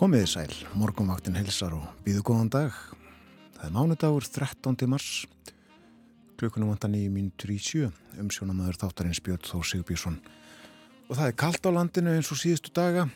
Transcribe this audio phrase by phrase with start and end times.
[0.00, 2.76] Komiði sæl, morgunvaktin helsar og býðu góðan dag.
[3.52, 4.86] Það er mánudagur 13.
[4.88, 5.26] mars,
[6.40, 10.16] klukkunum vantan í mínutur í sjö, umsjónamaður þáttarins Björn Þó Sigurbjörnsson.
[11.04, 13.10] Og það er kallt á landinu eins og síðustu daga.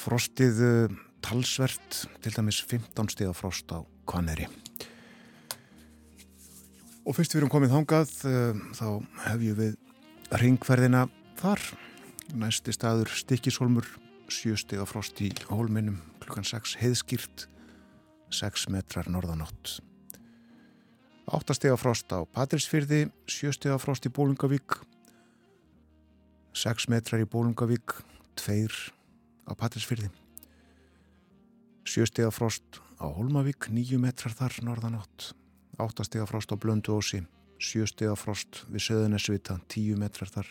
[0.00, 4.48] Frostið uh, talsvert, til dæmis 15 stíða frost á Kvaneri.
[7.04, 8.86] Og fyrst við erum komið þángað, uh, þá
[9.28, 9.76] hefjum við
[10.46, 11.10] ringverðina
[11.44, 11.74] þar.
[12.40, 13.98] Næsti staður Stikisholmur
[14.30, 17.46] sjöstega frost í hólminum klukkan 6 heiðskýrt
[18.32, 19.80] 6 metrar norðanátt
[21.32, 24.78] 8 stega frost á Patrísfyrði 7 stega frost í Bólungavík
[26.58, 27.98] 6 metrar í Bólungavík
[28.40, 28.66] 2
[29.48, 30.10] á Patrísfyrði
[31.88, 35.32] 7 stega frost á Hólmavík 9 metrar þar norðanátt
[35.82, 37.24] 8 stega frost á Blönduósi
[37.62, 40.48] 7 stega frost við Söðunesvita 10 metrar þar.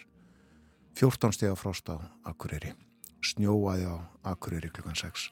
[0.95, 2.73] 14 stega frost á Akureyri
[3.21, 3.95] snjóaði á
[4.33, 5.29] Akureyri klukkan 6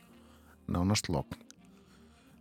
[0.70, 1.38] nánast logn.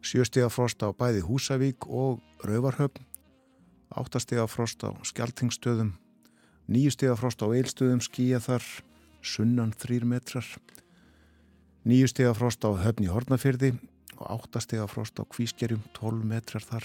[0.04, 3.04] Sjöstega frost á bæði Húsavík og Rauvarhöfn
[3.88, 5.94] áttastega frost á Skeltingstöðum
[6.68, 8.64] nýjustega frost á Eilstöðum skíja þar
[9.24, 10.46] sunnan þrýr metrar.
[11.88, 13.72] Nýjustega frost á Höfni Hortnafyrði
[14.20, 16.84] og áttastega frost á Kvískerjum 12 metrar þar.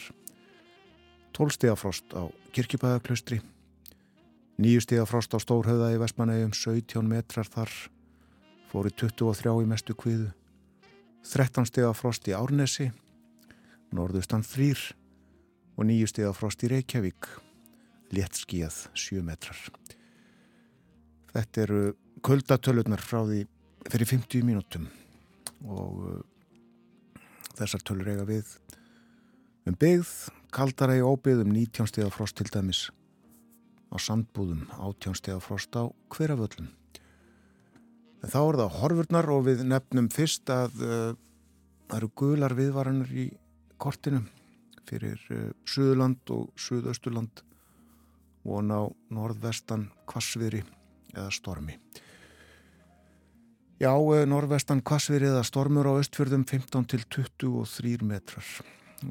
[1.36, 3.42] Tólstega frost á Kirkjubæðaklaustri
[4.62, 7.72] nýjustega frost á Stórhauða í Vestmanægum 17 metrar þar
[8.74, 10.32] fóri 23 í mestu kviðu
[11.30, 12.90] 13 steg af frost í Árnesi
[13.94, 14.72] norðustan 3
[15.78, 17.30] og 9 steg af frost í Reykjavík
[18.14, 19.58] létt skíjað 7 metrar.
[21.34, 21.82] Þetta eru
[22.26, 23.44] kuldatölurnar frá því
[23.90, 24.90] fyrir 50 mínútum
[25.64, 26.20] og uh,
[27.58, 28.58] þessar tölur eiga við
[29.70, 30.14] um byggð
[30.54, 32.88] kaldara í óbyggð um 19 steg af frost til dæmis
[33.94, 36.72] á sandbúðum 18 steg af frost á hverjaföllum
[38.24, 41.10] En þá er það horfurnar og við nefnum fyrst að uh,
[41.90, 43.26] það eru gular viðvaranir í
[43.82, 44.22] kortinu
[44.88, 47.44] fyrir uh, Suðurland og Suðausturland
[48.48, 48.78] og ná
[49.14, 50.64] norðvestan kvassviri
[51.14, 51.76] eða stormi.
[53.84, 58.56] Já, uh, norðvestan kvassviri eða stormur á östfjörðum 15 til 23 metrar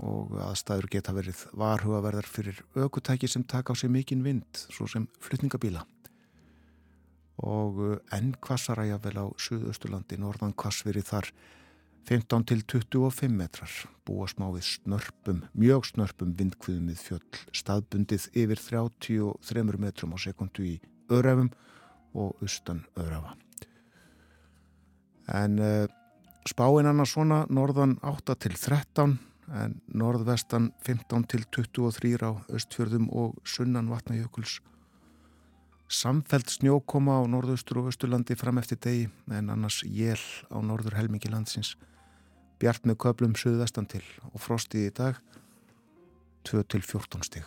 [0.00, 5.04] og aðstæður geta verið varhugaverðar fyrir aukutæki sem taka á sig mikinn vind, svo sem
[5.20, 5.84] flytningabíla
[7.42, 11.30] og uh, enn kvassara jáfnvel á Suðausturlandi, norðan kvassveri þar
[12.08, 13.72] 15 til 25 metrar,
[14.06, 20.66] búa smá við snörpum, mjög snörpum vindkviðum við fjöll, staðbundið yfir 33 metrum á sekundu
[20.66, 20.76] í
[21.12, 21.52] öðrafum
[22.18, 23.36] og austan öðrafa.
[25.30, 25.86] En uh,
[26.48, 29.18] spáinn annars svona norðan 8 til 13
[29.52, 34.60] en norðvestan 15 til 23 á östfjörðum og sunnan vatnajökuls
[35.92, 41.30] samfelt snjókoma á norðaustur og östurlandi fram eftir degi en annars jél á norður helmingi
[41.32, 41.74] landsins.
[42.60, 45.20] Bjart með köplum suðvestan til og frostið í dag
[46.48, 47.44] 2-14 stig.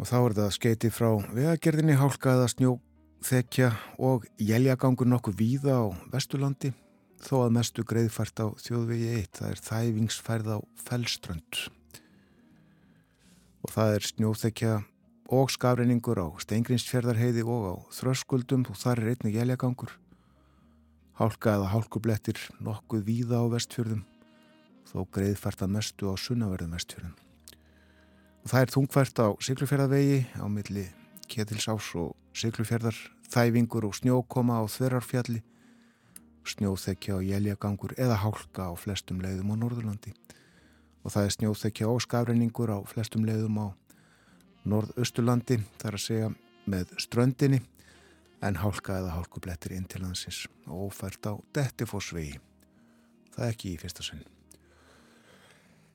[0.00, 3.70] Og þá er það skeiti frá vegagerðinni hálkaða snjóþekja
[4.02, 6.72] og jæljagangur nokkuð víða á vesturlandi
[7.24, 10.58] þó að mestu greiðfært á þjóðvegi 1 það er þæfingsfærð á
[10.88, 11.64] fellströnd
[13.64, 14.72] og það er snjóþekja
[15.34, 19.94] og skafreiningur á steingrinsfjörðarheiði og á þröskuldum og þar er einnig jæljagangur
[21.14, 24.02] hálka eða hálkublettir nokkuð víða á vestfjörðum
[24.90, 27.14] þó greiðfært að mestu á sunnaverðum vestfjörðum.
[28.44, 30.84] Og það er þungfært á Siglufjörðavegi á milli
[31.30, 32.98] Ketilsás og Siglufjörðar
[33.30, 35.40] þæfingur og snjókoma á Þverarfjalli
[36.44, 40.12] snjóþekja og jæljagangur eða hálka á flestum leiðum á Norðurlandi
[41.04, 43.66] og það er snjóþekja og skafreiningur á flestum leiðum á
[44.64, 46.30] norðausturlandi þar að segja
[46.64, 47.60] með ströndinni
[48.44, 52.38] en hálka eða hálkublettir inn til hansins og ofært á Dettifossvegi.
[53.34, 54.24] Það er ekki í fyrsta sinn.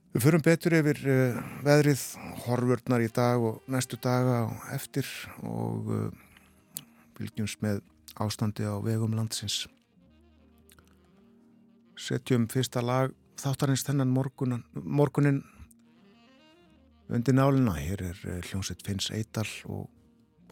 [0.10, 2.04] Við förum betur yfir uh, veðrið
[2.46, 5.06] horfurnar í dag og næstu daga og eftir
[5.46, 6.08] og uh,
[7.18, 7.84] fylgjumst með
[8.18, 9.68] ástandi á vegum landsins.
[12.00, 15.44] Setjum fyrsta lag þáttarins þennan morgunin, morgunin
[17.10, 17.76] undir nálina.
[17.80, 19.88] Hér er eh, hljómsett Finns Eidal og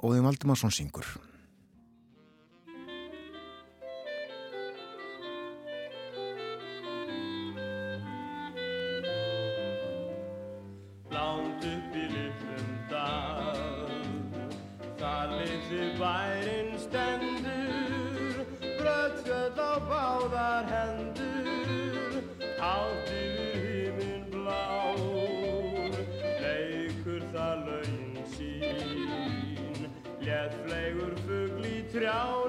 [0.04, 1.07] Óðin Valdimarsson syngur.
[32.07, 32.46] out.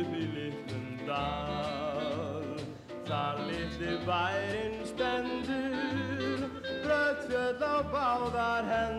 [0.00, 2.50] Upp í litlum dal.
[3.06, 6.48] Þar litli bærin stendur
[6.82, 8.95] Brött fjöld á báðar hendur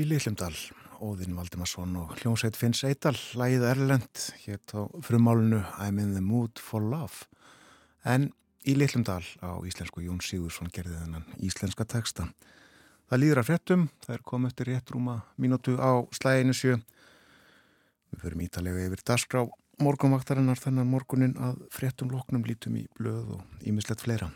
[0.00, 0.54] Í Lillumdal,
[1.04, 6.56] Óðinn Valdimarsson og hljómsveit Finns Eidal, lægið Erlend, hétt á frumálunu I'm in the mood
[6.56, 7.26] for love.
[8.08, 8.30] En
[8.64, 12.30] í Lillumdal á íslensku Jón Sigursson gerði þennan íslenska texta.
[13.10, 16.78] Það líður að frettum, það er komið eftir rétt rúma mínútu á slæginu sjö.
[18.14, 19.44] Við förum ítalega yfir dagskrá
[19.84, 24.30] morgunvaktarinnar þennan morgunin að frettum loknum lítum í blöð og ímislegt fleira.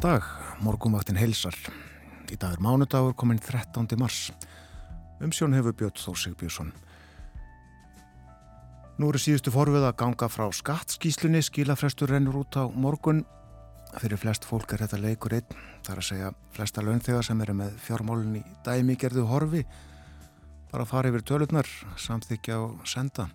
[0.00, 0.28] Góðan dag,
[0.64, 1.52] morgunvaktin heilsar.
[2.32, 3.98] Í dag er mánudagur komin 13.
[4.00, 4.30] mars.
[5.20, 6.70] Umsjón hefur Björn Þór Sigbjörnsson.
[8.96, 13.26] Nú eru síðustu forfið að ganga frá skattskíslunni, skilafrestur rennur út á morgun.
[14.00, 17.76] Fyrir flest fólk er þetta leikur einn, þar að segja flesta launþegar sem eru með
[17.84, 19.66] fjármálun í dæmi gerðu horfi,
[20.72, 21.68] bara fara yfir tölurnar,
[22.00, 23.28] samþykja og senda.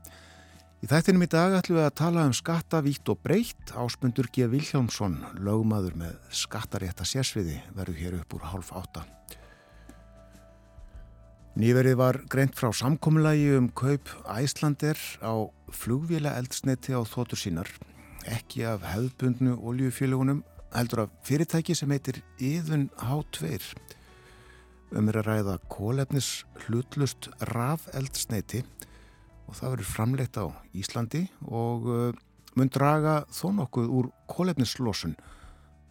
[0.86, 3.72] Í þættinum í dag ætlum við að tala um skatta vítt og breytt.
[3.74, 4.46] Áspundur G.
[4.52, 9.02] Vilhjálmsson, lögmaður með skattarétta sérsviði, verður hér upp úr hálf átta.
[11.58, 17.74] Nýverið var greint frá samkommulagi um kaup Æslander á flugvila eldsneiti á þóttur sínar.
[18.30, 23.74] Ekki af hefðbundnu oljufélagunum, heldur af fyrirtæki sem heitir Íðun H2.
[24.94, 28.62] Um er að ræða kólefnis hlutlust raf eldsneiti
[29.46, 32.10] og það verður framleitt á Íslandi og uh,
[32.56, 35.16] mun draga þó nokkuð úr kólefnislosun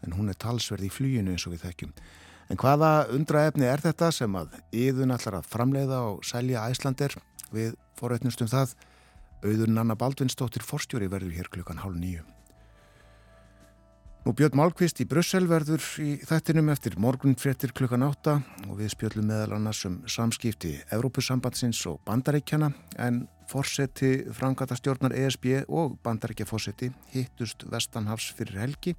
[0.04, 1.94] en hún er talsverð í flýjunu eins og við þekkjum.
[2.52, 7.16] En hvaða undraefni er þetta sem að yðun allar að framleiða og selja Æslander
[7.54, 8.74] við forreitnustum það
[9.44, 12.33] auðun Anna Baldvinsdóttir forstjóri verður hér klukkan hálf nýju.
[14.24, 18.94] Nú Björn Málkvist í Brussel verður í þættinum eftir morgun fréttir klukkan átta og við
[18.94, 22.70] spjöllum meðal annars um samskipti Evrópusambandsins og bandaríkjana
[23.04, 28.96] en Forseti frangata stjórnar ESB og bandarækjafórseti hittust Vestanhafs fyrir helgi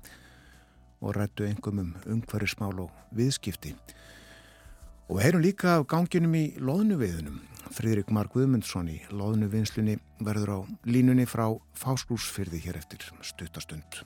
[1.01, 3.73] og rættu engum um umhverfismál og viðskipti.
[5.09, 7.41] Og við heyrum líka af ganginum í loðnuviðunum.
[7.73, 11.49] Fridrik Mark Guðmundsson í loðnuvinnslunni verður á línunni frá
[11.81, 14.05] Fásklúsfyrði hér eftir stuttastund.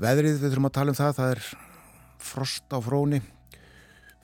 [0.00, 1.40] Veðrið við þurfum að tala um það, það er
[2.24, 3.18] frost á fróni,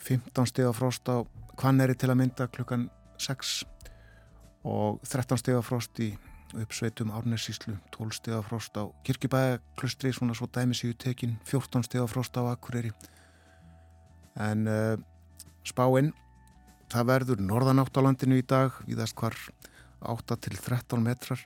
[0.06, 1.20] 15 steg á frost á
[1.56, 2.86] Kvanneri til að mynda klukkan
[3.20, 3.50] 6
[4.64, 6.14] og 13 steg af frost í
[6.56, 12.00] uppsveitum Árnessíslu, 12 steg af frost á Kirkibæklustri, svona svo dæmis í tekin, 14 steg
[12.00, 12.94] af frost á Akureyri.
[14.40, 14.96] En uh,
[15.66, 16.14] spáinn,
[16.92, 19.36] það verður norðanátt á landinu í dag, viðast hvar
[20.00, 21.44] 8 til 13 metrar,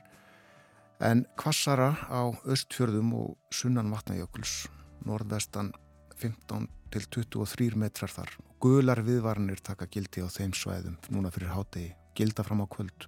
[1.01, 4.67] en kvassara á östfjörðum og sunnan vatnajökuls,
[5.07, 5.71] norðvestan
[6.21, 8.35] 15 til 23 metrar þar.
[8.61, 13.07] Gular viðvarnir taka gildi á þeim svæðum núna fyrir hátegi, gilda fram á kvöld.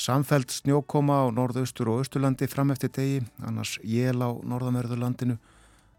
[0.00, 5.36] Samfæld snjókoma á norðaustur og austurlandi fram eftir degi, annars jél á norðamörðurlandinu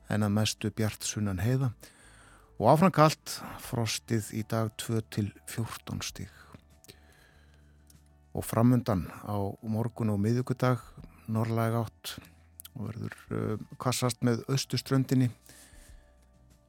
[0.10, 1.72] en að mestu bjart sunnan heiða
[2.58, 6.45] og áfram kallt frostið í dag 2 til 14 stík.
[8.36, 10.82] Og framundan á morgun og miðugudag
[11.32, 12.16] norrlæg átt
[12.76, 15.30] og verður uh, kvassast með austuströndinni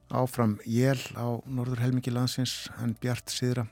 [0.07, 3.67] áfram jél á norður helmingi landsins en bjart síðra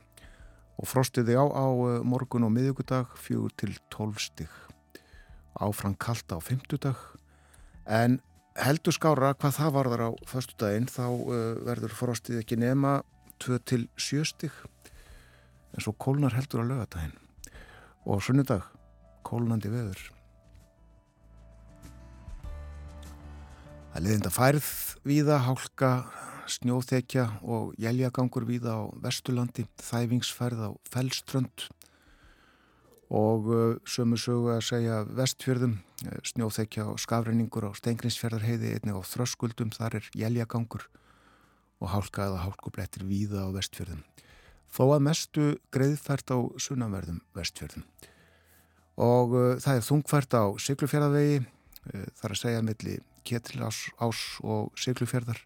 [0.76, 4.52] og frostiði á, á uh, morgun og miðugudag fjögur til tólfstig
[5.56, 7.00] áfram kalta á fymtudag
[7.88, 8.20] en
[8.60, 12.98] heldur skára hvað það varðar á föstudaginn þá uh, verður frostið ekki nema
[13.40, 14.52] 2 til 7 stig.
[15.76, 17.16] En svo kólnar heldur á lögadaginn
[18.06, 18.62] og sunnudag
[19.26, 20.12] kólnandi veður
[23.96, 24.66] Það liðinda færð
[25.08, 25.90] víða, hálka,
[26.52, 31.64] snjóþekja og jæljagangur víða á Vesturlandi, þæfingsfærð á Fellströnd
[33.08, 33.48] og
[33.88, 35.78] sömu sögu að segja vestfjörðum,
[36.28, 40.84] snjóþekja og skafreiningur á Stengrinsfjörðarheiði einnig á Þröskuldum, þar er jæljagangur
[41.80, 44.04] og hálka eða hálkublettir víða á vestfjörðum.
[44.72, 47.84] Þó að mestu greiðfært á sunnanverðum vestfjörðum.
[48.96, 51.44] Og uh, það er þungfært á Siglufjörðavegi,
[52.18, 52.96] þar að segja milli
[53.26, 55.38] Ketilás ás og Siglufjörðar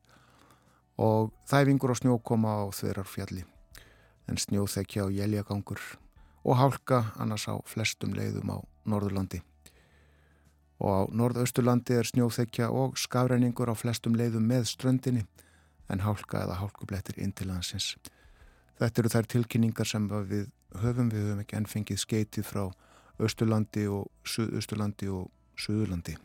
[1.01, 3.45] og þæfingur og snjókoma á Þverarfjalli
[4.29, 5.81] en snjóþekja og jæljagangur
[6.45, 8.59] og hálka annars á flestum leiðum á
[8.89, 9.41] Norðurlandi.
[10.81, 15.27] Og á Norðausturlandi er snjóþekja og skafræningur á flestum leiðum með ströndinni
[15.91, 17.97] en hálka eða hálkublettir inn til landsins.
[18.81, 20.47] Þetta eru þær tilkynningar sem við
[20.81, 22.63] höfum, við höfum ekki ennfengið skeitið frá
[23.21, 25.29] Östurlandi og Suðausturlandi og
[25.61, 26.17] Suðurlandi.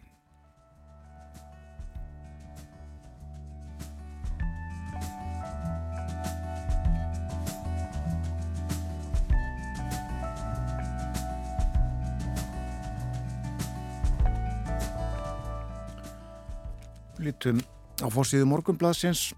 [17.26, 17.58] lítum
[18.06, 19.32] á fórsíðu morgunbladsins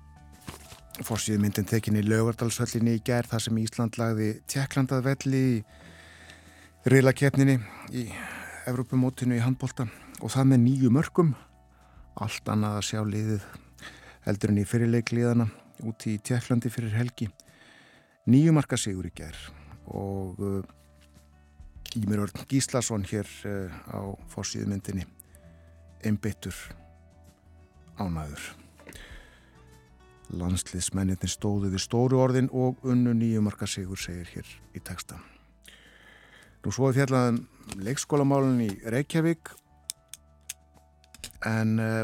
[1.06, 5.58] fórsíðu myndin tekinni í lögardalshöllinni í gerð þar sem Ísland lagði tjekklandað velli í
[6.90, 7.58] riðlakefninni
[7.94, 8.08] í
[8.68, 9.88] Evrópumótinu í handbólta
[10.22, 11.34] og það með nýju mörgum
[12.24, 13.46] allt annað að sjá liðið
[14.26, 15.48] heldur en í fyrirleikliðana
[15.88, 17.30] úti í tjekklandi fyrir helgi.
[18.28, 19.50] Nýju marka sigur í gerð
[19.94, 20.62] og uh,
[21.96, 24.00] Ímir Örn Gíslason hér uh, á
[24.34, 25.06] fórsíðu myndinni
[26.06, 26.58] einbyttur
[27.98, 28.67] ánæður.
[30.36, 35.20] Landsliðsmennitin stóðu við stóru orðin og unnu nýjumarka sigur segir hér í texta.
[36.66, 37.40] Nú svo er fjallaðan
[37.80, 39.54] leikskólamálun í Reykjavík
[41.48, 42.04] en uh,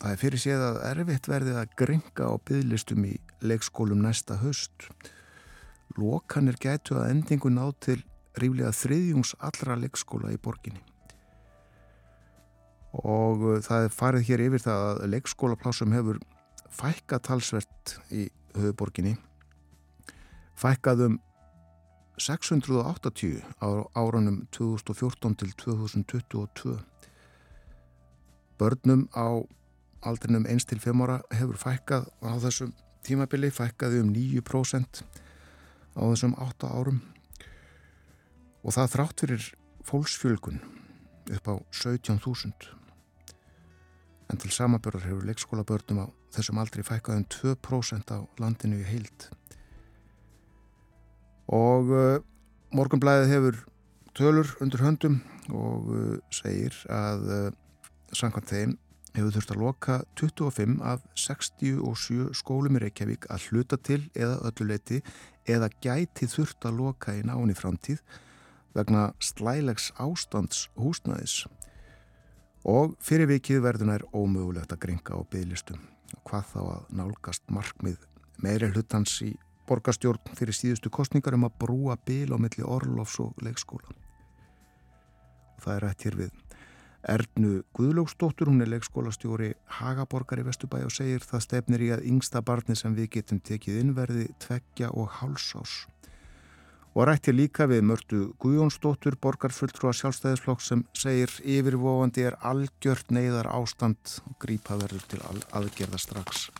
[0.00, 4.88] það er fyrir séð að erfitt verðið að gringa á bygglistum í leikskólum næsta höst.
[5.98, 8.00] Lókanir gætu að endingu ná til
[8.40, 10.80] ríflega þriðjungs allra leikskóla í borginni
[12.96, 16.18] og uh, það er farið hér yfir það að leikskólaplásum hefur
[16.74, 19.16] fækkað talsvert í höfuborginni
[20.60, 21.18] fækkaðum
[22.20, 26.78] 680 á áranum 2014 til 2022
[28.60, 29.40] börnum á
[30.02, 32.74] aldrinum 1 til 5 ára hefur fækkað á þessum
[33.04, 35.02] tímabili fækkaði um 9%
[35.96, 37.00] á þessum 8 árum.
[38.64, 39.48] Og það þrátt fyrir
[39.88, 40.60] fólksfjölgun
[41.32, 42.79] upp á 17.000
[44.30, 49.26] en til samabörðar hefur leikskólabörnum á þessum aldrei fækkað um 2% á landinu í heild.
[51.50, 52.20] Og uh,
[52.74, 53.58] morgunblæðið hefur
[54.14, 55.18] tölur undir höndum
[55.50, 57.50] og uh, segir að uh,
[58.14, 58.78] samkvæmt þeim
[59.16, 65.00] hefur þurft að loka 25 af 67 skólum í Reykjavík að hluta til eða ölluleiti
[65.50, 68.04] eða gæti þurft að loka í náni framtíð
[68.76, 71.42] vegna slælegs ástands húsnæðis
[72.68, 75.80] og fyrir vikið verðunar ómögulegt að gringa á bygglistum
[76.16, 78.02] og hvað þá að nálgast markmið
[78.42, 79.32] meiri hlutans í
[79.70, 83.92] borgastjórn fyrir síðustu kostningar um að brúa bíl á milli Orlofs og leikskóla.
[85.56, 86.32] Og það er rætt hér við
[87.10, 92.42] Ernu Guðlóksdóttur, hún er leikskólastjóri Hagaborgar í Vesturbæi og segir það stefnir í að yngsta
[92.44, 95.86] barni sem við getum tekið innverði tveggja og hálsás
[97.00, 104.18] og rætti líka við mörtu Guðjónsdóttur borgarfulltrúa sjálfstæðisflokk sem segir yfirvofandi er algjört neyðar ástand
[104.28, 105.20] og grípa verður til
[105.56, 106.50] aðgerða strax.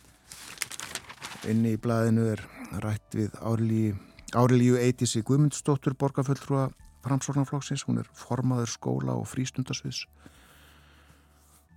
[1.45, 2.41] Inni í blæðinu er
[2.81, 6.71] rætt við Árilíu Eitisi Guðmundsdóttur borgarfulltrúa
[7.05, 10.07] framsorgnarflokksins, hún er formaður skóla og frístundasviðs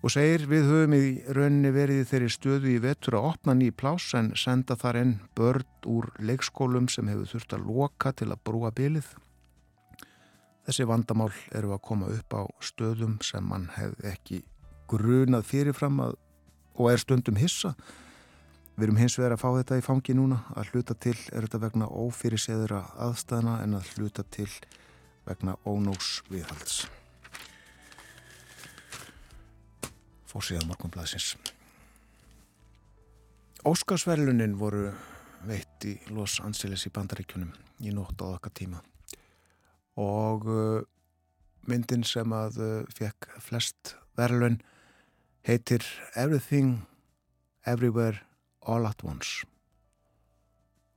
[0.05, 4.11] og segir við höfum í rauninni verið þeirri stöðu í vetur að opna ný plás
[4.19, 8.69] en senda þar enn börn úr leikskólum sem hefur þurft að loka til að brúa
[8.77, 9.07] bylið.
[10.69, 14.40] Þessi vandamál eru að koma upp á stöðum sem mann hefði ekki
[14.93, 16.19] grunað fyrirfram að,
[16.77, 17.73] og er stundum hissa.
[18.77, 21.62] Við erum hins vegar að fá þetta í fangi núna að hluta til er þetta
[21.64, 24.51] vegna ófyrirseðura aðstæðna en að hluta til
[25.25, 26.85] vegna ónóks viðhalds.
[30.35, 31.37] Fórsíða morgunblæsins.
[33.62, 34.88] Óskarsverlunin voru
[35.47, 37.53] veitt í Los Angeles í bandaríkjunum
[37.87, 38.81] í nótt á okkar tíma
[39.94, 40.83] og uh,
[41.70, 44.59] myndin sem að uh, fekk flest verlun
[45.47, 45.87] heitir
[46.18, 46.83] Everything
[47.62, 48.25] Everywhere
[48.66, 49.47] All at Once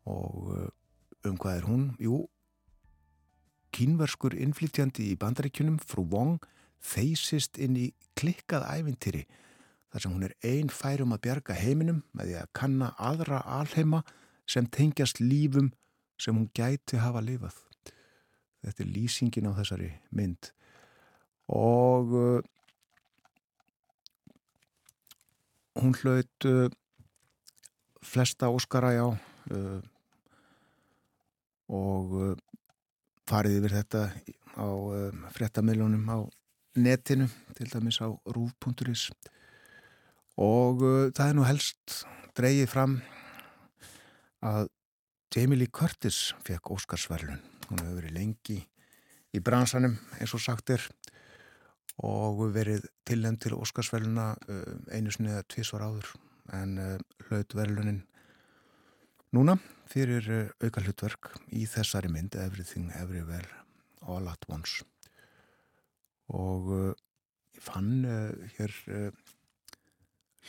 [0.10, 0.68] og uh,
[1.30, 1.88] um hvað er hún?
[2.02, 2.26] Jú,
[3.70, 6.40] kínverskur innflytjandi í bandaríkjunum frú Wong
[6.88, 9.26] þeysist inn í klikkað ævintýri
[9.92, 14.04] þar sem hún er einn færum að bjarga heiminum með því að kanna aðra alheima
[14.48, 15.72] sem tengjast lífum
[16.22, 17.58] sem hún gæti hafa lifað.
[18.66, 20.52] Þetta er lýsingin á þessari mynd
[21.48, 22.40] og uh,
[25.80, 26.68] hún hlaut uh,
[28.04, 29.80] flesta óskara já uh,
[31.72, 32.34] og uh,
[33.30, 34.04] farið yfir þetta
[34.58, 36.18] á uh, frettamiljónum á
[36.78, 39.10] netinu, til dæmis á rúf.is
[40.38, 42.02] og uh, það er nú helst
[42.38, 43.00] dreyið fram
[44.46, 44.68] að
[45.34, 47.40] Jamie Lee Curtis fekk Óskarsverlun.
[47.68, 48.60] Hún hefur verið lengi
[49.36, 50.84] í bransanum eins og sagt er
[52.06, 56.12] og verið tilnæmt til Óskarsverluna uh, einu snið eða tvísvar áður.
[56.54, 56.94] En uh,
[57.28, 58.04] hlaut verlunin
[59.36, 59.58] núna
[59.90, 63.66] fyrir uh, auka hlutverk í þessari mynd Everything Everywhere
[64.08, 64.86] All at Once
[66.34, 66.94] og eh,
[67.56, 69.12] ég fann eh, hér eh,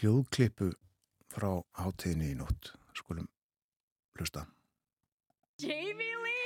[0.00, 0.72] hljóðklippu
[1.30, 3.28] frá hátíðinni í nótt skulum
[4.18, 4.46] hlusta
[5.62, 6.36] Jamie Lee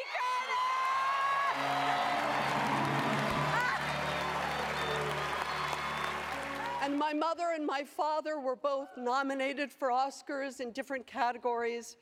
[6.83, 11.97] And my mother and my father were both nominated for Oscars in different categories.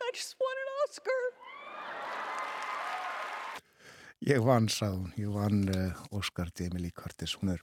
[0.00, 1.47] I just won an Oscar.
[4.26, 7.60] Ég vann, sað hún, ég vann uh, Óskar Demili Curtis, hún er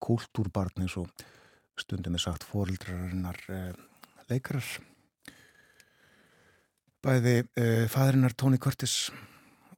[0.00, 1.10] kultúrbarn eins og
[1.76, 3.74] stundum er sagt fóreldrarinnar uh,
[4.30, 4.64] leikarar.
[7.04, 9.10] Bæði uh, fæðrinnar Tony Curtis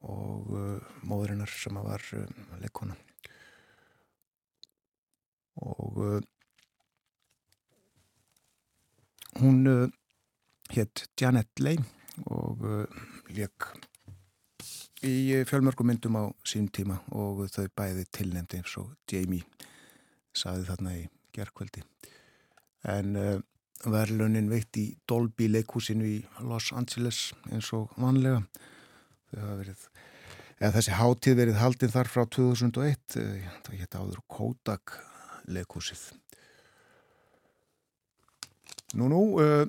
[0.07, 2.07] og uh, móðurinnar sem var
[2.63, 2.95] leikona.
[5.59, 6.23] Og
[9.43, 9.91] hún
[10.71, 11.83] hétt Janet Leigh
[12.31, 12.63] og
[13.35, 13.67] leik
[15.07, 19.45] í fjölmörgum myndum á sín tíma og þau bæði tilnefndi eins og Jamie
[20.35, 21.05] saði þarna í
[21.37, 21.85] gerðkvöldi.
[22.89, 23.39] En uh,
[23.87, 28.43] verðlunin veitt í Dolby leikúsinu í Los Angeles eins og vanlega.
[29.31, 29.83] Verið,
[30.59, 34.99] eða þessi hátíð verið haldinn þar frá 2001, uh, það geta áður Kodak
[35.47, 36.09] leikúsið.
[38.99, 39.65] Nú, nú, uh,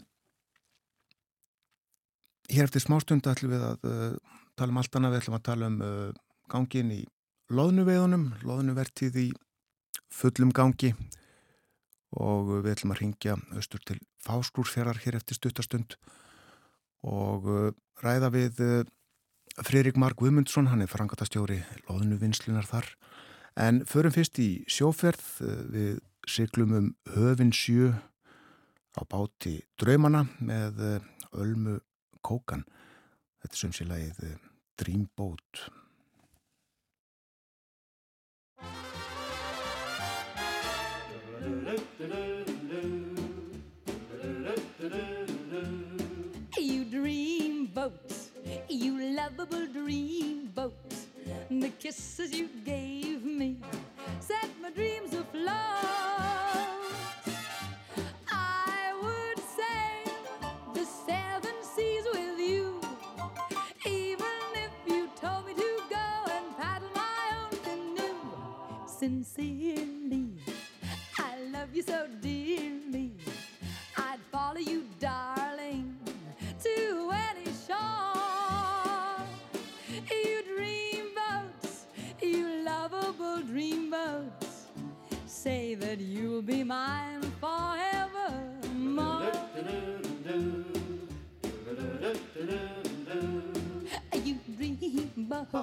[2.50, 3.89] hér eftir smástund ætlum við að
[4.60, 6.10] tala um allt annað, við ætlum að tala um uh,
[6.52, 7.00] gangin í
[7.50, 9.30] loðnuveiðunum, loðnuvertið í
[10.13, 10.93] fullum gangi
[12.19, 15.95] og við ætlum að ringja austur til Fáskrúrsfjörðar hér eftir stuttastund
[17.06, 17.69] og uh,
[18.04, 18.82] ræða við uh,
[19.65, 22.88] Fririk Mark Guðmundsson, hann er frangatastjóri loðnuvinslunar þar.
[23.60, 25.98] En förum fyrst í sjóferð uh, við
[26.30, 27.93] siglum um höfin sjö
[28.95, 31.80] á báti draumana með uh, Ölmu
[32.26, 32.65] Kókan.
[33.43, 34.49] Þetta sem sé lagið uh,
[34.80, 35.70] Dreamboat
[46.58, 48.30] You dream boats,
[48.70, 51.08] you lovable dream boats.
[51.52, 53.58] The kisses you gave me
[54.22, 56.79] set my dreams afloat.
[71.80, 73.12] You so dearly.
[73.96, 75.98] I'd follow you, darling,
[76.62, 79.24] to any shore.
[80.12, 81.86] You dream boats,
[82.22, 84.68] you lovable dream boats,
[85.26, 89.32] say that you'll be mine forevermore.
[94.26, 95.54] You dream boats,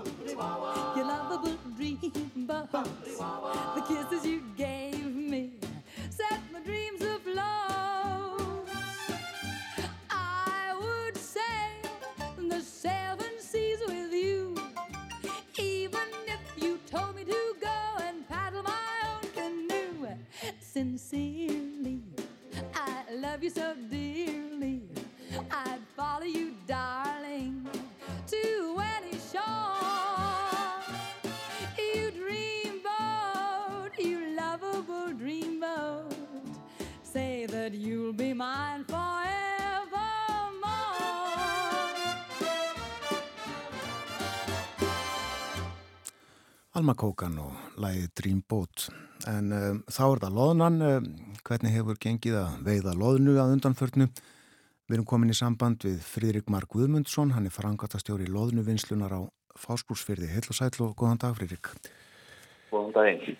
[0.97, 1.99] you lovable dream
[2.47, 2.73] boats,
[3.75, 5.16] the kisses you gave
[6.17, 8.67] set my dreams afloat.
[10.09, 11.91] I would sail
[12.39, 14.57] the seven seas with you,
[15.59, 20.09] even if you told me to go and paddle my own canoe.
[20.59, 22.01] Sincerely,
[22.75, 24.85] I love you so dearly.
[25.51, 27.69] I'd follow you, darling,
[28.29, 29.19] to any
[37.67, 39.27] said, You'll be mine forevermore.
[46.77, 48.89] Alma Kókan og læði Dreamboat.
[49.27, 50.81] En um, þá er það loðnan.
[50.85, 51.11] Um,
[51.47, 54.09] hvernig hefur gengið að veiða loðnu að undanförnu?
[54.87, 59.21] Við erum komin í samband við Fridrik Mark Guðmundsson, hann er frangatastjóri loðnuvinnslunar á
[59.59, 60.31] Fáskúrsfyrði.
[60.31, 61.73] Heil og sæl og góðan dag Fridrik.
[62.71, 63.31] Góðan dag.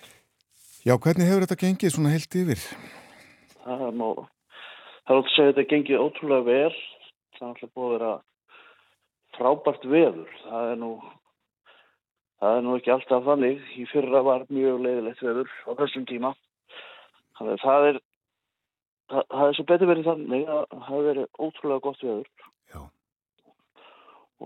[0.87, 2.63] Já, hvernig hefur þetta gengið svona heilt yfir?
[3.67, 6.81] Það er nú, það er alltaf að segja að þetta gengið ótrúlega vel.
[7.37, 8.11] Það er alltaf búið að vera
[9.37, 10.35] frábært veður.
[10.45, 10.91] Það er nú,
[12.43, 13.65] það er nú ekki alltaf þannig.
[13.75, 16.31] Í fyrra var mjög leiðilegt veður á þessum tíma.
[17.39, 17.99] Þannig að það er,
[19.13, 22.29] það, það er svo betur verið þannig að það hefur verið ótrúlega gott veður.
[22.75, 22.83] Já.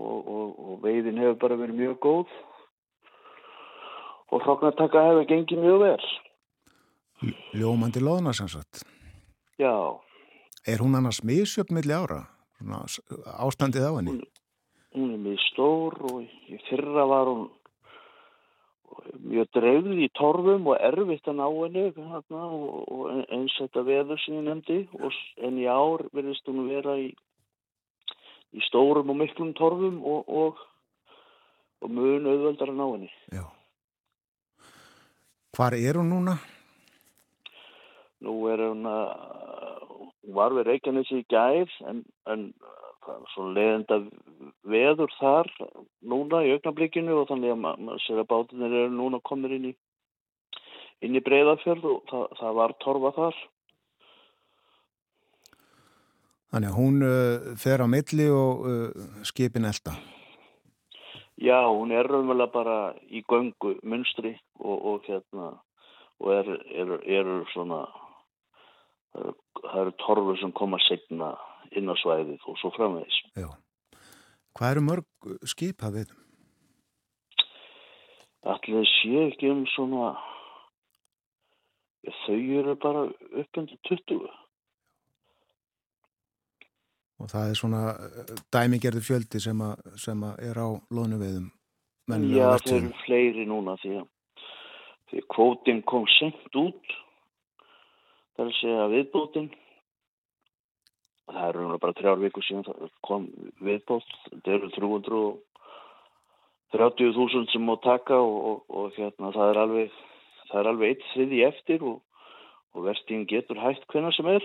[0.01, 2.33] Og, og, og veiðin hefur bara verið mjög góð.
[4.31, 6.09] Og hrognartaka hefur gengið mjög vel.
[7.53, 8.81] Ljómandi loðna sem sagt.
[9.61, 9.75] Já,
[10.67, 12.27] Er hún annars misjöfn milli ára?
[12.59, 12.83] Svona
[13.41, 14.21] ástandið á henni?
[14.91, 16.21] hún er mjög stór og
[16.51, 17.45] í fyrra var hún
[19.23, 24.19] mjög dreifð í torfum og erfitt að ná henni hérna, og, og eins þetta veður
[24.19, 25.15] sem ég nefndi og,
[25.47, 27.07] en í ár verðist hún vera í,
[28.51, 30.59] í stórum og miklum torfum og, og,
[31.81, 33.11] og mun auðveldar að ná henni.
[33.31, 33.45] Já.
[35.55, 36.37] Hvar er hún núna?
[38.21, 39.07] Nú er hún að
[39.91, 42.51] hún var við Reykjanesi í gær en, en
[43.01, 43.97] það er svo leiðenda
[44.73, 45.49] veður þar
[46.05, 49.71] núna í augnablikinu og þannig að ma maður sér að bátunir eru núna komnir inn
[49.71, 49.73] í
[51.01, 53.41] inn í breyðafjörð og það, það var torfa þar.
[56.51, 59.95] Þannig að hún uh, fer á milli og uh, skipin elda.
[61.41, 62.77] Já, hún er raunverulega bara
[63.09, 65.55] í göngu munstri og, og hérna
[66.21, 67.87] og er, er, er svona
[69.11, 71.33] það eru, það torfur sem koma segna
[71.77, 73.21] inn á svæðið og svo framvegis.
[73.39, 73.49] Já.
[74.57, 76.13] Hvað eru mörg skip að við?
[78.51, 80.15] Allir sé ekki um svona
[82.25, 84.29] þau eru bara upp undir 20
[87.21, 91.51] Og það er svona uh, dæmigerðu fjöldi sem, a, sem a er á loðnuveiðum.
[91.51, 92.87] Já, venjulega á þau vertíðum.
[92.87, 94.07] eru fleiri núna því að
[95.11, 96.95] því að kvótinn kom sent út
[98.41, 99.49] það er að segja viðbótinn
[101.31, 103.23] það eru bara þrjár vikur síðan kom
[103.61, 104.67] viðbót þetta eru
[106.71, 109.87] 330.000 sem má taka og, og, og hérna það er alveg
[110.49, 111.97] það er alveg eitt þriði eftir og,
[112.73, 114.43] og vertíðin getur hægt hvenna sem er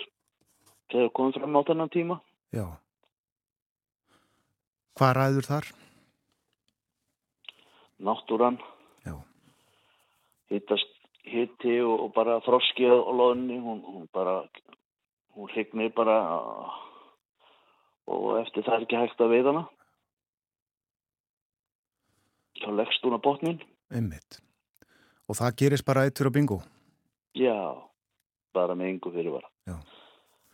[0.92, 2.16] þegar komum fram á þennan tíma
[2.54, 2.66] Já.
[4.96, 5.66] Hvað ræður þar?
[7.96, 8.61] náttúran
[9.09, 9.16] Já.
[10.52, 10.95] hittast
[11.27, 14.41] hitti og, og bara þroskið á loðinni hún, hún bara
[15.37, 16.19] hún hrygnir bara
[18.07, 19.65] og eftir það er ekki hægt að veiða hana.
[22.62, 23.59] Þá leggst hún á botnin
[23.93, 24.41] Einmitt.
[25.27, 26.61] Og það gerist bara eittur á bingo.
[27.35, 27.55] já,
[28.55, 29.49] bara með yngu fyrirvara.
[29.67, 29.77] Já.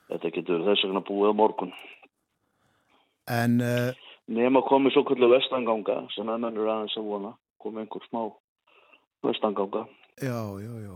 [0.09, 1.73] þetta getur þess vegna búið á morgun.
[3.31, 3.93] En uh,
[4.27, 7.33] nema komið svo kvöldu vestanganga sem að mennur aðeins að vona.
[7.63, 8.23] Komið einhver smá
[9.23, 9.87] vestanganga
[10.21, 10.95] já, já, já.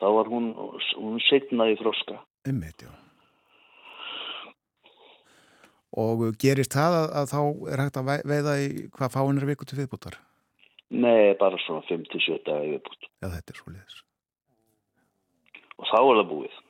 [0.00, 0.52] þá var hún,
[1.00, 2.92] hún setnaði þroska Einmitt, já.
[5.96, 7.40] Og uh, gerist það að, að þá
[7.72, 8.66] er hægt að vei- veiða í
[8.96, 10.18] hvað fáinir viku til viðbútar?
[10.86, 13.96] nei, bara svona 5-7 daga yfirbútt Já, þetta er svo liðis.
[15.80, 16.60] og þá er það búið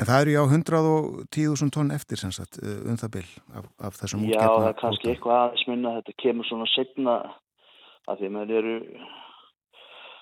[0.00, 3.24] En það eru já 110.000 tonn eftir sem sagt uh, um það bil
[3.58, 5.14] af, af þessum Já, útgefna það er kannski kvóta.
[5.16, 7.16] eitthvað aðeins minna þetta kemur svona setna
[8.06, 8.76] að því að menn eru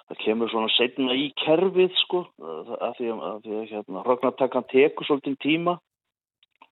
[0.08, 5.08] það kemur svona setna í kerfið sko að því að, að, að hérna, hrognartakkan tekur
[5.08, 5.76] svolítið tíma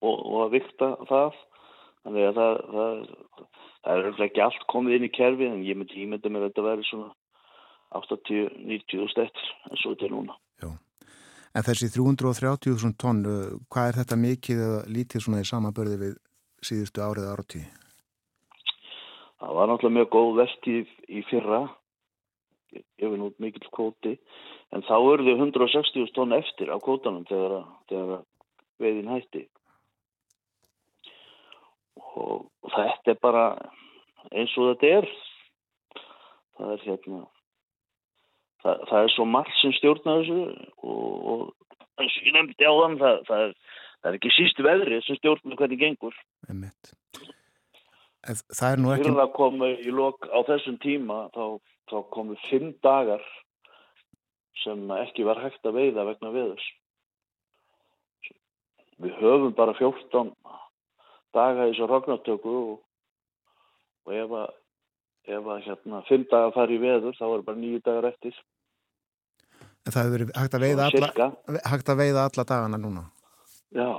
[0.01, 1.39] og, og að vikta það.
[2.07, 2.99] Þannig að það, það,
[3.83, 6.67] það er ekki allt komið inn í kerfið en ég myndi ímynda mér að þetta
[6.67, 7.09] væri svona
[7.97, 10.37] 80-90 stættir en svo er núna.
[11.57, 13.23] En þessi 330.000 tonn,
[13.71, 16.15] hvað er þetta mikið eða lítið svona í samanbörði við
[16.61, 17.61] síðustu árið áratí?
[19.41, 21.61] Það var náttúrulega mjög góð vertíð í fyrra,
[22.77, 24.15] ég finn út mikill kvóti,
[24.75, 28.25] en þá urðu 160 tonn eftir á kvótanum þegar, þegar
[28.81, 29.45] veiðin hætti.
[32.17, 33.47] Og, þetta er bara
[34.33, 35.09] eins og þetta er.
[36.57, 37.19] Það er hérna,
[38.63, 40.39] það, það er svo margt sem stjórnar þessu
[40.89, 44.63] og, og eins og ég nefndi á þann, það, það, er, það er ekki síst
[44.65, 46.17] veðrið sem stjórnar hvernig gengur.
[46.49, 46.63] En
[48.25, 49.07] það er nú ekki...
[49.07, 51.45] Fyrir að komu í lok á þessum tíma þá,
[51.87, 53.23] þá komu fimm dagar
[54.63, 56.67] sem ekki var hægt að veiða vegna veðurs.
[58.97, 60.33] Við höfum bara 14
[61.35, 62.77] daga í þessu ragnartöku og,
[64.07, 64.55] og ef, að,
[65.37, 68.37] ef að hérna fimm dagar fari í veður þá er bara nýju dagar eftir
[69.87, 71.27] En það hefur verið hægt að veiða alla,
[71.71, 73.03] hægt að veiða alla dagana núna.
[73.71, 73.91] já,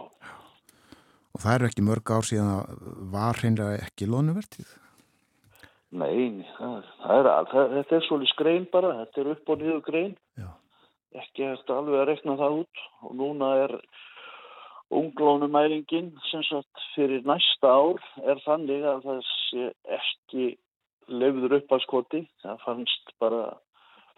[1.32, 2.82] Og það eru ekki mörg ár síðan að
[3.14, 4.68] var hreinlega ekki lónuvertið.
[5.90, 9.58] Nei það, það er, að- það, þetta er svolítið skrein bara þetta er upp og
[9.62, 10.16] niður grein.
[10.36, 10.48] Já.
[11.22, 12.82] ekki eftir alveg að rekna það út.
[13.08, 13.72] Og núna er
[14.90, 19.66] unglónumælingin sem sagt fyrir næsta ár er þannig að það sé
[19.98, 20.46] ekki
[21.08, 23.42] lefður upp að skoti það fannst bara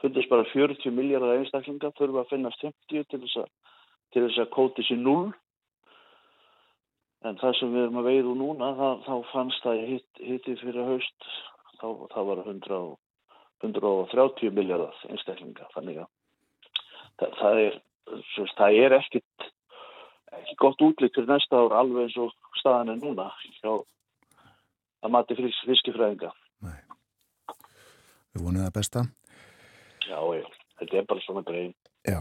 [0.03, 3.49] fundist bara 40 miljardar einstaklinga þurfa að finnast 50 til þess að,
[4.15, 5.33] til þess að kóti sér 0
[7.29, 10.87] en það sem við erum að veiðu núna það, þá fannst það hitt, hitti fyrir
[10.89, 11.31] haust
[11.81, 12.99] þá, þá var 100, og-
[13.65, 16.09] 130 miljardar einstaklinga þannig að
[17.21, 17.81] það, það er
[18.87, 19.49] er ekkit
[20.41, 23.29] ekki gott útlitt fyrir næsta ár alveg eins og staðan er núna
[23.61, 23.73] hjá
[25.03, 26.33] að mati fiskifræðinga
[28.31, 29.01] Við vonum það besta.
[30.07, 30.47] já, já,
[30.79, 31.75] þetta er bara svona grein
[32.07, 32.21] Já.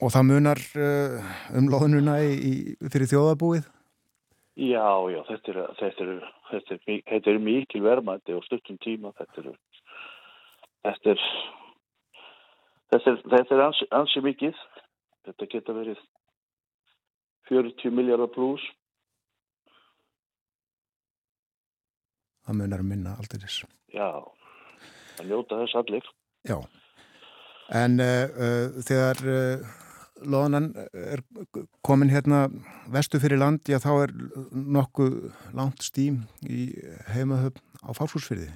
[0.00, 1.20] Og það munar uh,
[1.56, 2.52] um loðnuna í, í,
[2.92, 3.66] fyrir þjóðabúið?
[4.60, 9.12] Já, já, þetta er þetta er, þetta er, þetta er mikil verðmætti og stuttum tíma
[9.18, 9.48] þetta er
[10.88, 11.24] þetta er
[12.92, 14.60] þetta er, þetta er ansi, ansi mikið
[15.28, 16.04] þetta geta verið
[17.50, 18.66] 40 miljardar pluss
[22.46, 23.46] Það munar um minna aldrei.
[23.94, 24.08] já,
[25.20, 26.06] að njóta þess allir
[26.48, 26.56] Já.
[27.76, 29.74] En uh, uh, þegar uh,
[30.24, 31.22] loðnan er
[31.86, 32.48] komin hérna
[32.92, 34.16] vestu fyrir land, já þá er
[34.52, 35.20] nokkuð
[35.56, 36.72] langt stím í
[37.14, 38.50] heimahöfn á fársúsfyrði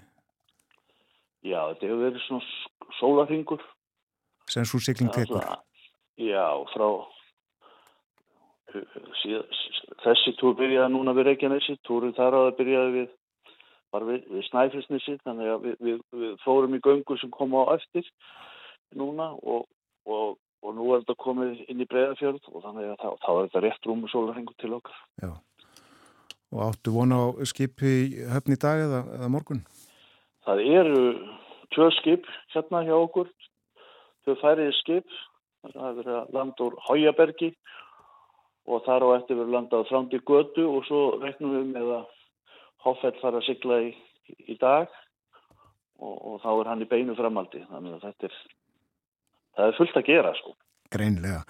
[1.45, 3.65] já, þetta hefur verið svona sólarhingur
[4.51, 5.45] sem svo sigling tekur.
[6.21, 6.89] Já, frá
[9.23, 9.45] síð,
[10.05, 13.11] þessi túr byrjaði núna við Reykjanesi, túrin þar á það byrjaði við,
[13.95, 17.63] var við, við Snæfellsnesi, þannig að við, við, við fórum í göngu sem kom á
[17.77, 18.09] eftir
[18.99, 19.67] núna og,
[20.07, 23.43] og, og nú er þetta komið inn í Breiðafjörð og þannig að þá, þá er
[23.47, 24.97] þetta rétt rúmu sólarhengu til okkar.
[25.21, 25.33] Já.
[26.55, 27.95] Og áttu vona á skipi
[28.31, 29.65] höfn í dag eða, eða morgun?
[30.47, 31.05] Það eru
[31.75, 33.31] tvö skip hérna hjá okkur,
[34.25, 35.17] tvö færiði skip,
[35.75, 37.53] það er að landa úr Hájabergi
[38.65, 42.13] og þar á eftir verið landað til götu og svo reknum við með að
[42.85, 43.95] Hoffell fara að sigla í,
[44.49, 44.89] í dag
[46.01, 48.39] og, og þá er hann í beinu framaldi, þannig að þetta er,
[49.57, 50.55] það er fullt að gera sko.
[50.95, 51.43] Greinlega.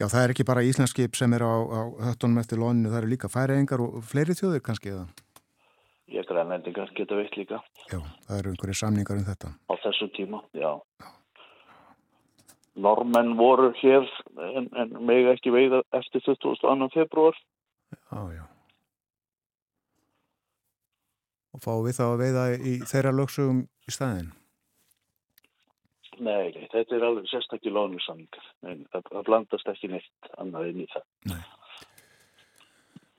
[0.00, 3.10] Já, það er ekki bara íslenskip sem er á, á höttunum eftir lóninu, það eru
[3.12, 5.06] líka færiðingar og fleiri þjóðir kannski eða?
[6.10, 7.60] Ég grænlendingar geta veitt líka
[7.90, 9.52] Já, það eru einhverju samningar um þetta.
[9.70, 10.72] á þessum tíma, já.
[12.80, 14.08] Normenn voru hér
[14.56, 16.88] en, en meg ekki veiða eftir 22.
[16.94, 17.36] februar
[17.90, 18.44] Já, já.
[21.50, 24.30] Og fáum við þá að veiða í þeirra lögsögum í staðin?
[26.20, 28.50] Nei, nei, þetta er alveg sérstakki lónusamningar.
[28.68, 31.06] En það, blandast ekki neitt annað inn í það.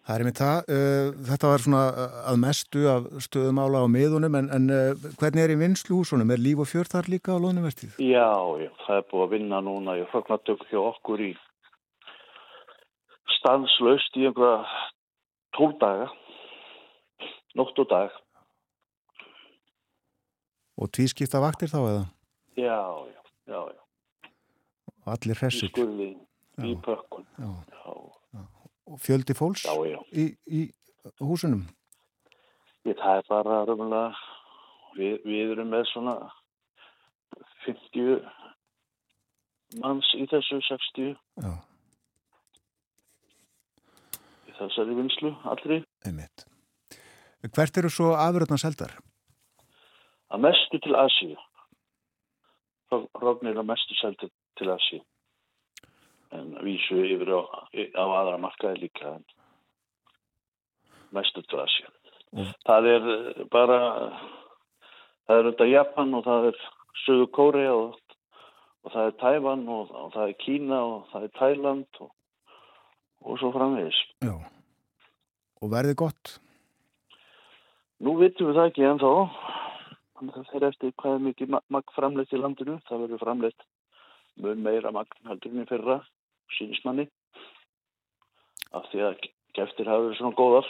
[0.01, 0.69] Það er með það.
[0.75, 5.43] Uh, þetta var svona uh, að mestu af stöðumála á miðunum, en, en uh, hvernig
[5.45, 6.33] er í vinsluhúsunum?
[6.33, 7.97] Er líf og fjörð þar líka á lónuvertið?
[8.01, 8.29] Já,
[8.61, 11.31] já, það er búið að vinna núna í hrögnatök hjá okkur í
[13.37, 14.65] stanslaust í einhverja
[15.57, 16.09] tól daga,
[17.57, 18.17] nótt og dag.
[20.81, 22.03] Og tvískipta vaktir þá eða?
[22.61, 23.21] Já, já,
[23.53, 23.81] já, já.
[25.01, 25.69] Og allir Í hressir?
[25.71, 26.09] skurði,
[26.67, 27.25] í pökkun.
[28.91, 29.63] Og fjöldi fólks
[30.11, 30.61] í, í
[31.23, 31.63] húsunum?
[32.85, 34.11] Ég, það er bara röfumlega,
[34.97, 36.15] við, við erum með svona
[37.65, 38.21] 50
[39.81, 41.11] manns í þessu 60
[41.45, 41.51] Já,
[44.49, 45.77] í þessari vinslu allri.
[46.05, 46.45] einmitt.
[47.55, 48.97] Hvert eru svo afröðna seldar?
[50.31, 51.37] Að mestu til Asíu.
[52.91, 54.27] Róknir að mestu seldi
[54.59, 55.01] til Asíu.
[56.35, 57.41] En vísu yfir á,
[57.95, 59.15] á aðra markaði líka.
[59.15, 59.23] En
[61.15, 61.87] mestu til Asíu.
[62.35, 63.79] Og- Það er bara,
[65.27, 66.61] það er þetta Japan og það er
[67.05, 67.95] Suðu Kórea og,
[68.83, 72.11] og það er Tævan og, og það er Kína og það er Tæland og,
[73.25, 73.99] og svo framvegis.
[74.23, 74.35] Já.
[75.61, 76.39] Og verði gott?
[78.01, 79.11] Nú vitum við það ekki en þá.
[80.21, 82.75] Þannig að það fer eftir hvað er mikið ma- magn framleitt í landinu.
[82.85, 83.63] Það verður framleitt
[84.45, 85.95] mun meira magn heldur en í fyrra,
[86.59, 87.07] sínismanni.
[88.77, 89.25] Af því að
[89.57, 90.69] geftir hafa verið svona góðar.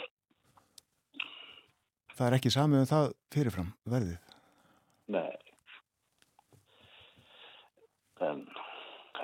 [2.16, 4.32] Það er ekki samið um það fyrirfram, verðið.
[5.12, 5.30] Nei.
[8.24, 8.42] En,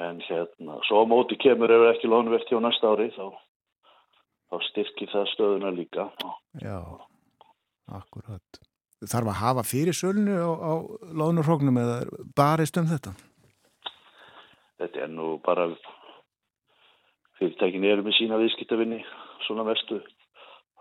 [0.04, 3.26] en hérna, svo móti kemur ef ekki lónverti á næsta ári þá,
[4.52, 6.10] þá styrkir það stöðuna líka.
[6.60, 6.80] Já.
[7.96, 8.60] Akkurat.
[8.98, 10.72] Þarf að hafa fyrir sölunu á, á
[11.14, 11.98] lónurhóknum eða
[12.34, 13.14] barist um þetta?
[14.78, 15.68] Þetta er nú bara
[17.38, 18.98] fyrirtækin eru með sína viðskiptavinni
[19.46, 20.00] svona mestu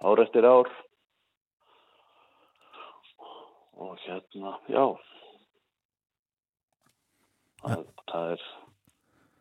[0.02, 0.70] ár eftir ár.
[3.78, 4.86] Og hérna, já.
[7.62, 8.48] Það, það er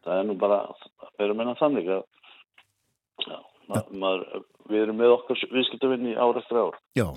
[0.06, 0.58] það er nú bara
[1.16, 2.02] við erum enn þannig að
[3.26, 3.38] já,
[3.70, 6.78] ma maður, við erum með okkar viðskiptavinni ár eftir ár.
[6.98, 7.08] Já,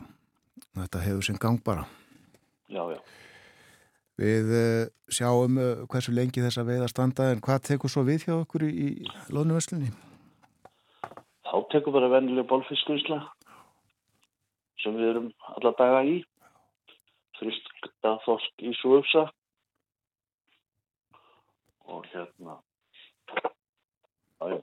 [0.78, 1.88] þetta hefur sinn gang bara.
[2.70, 3.00] já, já
[4.20, 8.26] Við uh, sjáum uh, hversu lengi þessa veið að standa en hvað tekur svo við
[8.28, 8.90] hjá okkur í, í
[9.32, 9.94] lónuvöslunni?
[11.50, 13.22] þá tekur bara vennileg bólfiskursla
[14.84, 16.20] sem við erum alla daga í
[17.40, 19.26] friska þorsk í svöfsa
[21.90, 22.60] og hérna
[24.40, 24.60] já,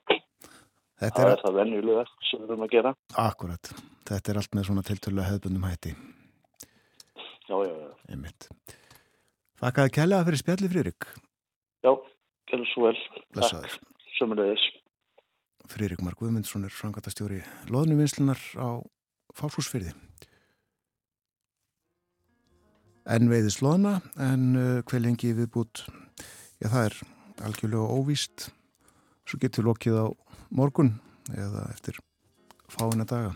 [0.96, 3.70] Þetta það er er það vennilega sem við erum að gera akkurat.
[4.08, 5.92] Þetta er allt með svona tiltölu hefðbundum hætti.
[7.48, 8.48] já, já, já, Einmitt.
[9.60, 11.06] Þakkaði kærlega fyrir spjalli Friðrik.
[11.84, 11.92] já,
[12.48, 12.96] gerðu svo vel
[13.34, 13.76] Blessaður.
[14.18, 14.64] sömulegis
[15.66, 18.80] Friðrik Mark Guðmundsson er frangatastjóri loðnuvinslunar á
[19.36, 19.92] Fálsúsfyrði.
[23.06, 25.84] En veiðis loðna, en uh, hver lengi viðbútt,
[26.62, 26.96] já það er
[27.46, 28.48] algjörlega óvíst,
[29.26, 30.06] svo getur lokið á
[30.54, 30.94] morgun
[31.34, 31.98] eða eftir
[32.70, 33.34] fáina daga.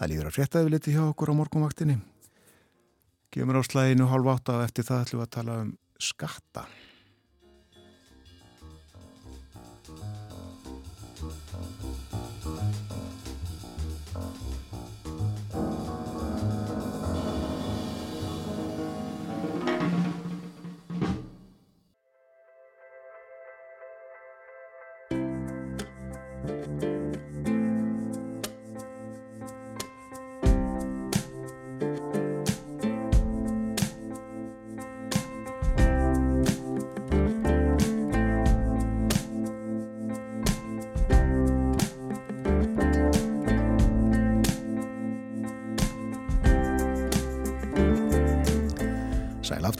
[0.00, 1.98] Það líður að frétta yfir liti hjá okkur á morgunvaktinni.
[3.32, 6.64] Gemur á slæginu hálf átta og eftir það ætlum við að tala um skatta.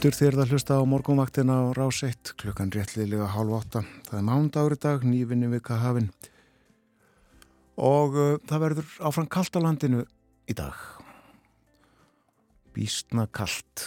[0.01, 3.83] Aftur þér það hlusta á morgunvaktina á rás 1 klukkan réttliðlega hálf 8.
[4.07, 6.07] Það er mándagur í dag, nývinni vika hafin
[7.77, 10.01] og uh, það verður áfram kalt á landinu
[10.49, 10.73] í dag.
[12.73, 13.85] Bísna kalt.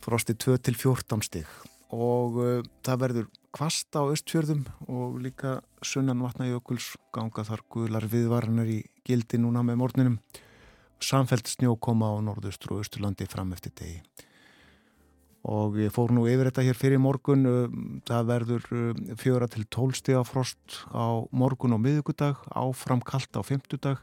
[0.00, 1.54] Frosti 2 til 14 stig
[1.92, 8.78] og uh, það verður kvast á östfjörðum og líka sunnan vatnajökuls ganga þar guðlar viðvarnar
[8.80, 10.20] í gildi núna með morninum
[11.04, 14.00] samfelt snjókoma á norðustur og austurlandi fram eftir degi.
[15.44, 19.66] Og ég fór nú yfir þetta hér fyrir morgun, um, það verður um, fjöra til
[19.68, 24.00] tólstiga frost á morgun og miðugudag, áfram kalt á fymtudag,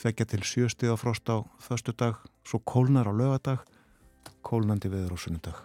[0.00, 3.60] tvekja til sjöstiga frost á föstudag, svo kólnar á lögadag,
[4.40, 5.60] kólnandi veður á sunnudag.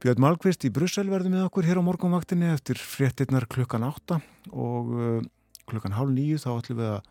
[0.00, 4.18] Björn Malkvist í Brussel verður með okkur hér á morgunvaktinni eftir fréttinnar klukkan átta
[4.52, 5.20] og uh,
[5.68, 7.06] klukkan hálf nýju þá ætlum við að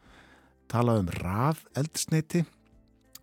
[0.69, 2.43] tala um raf eldsneiti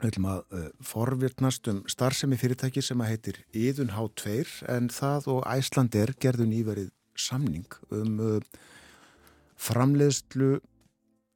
[0.01, 5.29] við ætlum að uh, forvirtnast um starfsemi fyrirtæki sem að heitir Íðun H2 en það
[5.35, 6.89] og Æslandir gerðu nýverið
[7.21, 8.39] samning um uh,
[9.61, 10.59] framleiðslu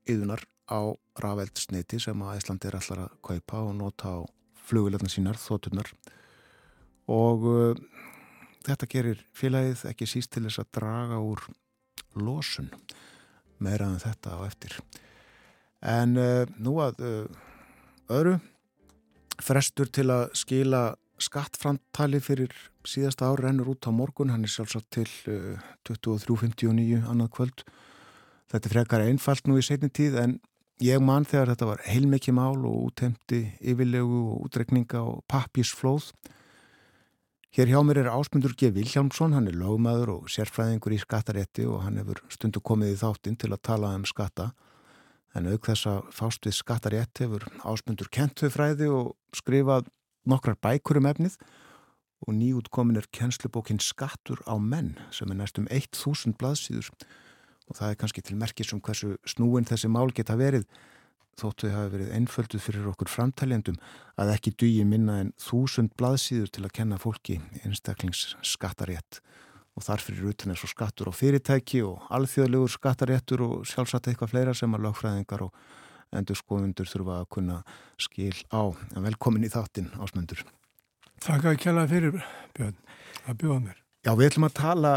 [0.09, 4.19] Íðunar á raf eldsneiti sem að Æslandir ætlar að kaupa og nota á
[4.65, 5.93] flugvilarnar sínar, þótturnar
[7.13, 7.85] og uh,
[8.65, 11.45] þetta gerir félagið ekki síst til þess að draga úr
[12.17, 12.73] losun
[13.61, 14.79] meira en þetta á eftir.
[15.85, 16.17] En
[16.65, 17.03] nú að
[18.09, 18.39] öðru
[19.43, 20.85] frestur til að skila
[21.23, 22.55] skattframtali fyrir
[22.85, 27.65] síðasta ár rennur út á morgun, hann er sjálfsagt til uh, 23.59 annað kvöld.
[28.53, 30.37] Þetta frekar einfalt nú í setni tíð en
[30.85, 36.11] ég man þegar þetta var heilmikið mál og útemti yfirlegu og útrekninga og pappísflóð.
[37.55, 38.73] Hér hjá mér er Ásmundur G.
[38.75, 43.39] Viljámsson, hann er lögmaður og sérfræðingur í skattarétti og hann hefur stundu komið í þáttinn
[43.39, 44.51] til að tala um skatta.
[45.35, 49.91] En auk þess að fást við skattarétt hefur ásmundur kentuðfræði og skrifað
[50.31, 51.37] nokkrar bækur um efnið.
[52.25, 56.93] Og nýútkomin er kennslubókin Skattur á menn sem er næstum 1000 blaðsýður
[57.69, 60.67] og það er kannski til merkis um hversu snúin þessi mál geta verið
[61.41, 63.79] þóttu þau hafi verið einfölduð fyrir okkur framtæljendum
[64.21, 69.21] að ekki dugi minna en 1000 blaðsýður til að kenna fólki einstaklings skattarétt
[69.75, 74.55] og þarfyrir utan eins og skattur og fyrirtæki og alþjóðlegur skattaréttur og sjálfsagt eitthvað fleira
[74.55, 75.57] sem að lögfræðingar og
[76.15, 77.63] endur skoðundur þurfa að kunna
[78.01, 78.71] skil á.
[78.95, 80.45] En velkomin í þáttinn ásmundur.
[81.25, 82.21] Takk að kjalla fyrir,
[82.55, 82.79] Björn,
[83.25, 83.83] að bjóða mér.
[84.05, 84.95] Já, við ætlum að tala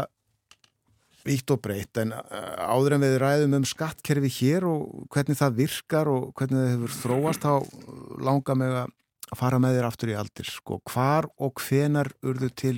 [1.28, 5.56] Vítt og breytt, en uh, áður en við ræðum um skattkerfi hér og hvernig það
[5.58, 8.94] virkar og hvernig það hefur þróast þá langar mig að
[9.36, 10.48] fara með þér aftur í aldir.
[10.48, 12.76] Sko, hvar og hvenar urðu til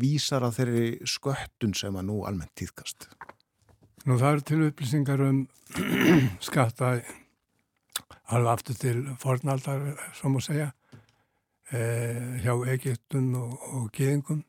[0.00, 3.08] vísar að þeirri sköttun sem að nú almennt týðkast?
[4.08, 5.40] Nú það eru til upplýsingar um
[6.48, 6.92] skatta
[8.30, 9.82] alveg aftur til fornaldar,
[10.14, 10.70] svo má segja,
[11.72, 14.44] eh, hjá Egyptum og, og Gýðingum,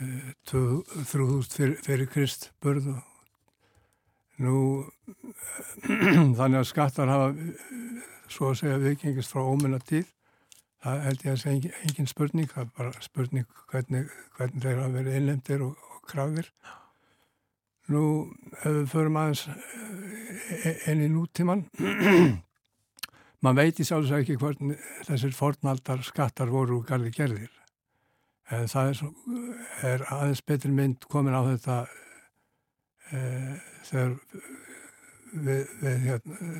[0.00, 3.02] eh, 3000 fyrir, fyrir Krist börð og
[4.40, 4.56] nú
[6.38, 8.00] þannig að skattar hafa eh,
[8.30, 10.08] svo að segja vikingist frá ómenna tíð
[10.84, 14.78] það held ég að segja engin, engin spurning það er bara spurning hvernig, hvernig þeir
[14.80, 16.52] hafa verið innlemdir og, og krafðir.
[17.90, 18.04] Nú
[18.60, 19.46] ef við förum aðeins
[20.90, 21.66] inn í nútíman
[23.44, 27.50] maður veit í sjálfsög ekki hvernig þessir fornaldar skattar voru úr gardi gerðir.
[28.50, 29.02] En það er,
[29.92, 31.76] er aðeins betri mynd komin á þetta
[33.10, 33.20] e,
[33.86, 34.16] þegar
[35.32, 36.54] við, við hérna,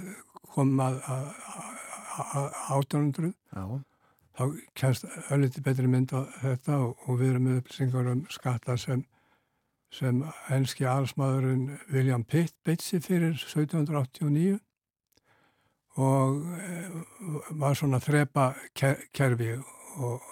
[0.54, 1.30] komum að, að,
[2.24, 2.48] að
[2.78, 3.64] 1800 Já,
[4.40, 8.76] þá kemst ölliti betri mynd á þetta og, og við erum með upplýsingar um skatta
[8.80, 9.02] sem,
[9.92, 10.22] sem
[10.56, 14.56] enski alsmaðurinn William Pitt beitsi fyrir 1789
[16.00, 16.94] og eh,
[17.60, 20.22] var svona þrepa ker- kerfi og,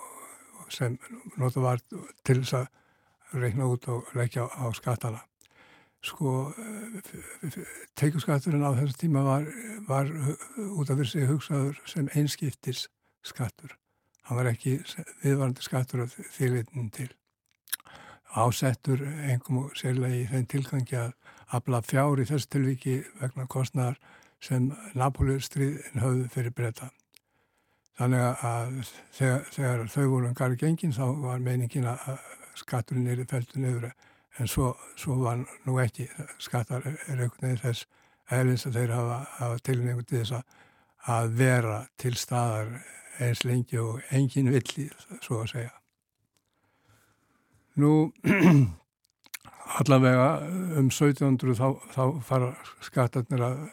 [0.62, 0.96] og sem
[1.36, 1.82] nota var
[2.24, 5.20] til þess að reikna út og leggja á skattana.
[6.00, 6.54] Sko,
[7.98, 9.44] teikuskatturinn á þessu tíma var,
[9.88, 10.08] var
[10.78, 12.86] út af þessi hugsaður sem einskiptis
[13.26, 13.74] skattur.
[14.28, 14.76] Hann var ekki
[15.22, 17.08] viðvarandi skattur af þýrleitin til.
[18.36, 21.14] Ásettur engum og sérlega í þeim tilgangi að
[21.56, 23.96] afla fjár í þessu tilviki vegna kostnar
[24.44, 26.90] sem Napolíustriðin höfðu fyrir breyta.
[27.98, 28.76] Þannig að
[29.16, 32.20] þegar, þegar þau voru um garði gengin þá var meiningin að
[32.58, 33.88] skatturinn er feltu niður
[34.38, 36.06] en svo, svo var nú ekki
[36.38, 37.88] skattar er einhvern veginn þess
[38.30, 40.56] eðlins að þeir hafa, hafa tilningu til þess að,
[41.16, 42.72] að vera til staðar
[43.20, 44.88] eins lengi og engin villi,
[45.22, 45.74] svo að segja.
[47.78, 47.92] Nú,
[49.78, 50.28] allavega
[50.80, 52.50] um 1700 þá, þá fara
[52.82, 53.64] skattarnir að,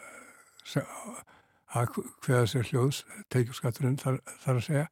[1.76, 4.88] að hveða sér hljóðs, teikjurskatturinn þar, þar að segja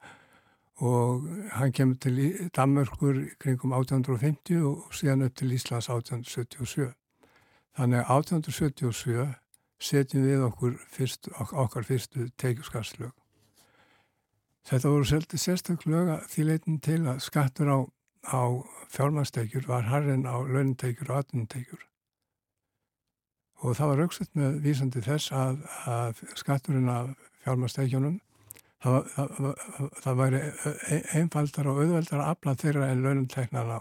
[0.84, 6.90] og hann kemur til Danmörkur kringum 1850 og síðan upp til Íslands 1877.
[7.78, 9.28] Þannig að 1877
[9.84, 13.14] setjum við okkur fyrst, ok- okkar fyrstu teikjurskatslög.
[14.64, 17.80] Þetta voru seldi sérstaklega því leitin til að skattur á,
[18.32, 18.44] á
[18.94, 21.82] fjármannsteikjur var harrin á launinteikjur og atvinnuteikjur.
[23.64, 27.12] Og það var auksett með vísandi þess að, að skatturinn af
[27.44, 28.20] fjármannsteikjunum
[28.84, 30.42] það, það, það, það væri
[30.96, 33.80] e- einfaldar og auðveldar að afla þeirra en launumteknana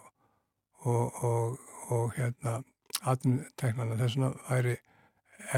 [0.83, 1.59] og, og,
[1.95, 2.59] og hérna
[3.03, 3.99] atvinnuteknana.
[4.03, 4.77] Þess vegna væri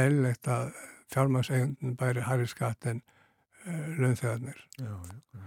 [0.00, 0.70] eðlilegt að
[1.12, 3.04] fjármannsteikjunum bæri harri skatt en
[3.98, 4.64] launþegarnir.
[4.78, 4.94] já,
[5.34, 5.44] já.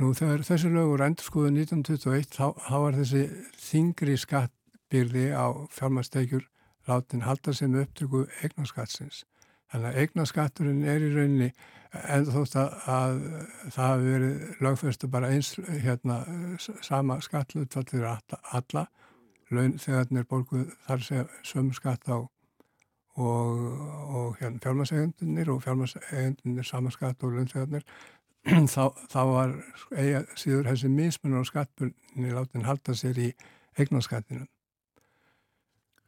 [0.00, 2.46] Nú þegar þessi lögur endur skoðu 1921 þá,
[2.80, 3.24] var þessi
[3.60, 5.46] þingri skattbyrði á
[5.76, 6.46] fjármannsteikjur
[6.88, 9.26] látin halda sem upptöku eignaskattsins.
[9.68, 11.50] Þannig að eignaskatturinn er í rauninni
[11.90, 13.20] en þótt að, að
[13.74, 16.18] það hafi verið lögfestu bara eins hérna
[16.86, 18.86] sama skattlutfall fyrir alla, alla
[19.50, 22.24] laun þegar það er borguð þar segja sömu skatt á
[23.20, 23.60] og,
[24.16, 27.84] og hérna fjármannsegjandunir og fjármannsegjandunir sama skatt og launþegarnir
[28.74, 29.54] þá, þá var
[29.96, 33.28] eiga síður þessi mismunur á skattbunni látin halda sér í
[33.78, 34.46] eignaskattinu.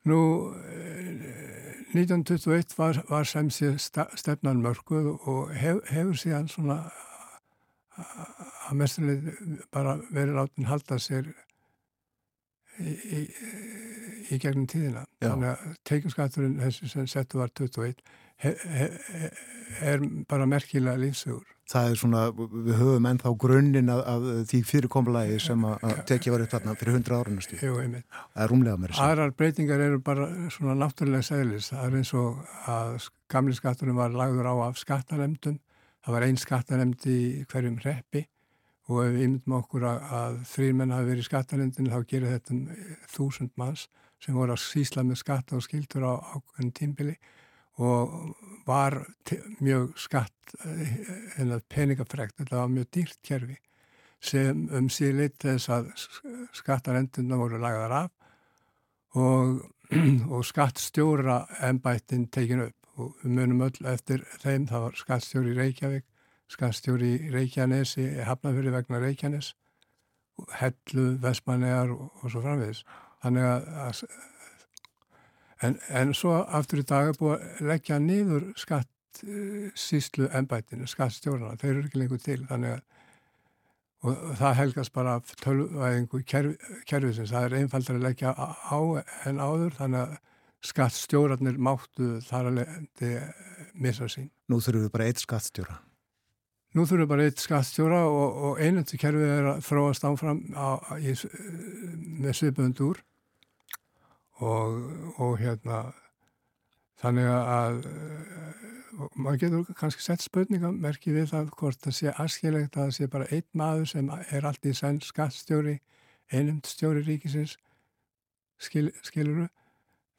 [0.09, 0.19] Nú,
[0.67, 6.81] eh, 1921 var, var sem sé stefnan mörguð og hef, hefur síðan svona
[8.01, 9.35] að mesturlega
[9.71, 11.29] bara verið látin halda sér
[12.81, 13.21] í, í,
[14.31, 15.07] í gegnum tíðina.
[15.21, 15.31] Já.
[15.31, 18.03] Þannig að teikjumskatturinn þessi sem settu var 21
[18.43, 18.89] he, he,
[19.81, 21.47] er bara merkilega lífsugur.
[21.73, 26.45] Það er svona, við höfum ennþá grunninn að, að því fyrirkomulagi sem að, tekja var
[26.45, 27.63] upp þarna fyrir 100 árunum stíð.
[27.65, 28.05] Jú, einmitt.
[28.35, 29.15] Það er rúmlega mér að segja.
[29.15, 31.71] Aðrar breytingar eru bara svona náttúrulega seglis.
[31.73, 32.43] Það er eins og
[32.75, 35.57] að gamli skatturinn var lagður á af skattanemdum.
[36.03, 37.19] Það var einn skattanemd í
[37.49, 38.27] hverjum reppi
[38.91, 42.33] og ef við myndum okkur að, að þrýr menn hafi verið í skattanemdin þá gerir
[42.35, 42.63] þetta um
[43.15, 43.87] þúsund manns
[44.23, 47.17] sem voru að sísla með skatta og skildur á ákveðin tímbili
[47.83, 48.99] og var
[49.65, 50.57] mjög skatt
[51.41, 53.57] en að peningafrekt, þetta var mjög dýrt kerfi
[54.23, 55.89] sem um síðleitt þess að
[56.55, 58.13] skattarendurna voru lagaðar af
[59.19, 59.65] og,
[60.35, 65.57] og skattstjóra embættin tekin upp og við munum öll eftir þeim, það var skattstjóri í
[65.57, 66.05] Reykjavík,
[66.53, 69.55] skattstjóri í Reykjanesi, Hafnafjörði vegna Reykjanes,
[70.59, 72.83] Hellu, Vestmannegar og, og svo framvegis.
[73.23, 74.05] Þannig að,
[75.63, 80.89] En, en svo aftur í dag er búið að leggja niður skatt uh, síslu ennbættinu,
[80.91, 82.89] skattstjórnana, þeir eru ekki lengur til, þannig að
[84.03, 85.13] og það helgast bara
[85.45, 88.79] tölvæðingu kerf, kerfisins, það er einfaldar að leggja á
[89.31, 90.17] en áður, þannig að
[90.73, 92.59] skattstjórnarnir máttu þar að
[93.79, 94.27] missa sín.
[94.51, 95.79] Nú þurfum við bara eitt skattstjóra.
[96.75, 100.83] Nú þurfum við bara eitt skattstjóra og, og einundu kerfið er að þróast áfram á,
[100.99, 101.15] í,
[102.27, 103.05] með svipöndur
[104.43, 104.79] og,
[105.23, 105.85] og hérna
[107.03, 107.83] þannig að
[109.01, 113.09] og maður getur kannski sett spurningamerki við það hvort það sé askilegt að það sé
[113.13, 115.79] bara einn maður sem er allt í senn skattstjóri,
[116.33, 117.57] einumd stjóri ríkisins
[118.63, 119.49] skil, skiluru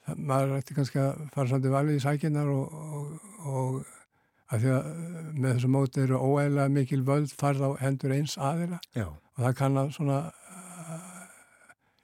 [0.08, 4.74] það, maður ætti kannski að fara svolítið valið í sækinnar og, og, og að því
[4.78, 4.90] að
[5.38, 9.08] með þessu móti eru óægilega mikil völd farð á hendur eins aðila Já.
[9.10, 10.20] og það kann að svona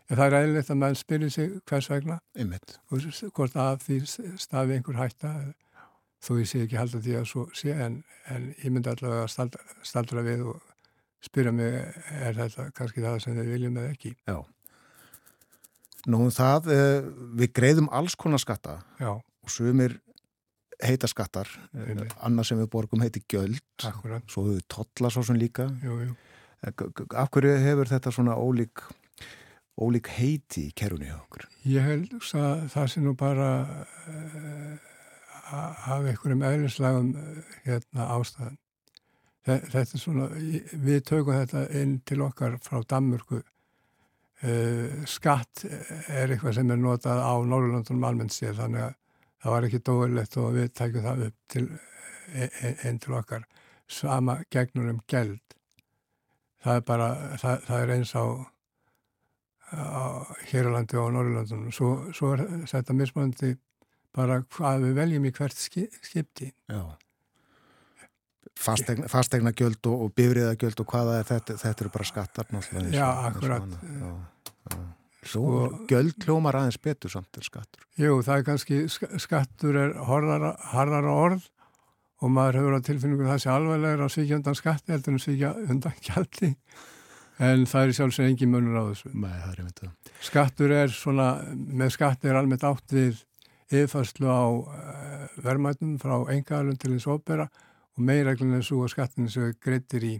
[0.09, 2.77] uh, það er eðlilegt að mann spyrir sig hvers vegna Einmitt.
[2.91, 3.05] og
[3.35, 3.99] hvort að því
[4.41, 5.33] stafi einhver hætta
[6.19, 9.31] þó ég sé ekki halda því að svo sé en, en ég myndi allavega að
[9.31, 10.61] staldra, staldra við og
[11.23, 11.73] spyrja mig
[12.19, 14.39] er þetta kannski það sem þið viljum eða ekki Já.
[16.07, 19.97] Nú um það, eh, við greiðum alls konar skatta já, og sumir
[20.79, 22.13] heita skattar, Einmitt.
[22.23, 25.65] annað sem við borgum heiti gjöld, akkurat svo við tolla svo sem líka.
[25.83, 26.15] jú, jú.
[26.63, 26.71] Eh,
[27.19, 28.79] Af hverju hefur þetta svona ólík,
[29.79, 31.45] ólík heiti í kerunni okkur?
[31.69, 34.89] Ég held að það sé nú bara uh,
[35.51, 38.57] af einhverjum eðlislegum uh, hérna ástæðan.
[39.49, 40.27] Þetta er svona,
[40.85, 43.41] við tökum þetta inn til okkar frá Danmörku.
[44.39, 48.93] Uh, skatt er eitthvað sem er notað á Norrlandunum almennt sér þannig að
[49.39, 51.65] það var ekki dóðilegt og við tækjum það upp til,
[52.35, 53.47] e- e- inn til okkar.
[53.89, 55.41] Sama gegnur um geld.
[56.63, 57.09] Það er bara,
[57.39, 58.23] það, það er eins á,
[60.49, 61.71] hér á landi og á Norrlandunum.
[61.75, 63.53] Svo, svo er þetta mismöndi
[64.15, 66.51] bara hvað við veljum í hvert ski- skipti.
[66.69, 66.81] Já.
[68.59, 72.49] Fastegna, fastegna gjöld og, og bifriða gjöld og hvaða er þetta, þetta eru bara skattar
[72.51, 72.95] náttúrulega.
[72.97, 73.69] Já, akkurat.
[73.85, 74.09] Já,
[74.73, 74.79] já.
[75.29, 77.85] Svo, Sko- gjöld hljómar aðeins betur samt er skattur.
[77.99, 81.47] Jú, það er kannski, sk- skattur er harðara orð
[82.19, 85.53] og maður hefur á tilfinningu það sé alveglega að svíkja undan skatti heldur en svíkja
[85.71, 86.49] undan gjaldi
[87.39, 89.11] en það er sjálfsög engin munur á þessu.
[89.13, 90.13] Nei, það er einmitt það.
[90.29, 93.23] Skattur er svona, með skatti er almennt átt við
[93.69, 99.29] yfirfærslu á uh, verðmætum frá engaðalun til hins ópera og meirreglun er svo að skattin
[99.31, 100.15] sem greittir í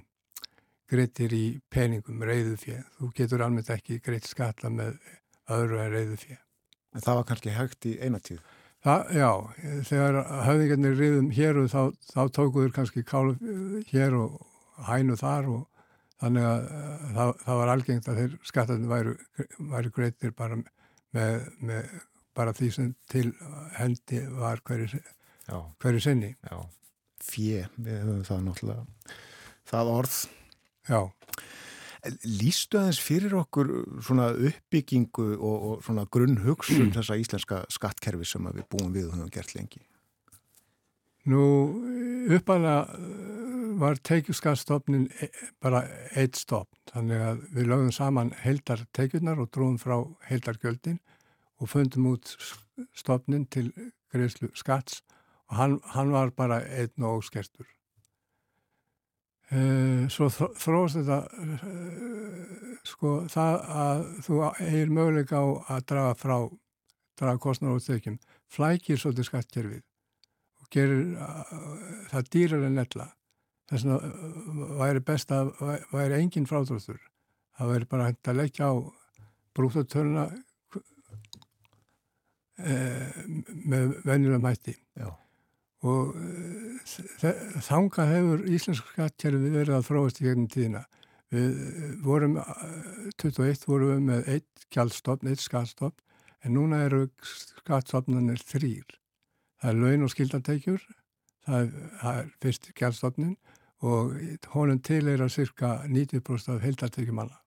[0.90, 2.80] í peningum, reyðu fjö.
[2.98, 4.96] Þú getur almennt ekki greitt skatta með
[5.50, 6.38] öðru en reyðu fjö.
[6.96, 8.40] En það var kannski hægt í eina tíð.
[8.80, 9.30] Það, já,
[9.86, 10.18] þegar
[10.48, 13.36] höfðingarnir riðum hér og þá, þá tókuður kannski kálu
[13.92, 14.40] hér og
[14.88, 15.79] hænu þar og
[16.22, 16.68] þannig að
[17.18, 19.16] það, það var algengt að þeir skattarnir væru,
[19.74, 21.94] væru greittir bara með, með
[22.38, 23.30] bara því sem til
[23.78, 25.02] hendi var hverju,
[25.80, 26.36] hverju sinni.
[26.44, 26.60] já.
[27.20, 29.16] Fjö, við höfum það náttúrulega.
[29.68, 30.20] Það orð.
[30.90, 31.02] Já,
[32.24, 33.70] Lýstu aðeins fyrir okkur
[34.06, 39.10] svona uppbyggingu og, og svona grunn hugsun þessa íslenska skattkerfi sem að við búum við
[39.10, 39.82] og höfum gert lengi?
[41.28, 41.44] Nú
[42.32, 42.88] uppalega
[43.80, 45.84] var tekjuskattstofnin e- bara
[46.18, 49.98] eitt stofn, þannig að við lögum saman heildar tekjurnar og dróðum frá
[50.30, 51.00] heildargjöldin
[51.60, 52.36] og fundum út
[52.96, 53.72] stofnin til
[54.12, 55.02] greiðslu skatts
[55.50, 57.68] og hann, hann var bara einn og óskertur.
[59.50, 66.18] Uh, svo þró- þróast þetta uh, sko það að þú eigir möguleika á að draga
[66.20, 66.36] frá
[67.18, 69.82] draga kostnar og tekjum flækir svolítið skattkerfið
[70.74, 71.06] gerir
[72.12, 73.08] það dýrar en ella
[73.70, 74.02] þess uh,
[74.80, 77.00] væri best að væ- væri engin frádráttur
[77.60, 78.74] það væri bara hægt að leggja á
[79.58, 80.26] brúttotöluna
[82.60, 83.10] uh,
[83.70, 85.10] með venjulegum hætti Já.
[85.86, 86.16] og
[87.22, 90.84] þe- þangað hefur íslensk skattkerfi verið að þróast í gegnum tíðina.
[91.34, 95.96] Við uh, vorum, uh, 21 vorum við með eitt gjaldstofn, eitt skattstofn,
[96.46, 98.99] en núna eru skattstofnarnir þrýr.
[99.60, 100.84] Það er laun og skildantekjur,
[101.48, 103.36] það það er fyrst gjaldstofnin
[103.80, 104.16] og
[104.54, 107.38] honum til er að cirka 90% af heildartekjumanna.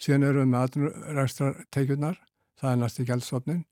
[0.00, 2.18] Síðan erum við með atvinnurækstartekjurnar,
[2.60, 3.62] það er næsti gjaldstofnin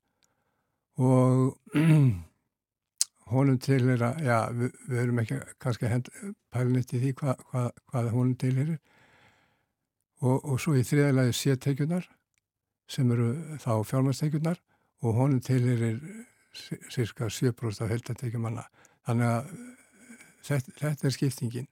[0.97, 1.57] og
[3.33, 6.09] honum til er að, já, við, við erum ekki kannski hend,
[6.53, 8.71] pælinitt í því hvað, hvað, hvað honum til er
[10.21, 12.07] og, og svo í þriðalagi sétekjunar
[12.89, 14.61] sem eru þá fjármæstekjunar
[15.05, 15.99] og honum til er
[16.93, 18.65] cirka 7% af heldatekjumanna
[19.07, 19.49] þannig að
[20.45, 21.67] þetta, þetta er skiptingin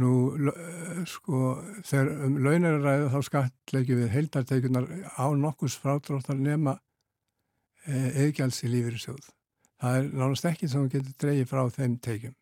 [0.00, 1.42] nú l- sko
[1.86, 6.76] þegar um launar að ræða þá skattlegjum við heldartekjunar á nokkurs frádráttar nema
[7.86, 9.30] eðgjalds í lífyrirsjóð.
[9.80, 12.34] Það er nánast ekki sem getur dreigið frá þeim tekjum.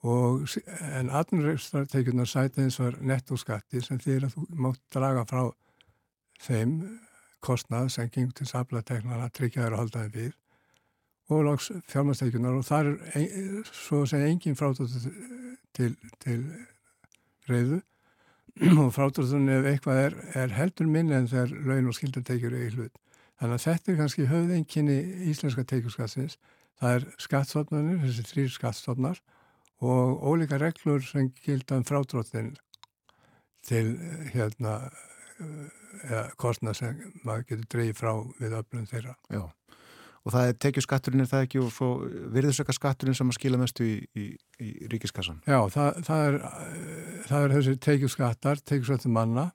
[0.00, 0.46] Og,
[0.96, 5.42] en atvinnurekstartekjurnar sæta eins og nettoskatti sem því að þú mátt draga frá
[6.40, 6.76] þeim
[7.44, 10.32] kostnað sem gengur til saflateknana, tryggja þær að halda þeim við
[11.30, 15.12] og loks fjármastekjunar og það er ein, svo að segja engin frátóttu
[15.76, 16.42] til, til
[17.50, 17.80] reyðu
[18.82, 22.72] og frátróttunni ef eitthvað er, er heldur minni en þegar laun og skildatekjur er í
[22.74, 22.96] hlut.
[23.40, 24.96] Þannig að þetta er kannski höfðenginni
[25.30, 26.36] íslenska tekjurskattsins.
[26.80, 29.20] Það er skattstofnarnir, þessi þrýr skattstofnar
[29.80, 32.52] og ólíka reglur sem gilda um frátróttin
[33.64, 33.94] til
[34.34, 34.76] hérna
[36.04, 39.16] eða kostna sem maður getur dreigið frá við öflun þeirra.
[39.32, 39.42] Já.
[40.20, 41.90] Og það er tekjuskatturinn er það ekki og svo
[42.34, 44.26] virðisöka skatturinn sem að skila mestu í, í,
[44.60, 45.38] í ríkiskassan.
[45.48, 49.46] Já, það, það, er, eh, það er þessi tekjuskattar, tekjuskattur manna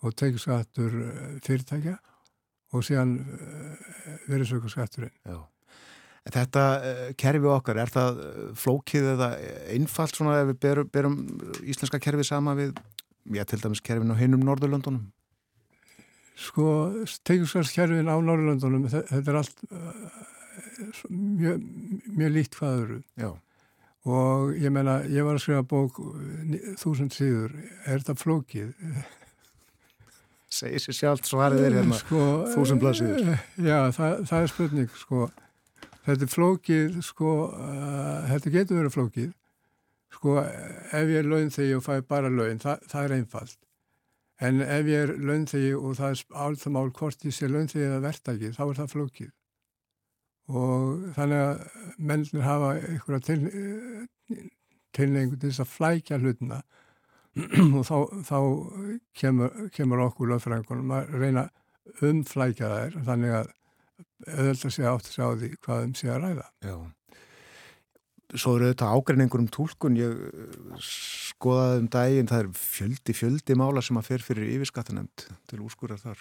[0.00, 1.98] og tekjuskattur eh, fyrirtækja
[2.72, 3.18] og síðan
[4.30, 5.12] virðisöka skatturinn.
[5.28, 5.44] Já.
[6.26, 8.16] Þetta uh, kerfi okkar, er það
[8.58, 9.28] flókið eða
[9.70, 11.18] einfalt svona ef við berum, berum
[11.62, 12.72] íslenska kerfi sama við,
[13.30, 15.04] já, til dæmis kerfin á hinum Norðurlöndunum?
[16.36, 16.66] Sko,
[17.24, 20.24] tekjuskattskerfin á Norrlöndunum, þe- þetta er allt uh,
[21.08, 21.62] mjög,
[22.12, 22.98] mjög líkt hvað öðru.
[23.22, 23.30] Já.
[24.06, 25.96] Og ég meina, ég var að skrifa bók
[26.78, 27.56] þúsund síður,
[27.88, 28.68] er þetta flókið?
[30.56, 31.96] Segir sér sjálft svarið er hérna.
[31.98, 32.20] sko,
[32.52, 33.24] þúsund blaðsíður.
[33.32, 35.24] eh, Já, það, það er spurning, sko.
[36.06, 39.32] Þetta er flókið, sko, uh, þetta getur verið flókið.
[40.14, 43.56] Sko, ef ég er launþegi og fæ bara laun, það, það er einfalt.
[44.44, 48.52] En ef ég er launþegi og það er álþamál hvort ég sé launþegi eða verktaki,
[48.52, 49.30] þá er það flókið.
[50.46, 51.62] Og þannig að
[52.10, 53.38] mennir hafa einhverja til,
[54.94, 56.60] tilneingu til þess að flækja hlutina
[57.76, 57.96] og þá,
[58.28, 58.38] þá
[59.16, 61.48] kemur, kemur okkur lögfræðingunum að reyna
[62.04, 63.50] umflækja þær þannig að
[64.26, 66.46] auðvitað sé átt að sjá því hvað um sé að ræða.
[66.64, 66.76] Já.
[68.36, 73.56] Svo eru þetta ágreiningur um tólkun, ég uh, skoðaði um daginn, það er fjöldi, fjöldi
[73.58, 76.20] mála sem að fer fyrir yfirskattanemnd til úrskurar þar.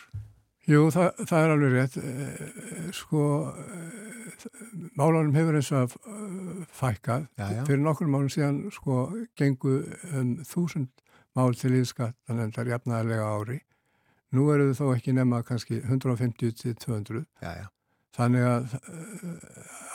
[0.65, 1.97] Jú, það, það er alveg rétt.
[2.01, 4.45] Eh, Sko, eh,
[4.97, 7.27] málanum hefur eins og að eh, fækkað.
[7.37, 7.61] Já, já.
[7.67, 9.03] Fyrir nokkur málum síðan, sko,
[9.37, 9.75] gengu
[10.09, 10.89] um þúsund
[11.37, 13.59] mál til yfirskattanefndar jafnaðarlega ári.
[14.33, 17.25] Nú eru þau þó ekki nema kannski 150 til 200.
[17.45, 17.67] Já, já.
[18.15, 18.75] Þannig að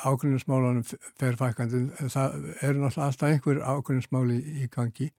[0.04, 0.84] ákveðinsmálunum
[1.20, 1.82] fer fækandi.
[2.12, 5.10] Það eru náttúrulega alltaf einhver ákveðinsmáli í gangi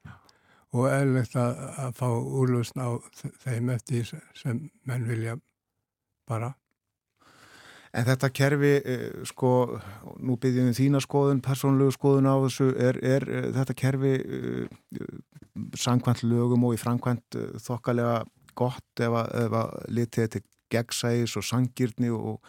[0.72, 2.90] og eðlilegt að, að fá úrlösn á
[3.44, 5.38] þeim eftir sem menn vilja
[6.30, 6.54] bara.
[7.92, 9.82] En þetta kerfi, eh, sko,
[10.24, 14.14] nú byggjum við þína skoðun, persónlegu skoðun á þessu, er, er eh, þetta kerfi
[15.76, 18.22] sangkvæmt lögum og í framkvæmt þokkalega
[18.56, 22.40] gott ef að, litið þetta gegnsæðis og sangirni og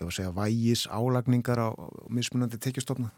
[0.00, 1.68] ef að segja vægis álagningar á,
[2.08, 3.10] mismunandi tekjustofna?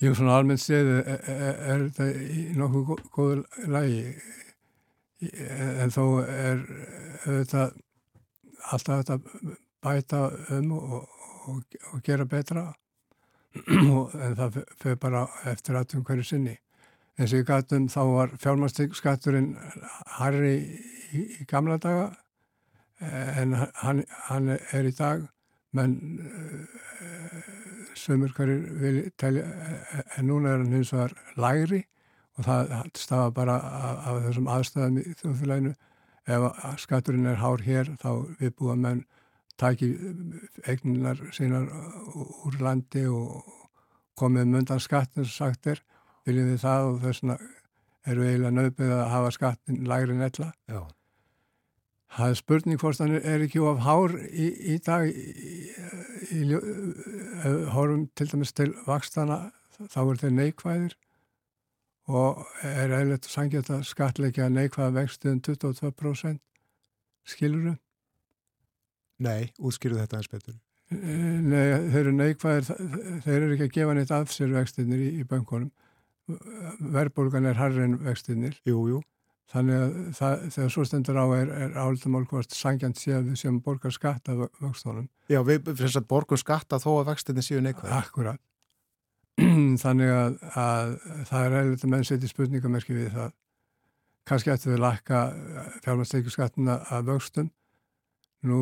[0.00, 4.14] Ég svona almennt séð er, er, er þetta í nokkuð gó- góðu lægi
[5.20, 6.62] en þó er
[7.26, 7.66] þetta
[8.72, 9.18] alltaf þetta
[9.84, 10.20] bæta
[10.56, 11.08] um og,
[11.48, 12.70] og, og gera betra
[13.68, 16.56] en það fyrir bara eftir aðtum hverju sinni.
[17.18, 19.50] eins og ég gætum þá var fjármastikskatturinn
[20.16, 20.54] harri
[21.12, 22.14] í, í gamla daga
[23.00, 23.52] en
[23.82, 25.26] hann, hann er í dag
[25.76, 26.80] menn uh,
[27.98, 29.46] sömur hverjir vil telja
[30.16, 31.84] en núna er hann hins vegar lægri
[32.38, 35.74] og það stafa bara af, af þessum aðstæðum í þjóðfélaginu
[36.30, 38.10] ef skatturinn er hár hér þá
[38.40, 39.04] við búa menn
[39.60, 39.90] taki
[40.68, 41.68] eigninar sínar
[42.16, 43.42] úr landi og
[44.20, 45.82] komið mundan skattin sem sagt er
[46.26, 47.36] viljum við það og þess vegna
[48.10, 50.52] eru eiginlega nöðbyggð að hafa skattin lægri en ella.
[50.68, 50.80] Já.
[52.10, 55.70] Það er spurning hvort hann er ekki of hár í, í dag í,
[56.34, 56.40] í,
[57.70, 59.44] horfum til dæmis til vakstana
[59.78, 60.96] þá er þeir neikvæðir
[62.10, 66.40] og er eiginlega sangjast að skatleikja neikvæða vextu um 22%
[67.30, 67.78] skilurum.
[69.20, 70.58] Nei, útskýru þetta eins betur.
[70.90, 72.70] Nei, þeir eru neikvæðir,
[73.22, 75.70] þeir eru ekki að gefa neitt af sér vextinnir í, í bankunum.
[76.80, 78.56] Verðbólgan er harri en vextinnir.
[78.66, 79.02] Jú, jú.
[79.50, 83.40] Þannig að það, þegar svo stendur á er, er áldamál hvort sangjant sé að við
[83.40, 85.08] séum borgar skatt af vöxtunum.
[85.30, 87.96] Já, við finnst að borgum skatta þó að vextinni séu neikvæð.
[87.96, 88.38] Akkurat.
[89.82, 90.92] Þannig að, að
[91.32, 93.34] það er eða menn setja spurningamerki við það.
[94.30, 95.24] Kannski ættu við lakka
[95.82, 97.50] fjármannsteikjurskattina af vöxtum.
[98.46, 98.60] Nú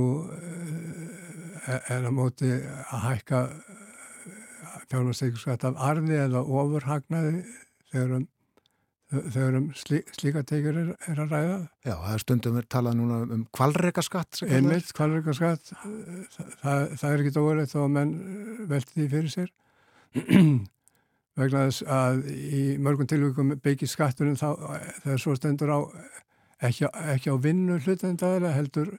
[1.69, 3.43] er að móti að hækka
[4.89, 7.43] fjármannsteikjurskatt af arði eða ofurhagnaði
[7.93, 8.27] þegar um
[9.09, 11.59] þegar um slí, slíka tekjur er, er að ræða.
[11.87, 14.43] Já, það er stundum er talað núna um kvalreikaskatt.
[14.45, 18.13] Einmitt, kvalreikaskatt, það, það, það er ekki dóðilegt þó að menn
[18.71, 19.55] velti því fyrir sér.
[21.39, 24.49] Vegna þess að í mörgum tilvíkum byggir skatturinn þá
[25.05, 25.79] þegar svo stendur á
[26.67, 28.97] ekki, ekki á vinnu hlutendaglega heldur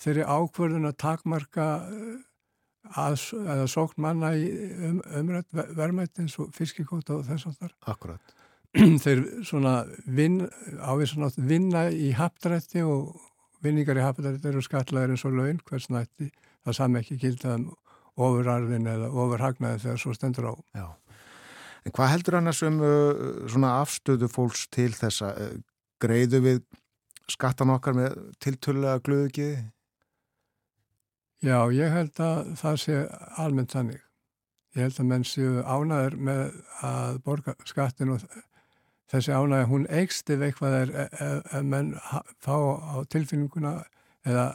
[0.00, 1.66] þeirri ákvörðun að takmarka
[2.94, 4.48] að, eða sókn manna í
[4.88, 7.76] um, umrætt verðmætt eins og fiskikóta og þess að þar.
[7.92, 8.34] Akkurat.
[9.04, 10.40] Þeir svona vin,
[11.06, 13.14] svona vinna í haptrætti og
[13.64, 16.30] vinningar í haptrætti eru skatlaðir eins og laun hvers nætti
[16.64, 17.68] það sami ekki gildaðum
[18.14, 20.54] ofurarðin eða ofurhagnaði þegar svo stendur á.
[20.74, 20.86] Já.
[21.84, 25.34] En hvað heldur annars um uh, svona afstöðu fólks til þessa?
[25.36, 25.60] Uh,
[26.02, 26.62] greiðu við
[27.30, 29.60] skattan okkar með tiltölulega glöðugiði?
[31.44, 32.98] Já, ég held að það sé
[33.40, 34.00] almennt þannig.
[34.74, 36.44] Ég held að menn séu ánæður með
[36.88, 38.24] að borga skattin og
[39.12, 40.92] þessi ánæði, hún eikst ef eitthvað er
[41.52, 41.92] að menn
[42.42, 43.74] fá á tilfinninguna
[44.24, 44.46] eða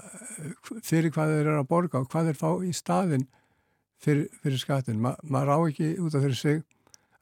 [0.86, 3.28] fyrir hvað þeir eru að borga og hvað þeir fá í staðin
[4.02, 5.02] fyrir, fyrir skattin.
[5.02, 6.64] Ma, maður á ekki út af fyrir sig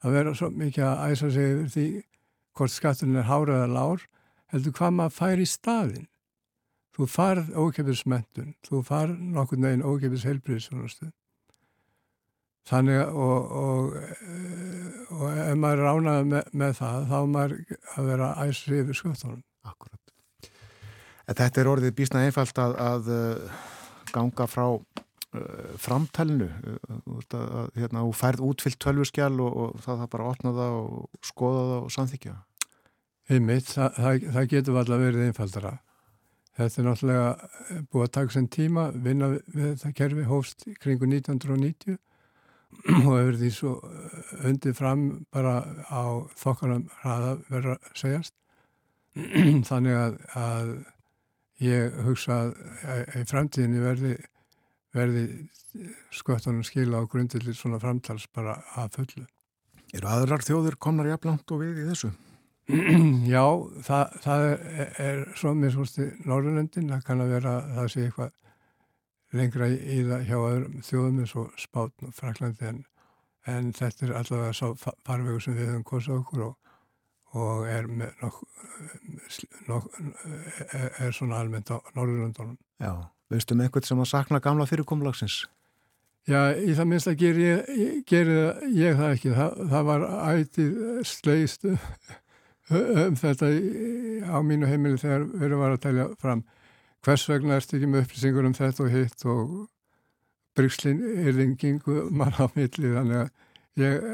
[0.04, 1.86] að vera svo mikið að æsa sig yfir því
[2.58, 4.06] hvort skatturinn er hárað eða lár,
[4.52, 6.08] heldur hvað maður fær í staðin.
[6.98, 11.12] Þú farð ókepis mentun, þú farð nokkur neginn ókepis heilbríðisjónastu.
[12.68, 13.94] Þannig og, og,
[15.16, 17.54] og ef maður er ánað með, með það, þá er maður
[17.94, 19.42] að vera æsri yfir skjóttunum.
[19.68, 20.50] Akkurat.
[21.28, 23.08] En þetta er orðið bísna einfalt að, að
[24.12, 24.82] ganga frá uh,
[25.80, 26.48] framtælinu.
[27.08, 31.28] Uh, hérna, þú færð útfyllt tölvurskjál og, og það er bara að opna það og
[31.30, 32.34] skoða það og samþykja.
[33.28, 35.72] Einmitt, það, það, það getur alltaf verið einfaldara.
[36.58, 41.96] Þetta er náttúrulega búið að taka sem tíma, vinna við þetta kerfi hófst kringu 1990
[43.06, 43.72] og hefur því svo
[44.48, 45.04] undið fram
[45.34, 46.04] bara á
[46.38, 48.34] þokkanum hraða verður að segjast.
[49.68, 50.72] Þannig að, að
[51.64, 54.14] ég hugsa að í framtíðinni verði,
[54.94, 55.24] verði
[56.14, 59.26] sköttunum skila á grundillir svona framtals bara að fullu.
[59.96, 62.12] Eru aðrar þjóður komnar jafnlangt og við í þessu?
[63.32, 63.44] Já,
[63.84, 68.34] það, það er, er svo misvosti Norrlöndin, það kann að vera að það sé eitthvað
[69.36, 72.80] lengra í, það hjá öðrum þjóðum eins og Spátn og Fraklandi en,
[73.48, 76.72] en þetta er allavega svo farvegu sem við höfum kosað okkur og,
[77.36, 77.90] og er,
[78.22, 78.40] nok,
[79.68, 80.00] nok,
[80.72, 82.56] er, er svona almennt á Norrlöndunum.
[82.80, 82.92] Já,
[83.28, 85.42] veistu með einhvern sem að sakna gamla fyrirkomlagsins?
[86.28, 87.68] Já, í það minnst að ger ég,
[88.08, 88.30] ger
[88.76, 89.30] ég það ekki.
[89.36, 91.68] Það, það var ætið slegist
[93.04, 93.48] um þetta
[94.28, 96.44] á mínu heimili þegar verið var að telja fram
[97.06, 99.52] hvers vegna erst ekki með upplýsingur um þetta og hitt og
[100.58, 103.28] brygslinn er yngingu mann á milli þannig að
[103.78, 104.08] ég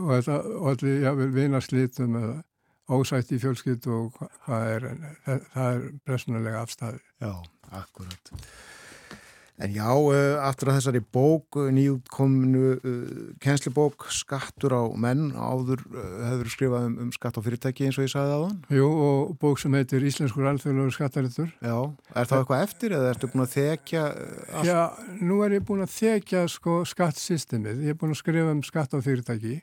[0.00, 0.38] og þetta
[0.70, 2.38] allir jável vinarslítum eða
[2.90, 5.04] ósætt í fjölskyld og hvað er en
[5.52, 7.00] það er presnulega afstæði.
[7.22, 7.32] Já,
[7.82, 8.32] akkurat.
[9.60, 13.08] En já, uh, aftur að þessari bók, nýjútkomnu uh,
[13.44, 15.82] kennslibók, skattur á menn, áður
[16.30, 18.54] hefur skrifað um, um skatt á fyrirtæki eins og ég sagði aðan.
[18.72, 21.50] Jú, og bók sem heitir Íslenskur alþjóðlegu skattaritur.
[21.60, 21.76] Já,
[22.14, 24.06] er það eitthvað eftir eða ertu búin að þekja?
[24.48, 24.70] Allt?
[24.70, 24.80] Já,
[25.20, 27.84] nú er ég búin að þekja sko skattsystemið.
[27.84, 29.58] Ég er búin að skrifa um skatt á fyrirtæki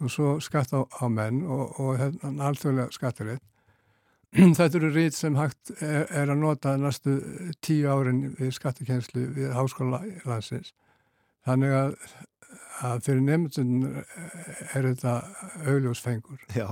[0.00, 3.46] og svo skatt á, á menn og, og hérna, alþjóðlega skattaritt.
[4.58, 7.16] Þetta eru rít sem hægt er, er að nota næstu
[7.64, 10.70] tíu árin við skattekenslu við háskóla landsins.
[11.48, 11.96] Þannig að,
[12.86, 15.14] að fyrir nefndun er þetta
[15.64, 16.44] augljósfengur.
[16.54, 16.68] Já,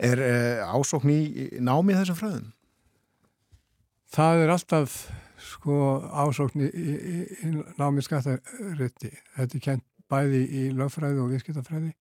[0.00, 2.52] er uh, ásókn í námi þessum fröðum?
[4.12, 4.94] Það er alltaf
[5.42, 5.76] sko
[6.08, 9.10] ásókn í, í, í námi skattarétti.
[9.36, 11.92] Þetta er kent bæði í lögfræði og viðskiptafræði.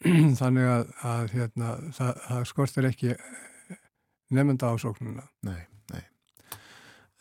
[0.40, 3.14] Þannig að, að hérna, það, það skortir ekki
[4.34, 5.24] nefnda ásóknuna.
[5.46, 5.62] Nei,
[5.92, 6.04] nei.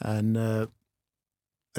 [0.10, 0.68] En uh,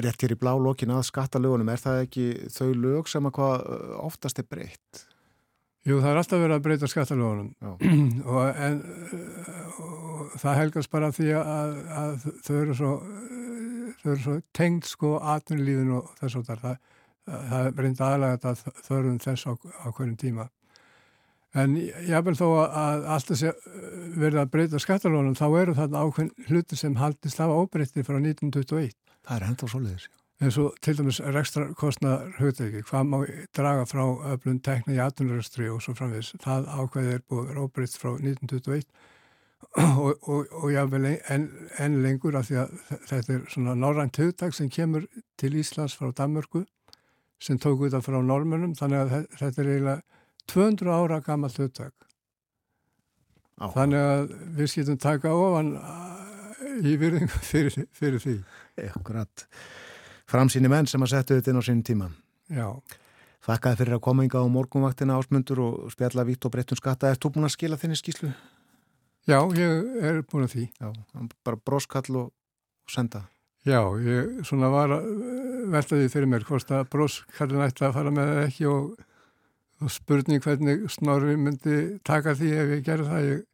[0.01, 3.65] rétt hér í blá lokin að skattalögunum, er það ekki þau lög sem að hvað
[4.01, 5.05] oftast er breytt?
[5.81, 7.51] Jú, það er alltaf verið að breyta skattalögunum
[8.35, 8.81] og, en,
[9.81, 12.91] og það helgast bara því að, að þau eru svo,
[14.05, 16.65] eru svo tengd sko atvinnulífin og þess og þar.
[16.65, 16.81] Það,
[17.31, 20.47] það er reynd aðlægt að þau þess á, á hverjum tíma.
[21.51, 21.75] En
[22.07, 23.51] jáfnveg þó að alltaf sé
[24.15, 28.93] verið að breyta skattalónum þá eru þarna ákveðin hluti sem haldist af ábreytti frá 1921.
[29.27, 30.09] Það er enda svolítið.
[30.41, 33.17] En svo til dæmis rekstra kostnaðar hugtæki, hvað má
[33.53, 36.31] draga frá öflun tekna í atunröstri og svo framvis.
[36.41, 38.87] Það ákveðið er búið ábreytt frá 1921
[40.01, 41.45] og, og, og jáfnveg en,
[41.83, 42.71] en lengur af því að
[43.11, 45.05] þetta er svona norrænt hugtæk sem kemur
[45.37, 46.63] til Íslands frá Danmörku
[47.41, 51.93] sem tók út af frá normönum þannig að þetta er eiginlega 200 ára gammalt hugtak
[53.61, 53.67] Já.
[53.75, 58.39] þannig að við skiltum taka ofan uh, í virðingu fyrir, fyrir því.
[58.95, 59.45] Akkurat.
[60.31, 62.09] Framsýni menn sem að settu þetta inn á sín tíma.
[62.51, 62.67] Já,
[63.41, 67.09] Þakkaði fyrir að koma ynga á morgunvaktina ásmundur og spjalla vitt og breyttum skatta.
[67.09, 68.29] Er þú búin að skila þinni skíslu?
[69.29, 70.65] já, ég er búin að því.
[70.77, 70.91] Já,
[71.45, 72.27] bara broskall og
[72.89, 73.23] senda.
[73.65, 77.97] Já, ég svona var að uh, velta því fyrir mér hvort að broskallin ætti að
[77.97, 78.93] fara með ekki og,
[79.81, 81.77] og spurning hvernig Snorri myndi
[82.07, 83.29] taka því ef ég gerði það.
[83.29, 83.45] Ég,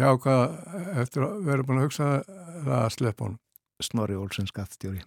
[0.00, 3.40] ég ákvaða eftir að vera búin að hugsa það að sleppa honum.
[3.82, 5.02] Snorri Olsen skattstjóri.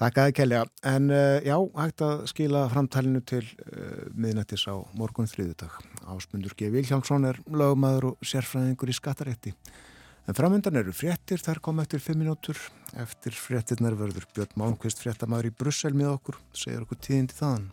[0.00, 0.62] Þakkaði Kelja.
[0.88, 5.74] En uh, já, hægt að skila framtalinu til uh, miðnættis á morgun þriðudag.
[6.08, 6.70] Ásmundur G.
[6.72, 9.52] Vilhjálmsson er lögumæður og sérfræðingur í skattarétti.
[10.28, 12.56] En framöndan eru fréttir, þar kom eftir fimm minútur.
[12.96, 17.68] Eftir fréttirnar verður Björn Mánkvist fréttamaður í Brussel með okkur, segir okkur tíðindi þaðan.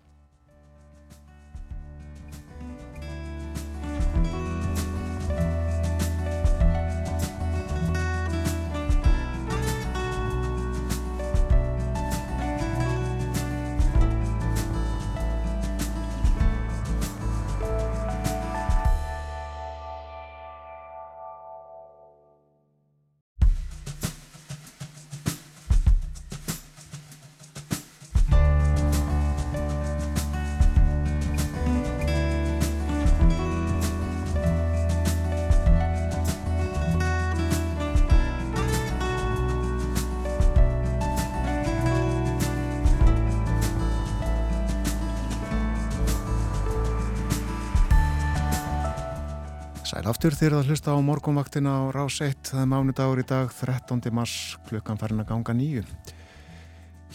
[49.88, 53.54] Sæl aftur þegar það hlusta á morgunvaktina á Rás 1, það er mánudagur í dag
[53.56, 54.02] 13.
[54.12, 55.84] mars, klukkan farin að ganga nýju.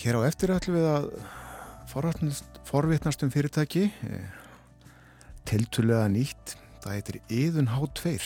[0.01, 1.11] Hér á eftir ætlum við að
[2.71, 4.25] forvitnast um fyrirtæki, eh,
[5.45, 8.17] tiltulega nýtt, það heitir Íðun H2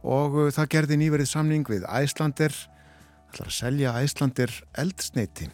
[0.00, 2.56] og eh, það gerði nýverið samning við Æslander,
[3.28, 5.52] ætlar að selja Æslander eldsneiti.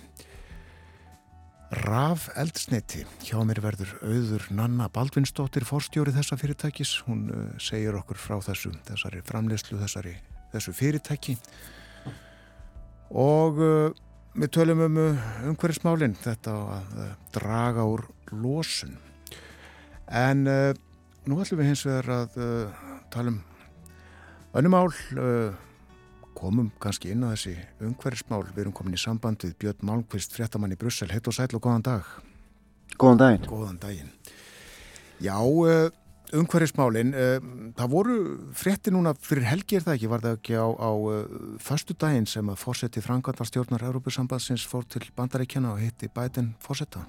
[1.69, 3.03] Raf eldsneiti.
[3.21, 6.95] Hjá mér verður auður Nanna Baldvinsdóttir forstjóri þessa fyrirtækis.
[7.05, 10.15] Hún uh, segir okkur frá þessu, þessari framleyslu, þessari,
[10.55, 11.37] þessu fyrirtæki.
[13.13, 13.93] Og uh,
[14.33, 18.97] við tölum um uh, umhverfismálinn, þetta að uh, draga úr losun.
[20.09, 20.73] En uh,
[21.29, 23.43] nú ætlum við hins vegar að uh, tala um
[24.57, 24.89] önnumál,
[26.39, 28.45] komum kannski inn á þessi umhverfismál.
[28.55, 31.11] Við erum komin í samband við Björn Malmqvist, fréttamann í Brussel.
[31.11, 32.13] Heitt og sæl og góðan dag.
[32.99, 33.49] Góðan daginn.
[33.51, 34.13] Góðan daginn.
[35.19, 35.91] Já, uh,
[36.39, 37.37] umhverfismálin, uh,
[37.79, 38.17] það voru
[38.55, 41.21] frétti núna fyrir helgi er það ekki, var það ekki á, á uh,
[41.63, 47.07] förstu daginn sem að fórseti Frankværtarstjórnar Európusambandsins fór til bandaríkjana og hitti Biden fórseta.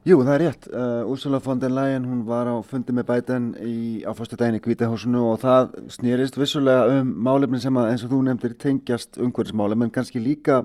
[0.00, 0.66] Jú, það er rétt.
[0.72, 4.56] Uh, Ursula von der Leyen, hún var á fundi með Biden í, á fyrstu daginn
[4.56, 9.20] í Kvítahúsinu og það snýrist vissulega um málefnin sem að, eins og þú nefndir, tengjast
[9.20, 10.62] umhverfismálum, en kannski líka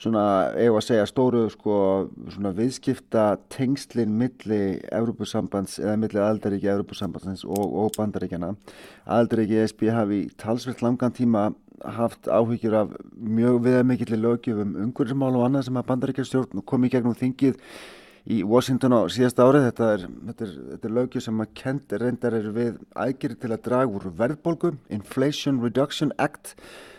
[0.00, 0.22] svona,
[0.56, 1.76] eigum að segja, stóru sko,
[2.32, 8.54] svona viðskipta tengslin milli Európusambands eða milli aðaldaríki Európusambandsins og, og bandaríkjana.
[9.04, 11.50] Aðaldaríki ESB hafi í talsvert langan tíma
[11.84, 17.20] haft áhyggjur af mjög viðamikilli lögjöfum umhverfismál og annað sem að bandaríkjastjórn kom í gegnum
[17.20, 17.60] þingið
[18.26, 19.68] í Washington á síðasta árið.
[19.68, 23.52] Þetta er, þetta er, þetta er lögjöf sem að kent reyndar eru við aðgerið til
[23.52, 26.56] að draga úr verðbólgu, Inflation Reduction Act,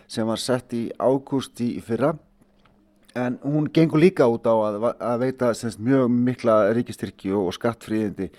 [0.07, 2.15] sem var sett í ágúst í fyrra.
[3.17, 8.29] En hún gengur líka út á að, að veita semst, mjög mikla ríkistyrki og, skattfríðindi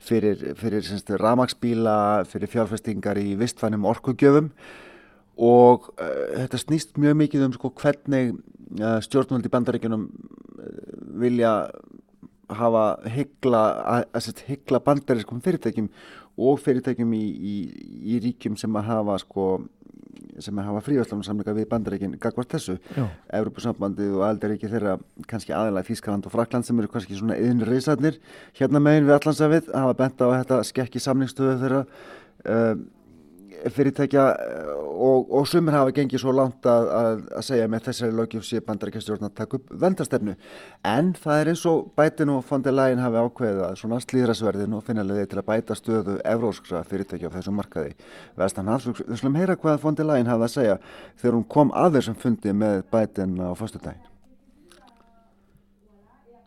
[0.00, 0.88] fyrir, fyrir
[1.20, 4.48] ramagsbíla, fyrir fjárfestingar í vistfænum orkugjöfum
[5.36, 8.32] og uh, þetta snýst mjög mikið um sko, hvernig
[8.80, 10.72] uh, stjórnvöld í bandaríkjunum uh,
[11.22, 11.52] vilja
[12.58, 12.86] hafa
[13.16, 13.62] hyggla,
[13.96, 15.88] að, að hyggla bandarískum fyrirtækjum
[16.42, 17.22] og fyrirtækjum í,
[17.52, 17.54] í,
[18.14, 19.46] í ríkjum sem að hafa sko
[20.40, 22.78] sem að hafa frívæslanarsamlinga við bandaríkin gagvart þessu.
[22.96, 23.04] Já.
[23.38, 24.96] Evropasambandið og aldaríki þeirra
[25.28, 28.18] kannski aðalega Þískaland og Frakland sem eru kannski svona yðin reysarnir
[28.58, 32.74] hérna megin við Allandsafið hafa bent á þetta skekki samningstöðu þeirra uh,
[33.70, 34.24] fyrirtækja
[34.92, 38.60] og, og sumir hafa gengið svo langt að, að, að segja með þessari lögjöf sé
[38.66, 40.34] bandaríkjastjórn að taka upp vendastefnu
[40.88, 45.06] en það er eins og bætin og Leyen hafi ákveðið að svona slíðrasverðin og finna
[45.06, 47.96] leiði til að bæta stöðu evróskra fyrirtækja á þessum markaði
[48.38, 48.86] vestan hans.
[48.86, 50.78] Við slum heyra hvað Leyen hafi að segja
[51.20, 54.08] þegar hún kom að þessum fundi með bætin á fyrstudaginn.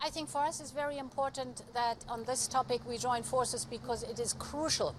[0.06, 4.04] I think for us it's very important that on this topic we join forces because
[4.04, 4.94] it is crucial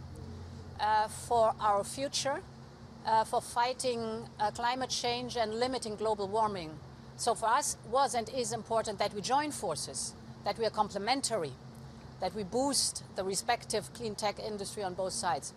[1.28, 2.42] for our future,
[3.06, 4.02] uh, for fighting
[4.40, 6.72] uh, climate change and limiting global warming.
[7.18, 10.14] So for us was and is important that we join forces,
[10.44, 11.54] that we are complementary,
[12.20, 15.54] that we boost the respective clean tech industry on both sides.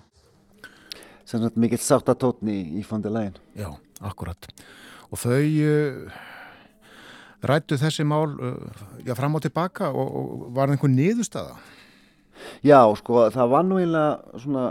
[1.31, 3.37] sem sagt mikill sáttatótni í, í fondi lægin.
[3.55, 3.71] Já,
[4.03, 4.49] akkurat.
[5.11, 6.17] Og þau uh,
[7.47, 8.57] rættu þessi mál uh,
[9.07, 11.59] já, fram og tilbaka og, og var það einhver niðurstaða?
[12.67, 14.67] Já, sko, það var nú einlega svona,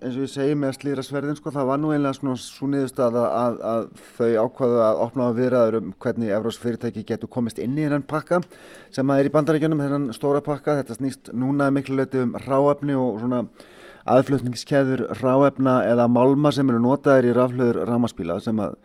[0.00, 3.60] eins og ég segi með slíðrasverðin, sko, það var nú einlega svona svo niðurstaða að,
[3.70, 3.86] að
[4.16, 8.06] þau ákvaðu að opna á viðræður um hvernig Evrós fyrirtæki getur komist inn í hennan
[8.08, 8.40] pakka
[8.94, 12.98] sem að er í bandaríkjunum, hennan stóra pakka, þetta snýst núna miklu löti um ráefni
[12.98, 13.44] og svona
[14.14, 18.76] aðflutningskeður ráefna eða málma sem eru notaðir í raflöður rámaspíla sem að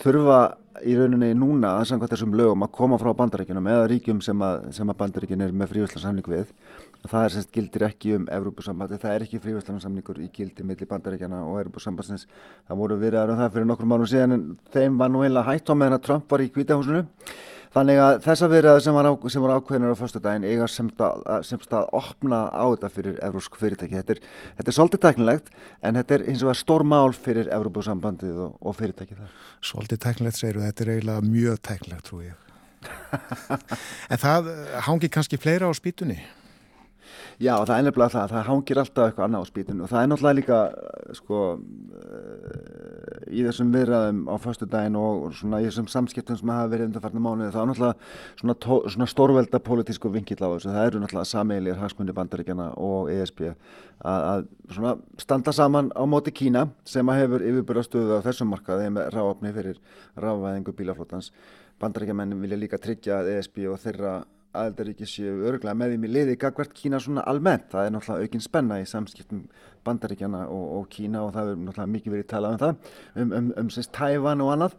[0.00, 0.40] þurfa
[0.86, 4.68] í rauninni núna að samkvæmt þessum lögum að koma frá bandaríkjunum eða ríkjum sem að,
[4.70, 6.52] að bandaríkjun er með frívæslarsamning við.
[7.08, 11.38] Það er semst gildir ekki um Evrópusambandi, það er ekki frívæslarsamningur í gildi millir bandaríkjana
[11.48, 12.26] og Evrópusambandsins.
[12.68, 14.42] Það voru viðraður um það fyrir nokkur mánu síðan en
[14.74, 17.06] þeim var nú heila hætt á meðan að Trump var í kvítahúsinu.
[17.70, 19.08] Þannig að þessa viðræður sem var,
[19.54, 23.94] ákveðinur á förstu daginn eiga sem stað, sem stað opna á þetta fyrir evrósk fyrirtæki.
[24.00, 24.22] Þetta er,
[24.58, 25.52] þetta er svolítið teknilegt
[25.86, 29.30] en þetta er eins og að stór mál fyrir Evrópusambandið og, og fyrirtæki þar.
[29.70, 32.34] Svolítið teknilegt segir þetta er eiginlega mjög teknilegt trú ég.
[34.10, 34.50] en það
[34.88, 36.18] hangi kannski fleira á spýtunni?
[37.40, 40.08] Já, það er nefnilega það, það hangir alltaf eitthvað annað á spýtunni og það er
[40.10, 40.56] náttúrulega líka
[41.16, 41.38] sko
[43.30, 47.22] í þessum viðræðum á förstu daginn og svona í þessum samskiptum sem hafa verið undanfarnar
[47.24, 48.10] mánuði þá er náttúrulega
[48.42, 53.08] svona, tó, svona stórvelda pólitísku vinkill á þessu, það eru náttúrulega sameilir hagsmundi bandaríkjana og
[53.14, 53.54] ESB að,
[54.10, 54.92] að svona
[55.24, 59.80] standa saman á móti Kína sem að hefur yfirbúrastöðu á þessum markaði með ráfni fyrir
[60.20, 61.32] ráfæðingu bílaflótans
[61.80, 64.18] bandaríkjamennin vilja líka tryggja ESB og þeirra
[64.50, 67.68] aðeldaríki séu örgulega með því með liði gagvert Kína svona almennt.
[67.70, 69.44] Það er náttúrulega aukinn spenna í samskiptum
[69.86, 73.50] bandaríkjana og, og Kína og það er náttúrulega mikið verið talað um það, um, um,
[73.62, 74.76] um sérst Tævan og annað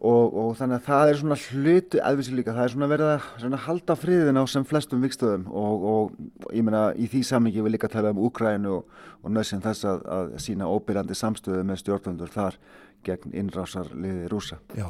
[0.00, 3.26] og, og þannig að það er svona hlutu aðvísi líka, það er svona verið að
[3.42, 7.74] svona halda friðin á sem flestum vikstöðum og, og ég meina í því sammingi við
[7.76, 12.56] líka tala um Úkrænu og nöðsinn þess að, að sína óbyrjandi samstöðu með stjórnvöldur þar
[13.04, 14.60] gegn innrásarliði rúsa.
[14.76, 14.88] Já,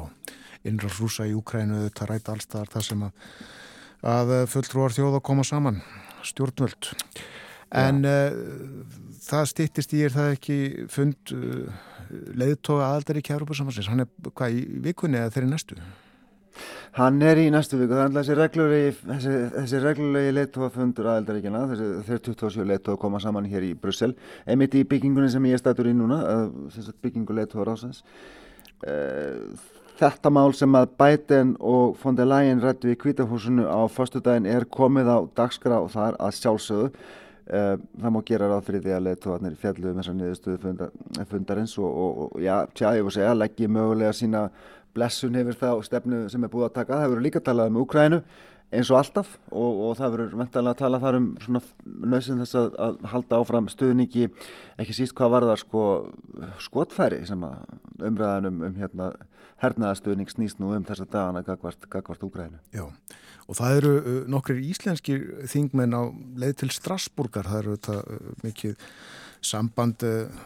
[0.67, 3.27] innrás rúsa í Úkrænu þetta ræta allstaðar það sem að
[4.01, 5.81] að fulltrúar þjóða koma saman
[6.25, 6.91] stjórnvöld
[7.77, 8.35] en uh,
[9.23, 10.59] það stýttist í er það ekki
[10.91, 11.81] fund uh,
[12.35, 15.77] leiðtoga aðaldar í Kjærúpa-samansins hann er hvað í vikunni eða þeirri næstu?
[16.97, 21.07] Hann er í næstu viku, það er alltaf þessi reglulegi, þessi, þessi reglulegi leittóa fundur
[21.13, 24.11] aðeldaríkjana, þessi, þeir 27 leittóa koma saman hér í Brussel,
[24.43, 26.19] einmitt í byggingunni sem ég er statur í núna,
[27.05, 28.03] byggingu leittóa rásans.
[30.01, 34.47] Þetta mál sem að Biden og von der Leyen rættu í kvítahúsinu á förstu daginn
[34.49, 36.87] er komið á dagskrá þar að sjálfsögðu.
[37.51, 40.95] Það má gera ráð fyrir því að leittóarnir fjallu um þessar niðurstöðu fundar,
[41.29, 44.41] fundarins og, og, og já, tja, ég voru að segja, leggji mögulega sína
[44.95, 46.97] blessun hefur það og stefnu sem er búið að taka.
[46.97, 48.21] Það verður líka talað um Úkrænu
[48.71, 51.61] eins og alltaf og, og það verður vendalega að tala þar um svona
[52.15, 54.29] nöðsinn þess að, að halda áfram stuðningi
[54.79, 55.85] ekki síst hvað var það sko
[56.65, 59.09] skotfæri sem að umræðan um, um hérna
[59.61, 62.59] hernaðastuðning snýst nú um þessa dagana gagvart, Úgrænu.
[62.73, 62.87] Já
[63.51, 66.03] og það eru uh, nokkrir íslenskir þingmenn á
[66.39, 68.85] leið til Strasburgar það eru þetta uh, mikið
[69.43, 70.43] samband uh,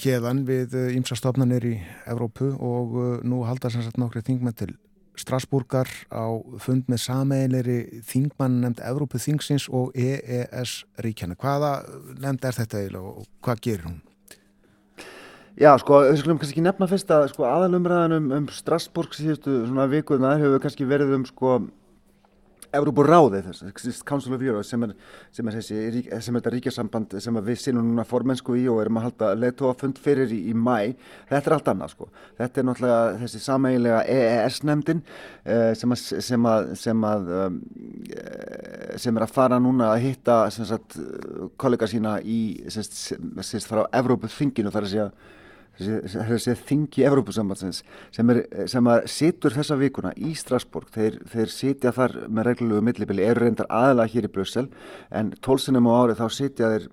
[0.00, 1.74] hérðan við ímsastofnanir í
[2.08, 2.94] Evrópu og
[3.26, 4.70] nú halda sem sagt nokkrir þingmenn til
[5.18, 11.36] Strasburgar á fund með sameiginleiri þingmann nefnd Evrópu þingsins og EES ríkjana.
[11.36, 11.74] Hvaða
[12.14, 13.98] nefnd er þetta eiginlega og hvað gerir hún?
[15.58, 19.88] Já, sko, þess að kannski nefna fyrst að sko, aðalumræðan um, um Strasburg síðustu svona
[19.90, 21.58] vikuðna hefur kannski verið um sko
[22.70, 24.92] Európa-ráðið, þess, Council of Europe sem er,
[25.34, 25.78] sem er þessi,
[26.22, 29.74] sem er þetta ríkjasamband sem við sinum núna formensku í og erum að halda leittóa
[29.80, 30.92] fund fyrir í, í mæ
[31.32, 32.06] þetta er allt annað sko,
[32.38, 35.96] þetta er náttúrulega þessi sameigilega EES-nemndin eh, sem
[36.46, 37.58] að sem að, um,
[39.02, 41.00] sem er að fara núna að hitta sagt,
[41.58, 42.40] kollega sína í
[42.70, 45.10] sagt frá Evrópu-þinginu þar að segja
[45.80, 47.82] þessi þingi Evrópusambandsins
[48.14, 48.32] sem,
[48.70, 53.70] sem situr þessa vikuna í Strasbourg, þeir, þeir sitja þar með reglulegu millibili, eru reyndar
[53.72, 54.66] aðalega hér í Brussel
[55.10, 56.88] en tólsinum á árið þá sitja þeir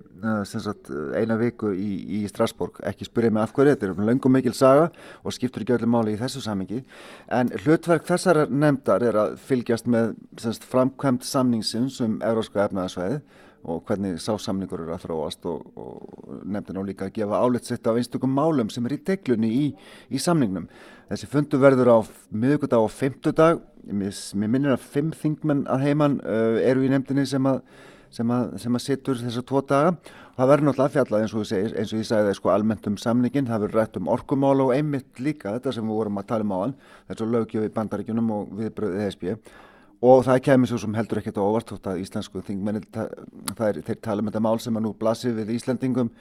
[0.49, 4.55] sagt, eina viku í, í Strasbourg, ekki spyrja mig af hverju þetta er löngum mikil
[4.57, 4.87] saga
[5.23, 6.83] og skiptur ekki öllu máli í þessu samingi,
[7.29, 13.21] en hlutverk þessar nefndar er að fylgjast með sagt, framkvæmt samningsins um Evróska efnaðarsvæði
[13.67, 17.87] og hvernig sásamningur eru að þróast og, og nefndin á líka að gefa áleitt sitt
[17.89, 19.65] af einstökum málum sem er í deglunni í,
[20.07, 20.69] í samningnum.
[21.09, 21.97] Þessi fundu verður á
[22.31, 23.59] miðugudag og femtudag,
[23.91, 27.59] mér, minnir að fimm þingmenn að heiman uh, eru í nefndinni sem að,
[28.15, 29.93] sem að, sem að sittur þessar tvo daga.
[30.37, 32.97] Það verður náttúrulega fjallað eins og, segir, eins og ég sagði það sko almennt um
[33.01, 36.45] samningin, það verður rætt um orkumál og einmitt líka þetta sem við vorum að tala
[36.45, 36.75] um á hann,
[37.09, 39.31] þessu lögjöf í bandaríkunum og viðbröðið ESB
[40.05, 42.83] og það kemur svo sem heldur ekkert óvart þótt að íslensku þingmenni
[43.57, 46.11] þeir tala um þetta mál sem að nú blasir við Íslandingum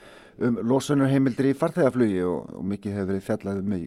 [0.47, 3.83] um losunarheimildir í farþegaflugi og, og mikið hefur verið fjallað um í,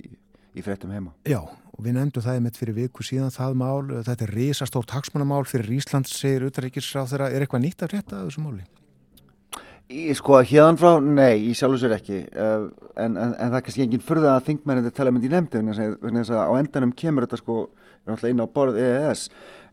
[0.53, 1.13] í fréttum heima.
[1.29, 5.45] Já, og við nefndum það með fyrir viku síðan það mál, þetta er risastórt hagsmannamál
[5.49, 8.67] fyrir Íslands, segir utaríkisráð þeirra, er eitthvað nýtt að frétta af þessu máli?
[9.89, 13.55] Í, sko, hérna frá, nei, í sjálf og sér ekki uh, en, en, en það
[13.57, 16.91] er kannski enginn fyrða að þingmennið tala myndi í nefndi vegna þess að á endanum
[16.93, 17.55] kemur þetta sko
[18.29, 19.23] inn á borð EES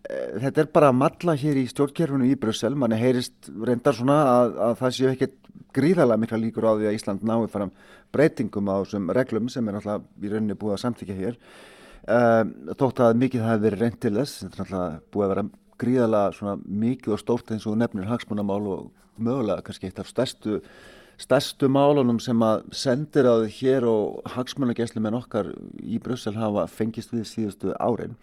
[0.06, 4.56] þetta er bara að matla hér í stjórnkerfunu í Brussel, manni heyrist reyndar svona að,
[4.68, 5.38] að það séu ekkert
[5.76, 7.72] gríðarlega mikla líkur á því að Ísland náðu fram
[8.14, 12.42] breytingum á þessum reglum sem er alltaf í rauninni búið að samþykja hér uh,
[12.78, 15.46] þótt að mikið það hefur verið reynd til þess, þetta er alltaf búið að vera
[15.82, 18.86] gríðarlega mikið og stórt eins og nefnir hagsmunamál og
[19.16, 20.60] mögulega kannski eitt af stærstu,
[21.20, 25.52] stærstu málunum sem að sendir á því hér og hagsmunageslu með nokkar
[25.82, 28.16] í Brussel hafa fengist við síðustu árin.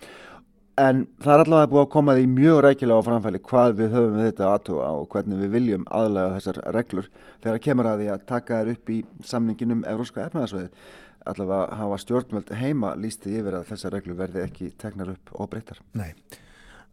[0.81, 4.15] En það er allavega búið að koma því mjög rækilega á framfæli hvað við höfum
[4.17, 7.09] við þetta aðtóa og hvernig við viljum aðlega þessar reglur
[7.43, 8.97] þegar kemur að því að taka þær upp í
[9.29, 10.87] samninginum Evróska efnaðarsveið.
[11.29, 15.77] Allavega hafa stjórnvöld heima lísti yfir að þessar reglur verði ekki teknar upp og breytar.
[15.93, 16.09] Nei,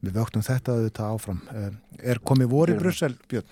[0.05, 1.40] við vöktum þetta auðvitað áfram.
[1.57, 1.73] Eh,
[2.12, 3.48] er komið voru í Brussel, Björn?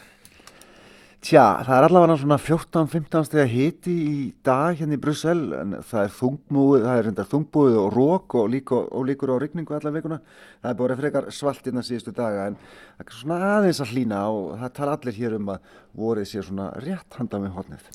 [1.19, 6.05] Tja, það er allavega svona 14-15 steg hiti í dag hérna í Brussel en það
[6.05, 9.97] er þungbúið, það er reyndar þungbúið og rók og, líka, og líkur á regningu allar
[9.97, 10.21] vikuna.
[10.63, 13.93] Það er búið frekar svalt innan hérna síðustu daga en það er svona aðeins að
[13.97, 15.75] hlýna og það tala allir hér um að
[16.05, 17.93] vorið sé svona rétt handa með hodnið.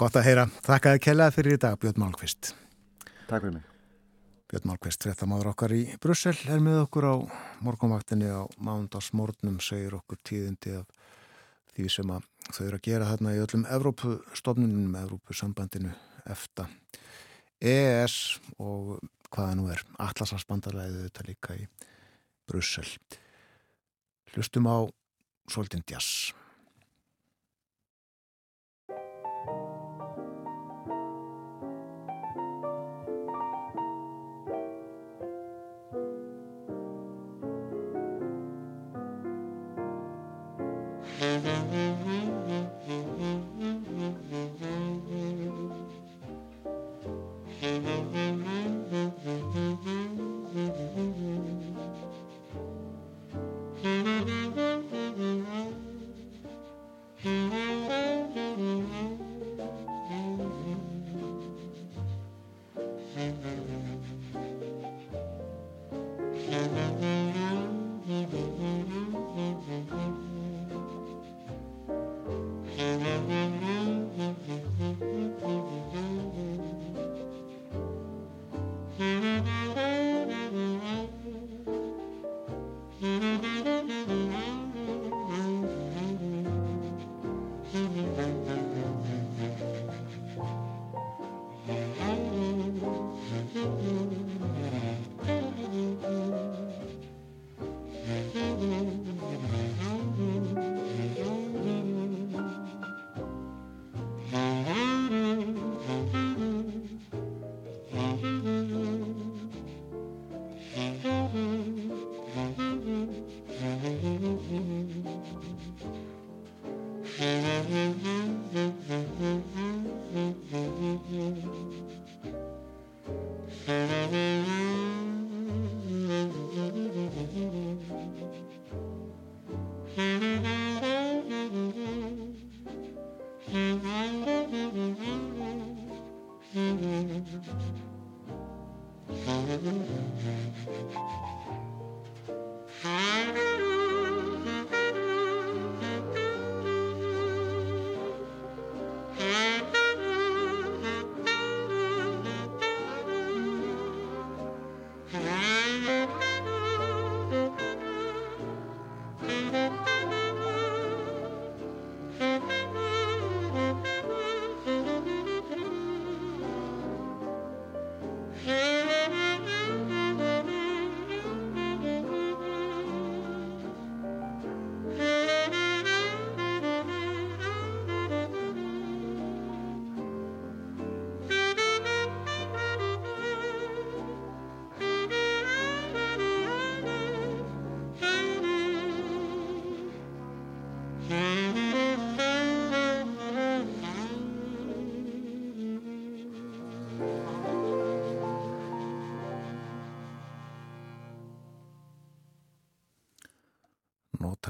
[0.00, 0.48] Gott að heyra.
[0.64, 2.54] Þakkaði kellaði fyrir í dag Björn Málkvist.
[3.28, 3.72] Takk fyrir mig.
[4.48, 7.14] Björn Málkvist, réttamáður okkar í Brussel er með okkur á
[7.66, 10.95] morgunvaktinni á mándagsmórnum segir okkur tíðindi af
[11.76, 15.92] því sem að þau eru að gera þarna í öllum Evrópustofnunum, Evrópusambandinu,
[16.32, 16.66] EFTA,
[17.60, 18.16] EES
[18.62, 18.96] og
[19.32, 21.66] hvaða nú er, Atlasarspandalæðið þetta líka í
[22.48, 22.86] Brussel.
[24.32, 24.88] Hlustum á
[25.50, 25.84] Soltin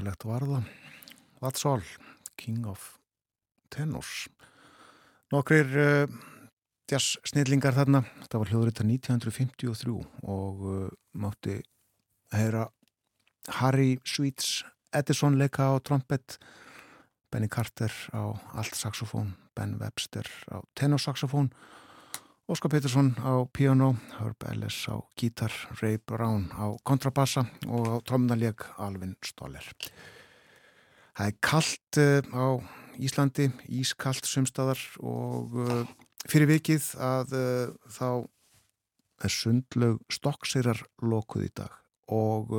[0.07, 0.15] Djass.
[0.15, 0.63] notalegt varða
[1.41, 1.81] That's all,
[2.37, 2.97] King of
[3.69, 4.27] Tenors
[5.31, 6.07] Nokkrir uh,
[6.87, 11.59] jazz snillingar þarna þetta var hljóðrita 1953 og uh, mátti
[12.31, 12.69] heyra
[13.59, 14.63] Harry Sweets
[14.95, 16.37] Edison leika á trompet
[17.31, 21.51] Benny Carter á alt-saxofón Ben Webster á tenorsaxofón
[22.47, 25.51] Óskar Pettersson á piano Herb Ellis á gítar
[25.81, 29.67] Ray Brown á kontrabassa og á tromnaleg Alvin Stoller
[31.11, 32.47] Það er kallt uh, á
[33.03, 35.83] Íslandi, ískallt sumstaðar og uh,
[36.23, 38.07] fyrir vikið að uh, þá
[39.27, 41.75] er sundlaug stokksirar lokuð í dag
[42.15, 42.53] og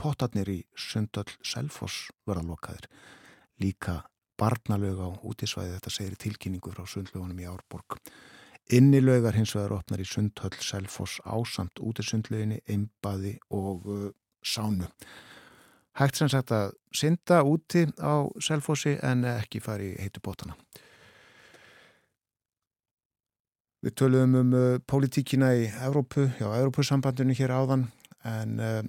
[0.00, 2.88] potatnir í sundöll Selfoss verða lokaðir.
[3.60, 4.06] Líka
[4.40, 8.00] barnalög á útísvæði þetta segir tilkynningu frá sundlögunum í Árborg.
[8.72, 14.06] Innilögar hins vegar opnar í sundhöll Selfoss ásamt útisundlöginni, einbaði og uh,
[14.40, 14.88] sánu.
[16.00, 20.56] Hægt sem sagt að synda úti á Selfossi en ekki fari heitu bótana.
[23.84, 27.90] Við töluðum um uh, pólitíkina í Evrópu, já, Evrópusambandinu hér áðan
[28.24, 28.80] en uh,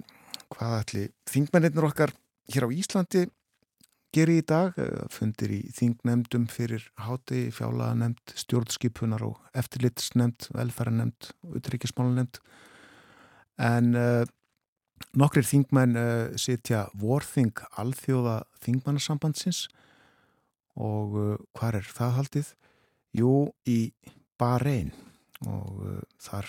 [0.56, 2.16] hvað ætli þingmennir okkar
[2.48, 3.26] hér á Íslandi
[4.16, 4.76] geri í dag,
[5.12, 12.40] fundir í þingnemdum fyrir háti, fjálaðanemd, stjórnskipunar og eftirlitsnemd, velferðanemd og utryggismálanemd.
[13.60, 14.24] En uh,
[15.16, 19.66] nokkrir þingmenn uh, sitja vorþing alþjóða þingmannasambandsins
[20.76, 22.52] og uh, hvað er það haldið?
[23.16, 23.34] Jú,
[23.68, 23.80] í
[24.40, 24.92] Bahrein
[25.48, 26.48] og þar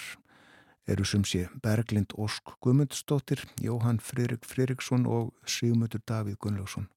[0.91, 6.87] eru sem sé Berglind Ósk Guðmundsdóttir, Jóhann Friðrik Friðriksson og Sigmundur Davíð Gunnlaugsson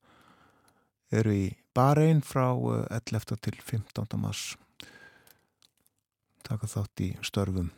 [1.10, 3.36] eru í Bahrein frá 11.
[3.42, 4.18] til 15.
[4.18, 4.54] mars
[6.46, 7.70] taka þátt í störfum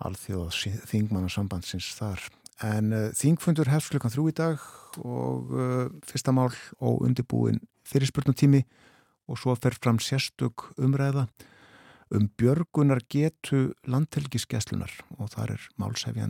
[0.00, 0.60] alþjóðas
[0.90, 2.22] þingmannasambandsins þar
[2.64, 4.64] en uh, þingfundur hefst klukkan þrjú í dag
[5.00, 8.62] og uh, fyrsta mál og undirbúin fyrirspurnutími
[9.30, 11.26] og svo fer fram sérstök umræða
[12.14, 16.24] um björgunar getu landhelgiskeslunar og þar er málsæfi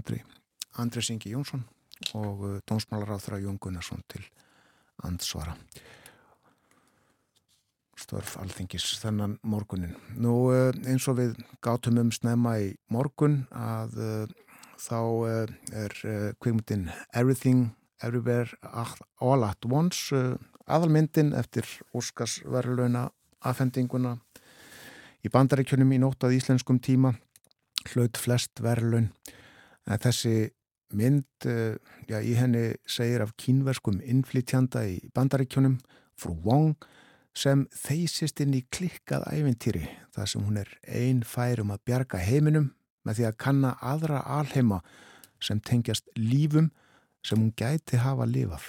[0.78, 1.64] Andri Singi Jónsson
[2.14, 4.24] og uh, dónsmálaráþra Jón Gunnarsson til
[5.04, 5.56] ansvara
[8.00, 9.96] störf alþingis þennan morgunin.
[10.16, 14.32] Nú eins og við gátum um snemma í morgun að uh,
[14.80, 15.96] þá uh, er
[16.40, 17.70] kveimundin Everything,
[18.02, 18.48] Everywhere,
[19.20, 20.14] All at Once
[20.70, 21.66] aðalmyndin eftir
[21.96, 23.08] Óskarsverðlauna
[23.46, 24.16] afhendinguna
[25.24, 27.12] í bandaríkjunum í nóttað íslenskum tíma
[27.92, 29.10] hlaut flest verðlaun
[29.90, 30.50] en þessi
[30.96, 31.46] mynd,
[32.10, 35.78] já í henni segir af kínverskum innflytjanda í bandaríkjunum
[36.18, 36.74] frú Wong
[37.36, 42.70] sem þeysist inn í klikkað ævintýri þar sem hún er einn færum að bjarga heiminum
[43.06, 44.80] með því að kanna aðra alheima
[45.40, 46.70] sem tengjast lífum
[47.24, 48.66] sem hún gæti hafa lifað.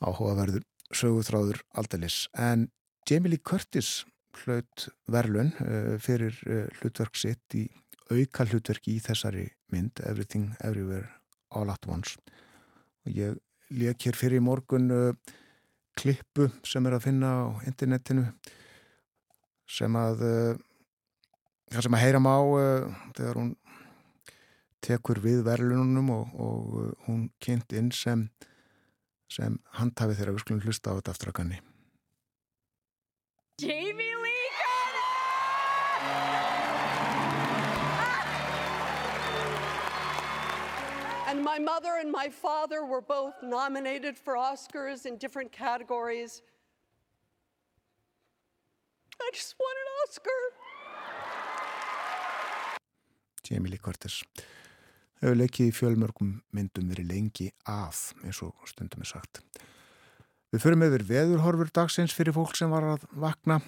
[0.00, 0.64] Áhugaverður
[0.94, 2.28] sögutráður aldalis.
[2.32, 2.68] En
[3.08, 4.04] Jamie Lee Curtis
[4.44, 5.50] hlaut verlun
[6.00, 6.36] fyrir
[6.78, 7.66] hlutverk sitt í
[8.08, 11.10] auka hlutverki í þessari mynd Everything, Everywhere,
[11.50, 12.16] All at Once.
[13.04, 13.36] Og ég
[13.68, 14.88] leik hér fyrir morgun
[15.98, 18.26] klippu sem er að finna á internetinu
[19.68, 20.24] sem að
[21.68, 22.34] það sem að heyra má
[23.16, 23.50] þegar hún
[24.84, 28.28] tekur við verðlunum og, og hún kynnt inn sem
[29.28, 31.34] sem handhafi þegar við skulum hlusta á þetta aftur
[41.38, 46.42] And my mother and my father were both nominated for Oscars in different categories.
[49.22, 50.40] I just won an Oscar.
[53.44, 54.24] Jamie Lee Curtis
[55.22, 59.38] hefur leikið í fjölmörgum myndum verið lengi að eins og stundum er sagt
[60.50, 63.60] Við förum yfir veðurhorfur dagsins fyrir fólk sem var að vakna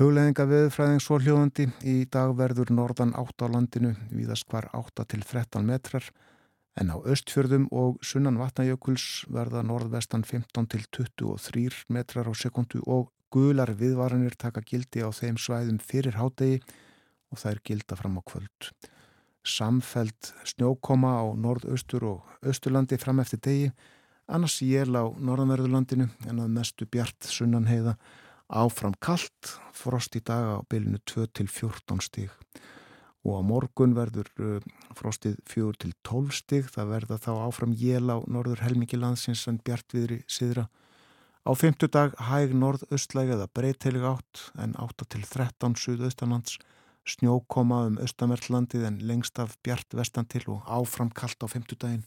[0.00, 5.20] Hugleðinga veðurfræðing svo hljóðandi í dag verður norðan 8 á landinu viðast hvar 8 til
[5.20, 6.06] 13 metrar
[6.80, 13.10] en á östfjörðum og sunnan vatnajökuls verða norðvestan 15 til 23 metrar á sekundu og
[13.28, 16.62] gular viðvaranir taka gildi á þeim svæðum fyrir hádegi
[17.28, 18.72] og það er gilda fram á kvöld.
[19.44, 23.70] Samfeld snjókoma á norðaustur og austurlandi fram eftir degi,
[24.24, 27.98] annars jél á norðanverðurlandinu en að mestu bjart sunnanheiða,
[28.52, 32.30] áfram kallt, frost í dag á bylinu 2 til 14 stíg
[33.22, 34.28] og á morgun verður
[34.98, 39.60] frostið 4 til 12 stíg, það verða þá áfram jél á norður helmingi landsins en
[39.62, 40.66] bjartviðri siðra.
[41.46, 46.58] Á fymtudag hæg norðaustlæg eða breyteilig átt en 8 til 13 suðaustanlands.
[47.06, 52.04] Snjókoma um austamertlandið en lengst af bjart vestan til og áfram kallt á femtudaginn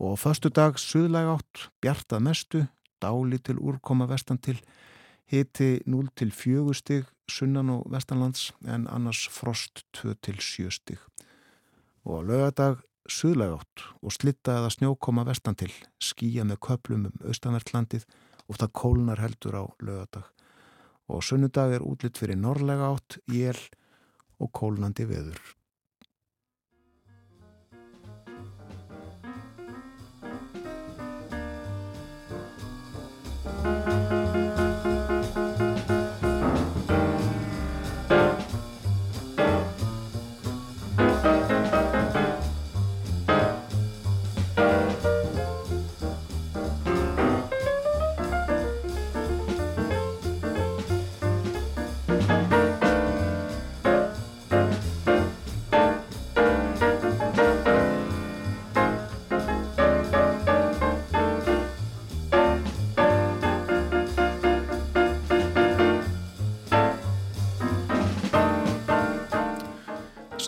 [0.00, 2.60] og á föstu dag suðlæg átt, bjartað mestu,
[3.02, 4.56] dáli til úrkoma vestan til,
[5.30, 10.98] hiti 0 til 4 stig sunnan og vestanlands en annars frost 2 til 7 stig.
[12.04, 12.80] Og lögadag
[13.10, 15.70] suðlæg átt og slitta eða snjókoma vestan til,
[16.02, 18.06] skýja með köplum um austanvertlandið
[18.48, 20.26] og það kólnar heldur á lögadag.
[21.10, 23.58] Og sunnudag er útlitt fyrir norrlega átt, jél
[24.40, 25.38] og kólnandi veður.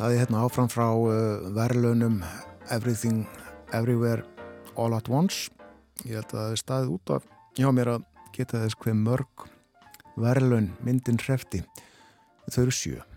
[0.03, 2.17] Saði hérna áfram frá uh, verðlunum
[2.75, 3.21] Everything,
[3.71, 4.25] Everywhere,
[4.75, 5.47] All at Once.
[6.03, 9.47] Ég held að það er staðið út af hjá mér að geta þess hver mörg
[10.19, 11.63] verðlun myndin hrefti.
[12.51, 13.12] Þau eru sjö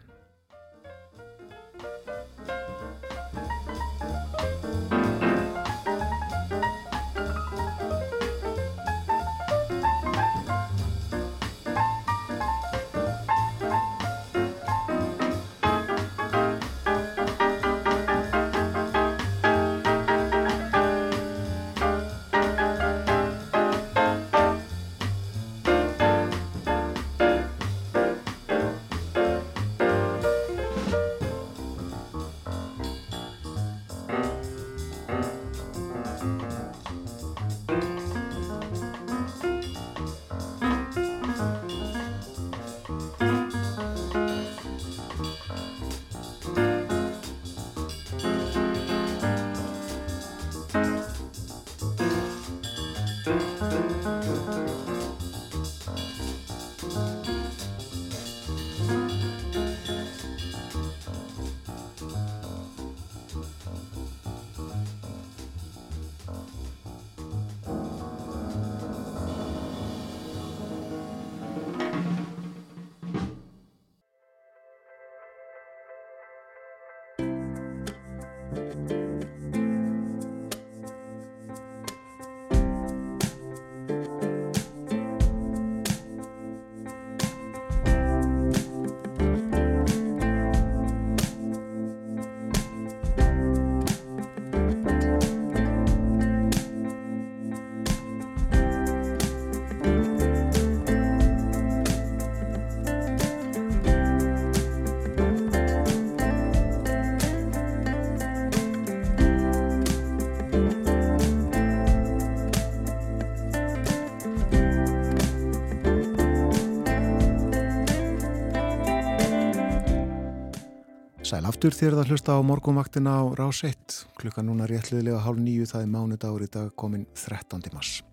[121.65, 123.93] aftur þér að hlusta á morgunvaktina á Rás 1.
[124.21, 127.71] Klukka núna réttliðilega hálf nýju það er mánudagur í dag komin 13.
[127.73, 128.03] mars.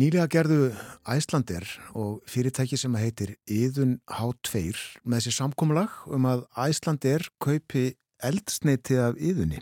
[0.00, 0.70] Nýlega gerðu
[1.04, 4.72] Æslandir og fyrirtæki sem heitir Íðun H2
[5.04, 7.90] með þessi samkómulag um að Æslandir kaupi
[8.24, 9.60] eldsneiti af Íðunni.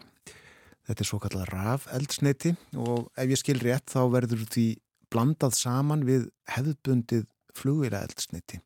[0.86, 4.68] Þetta er svo kallar raf eldsneiti og ef ég skil rétt þá verður því
[5.10, 8.62] blandað saman við hefðbundið flugvira eldsneiti.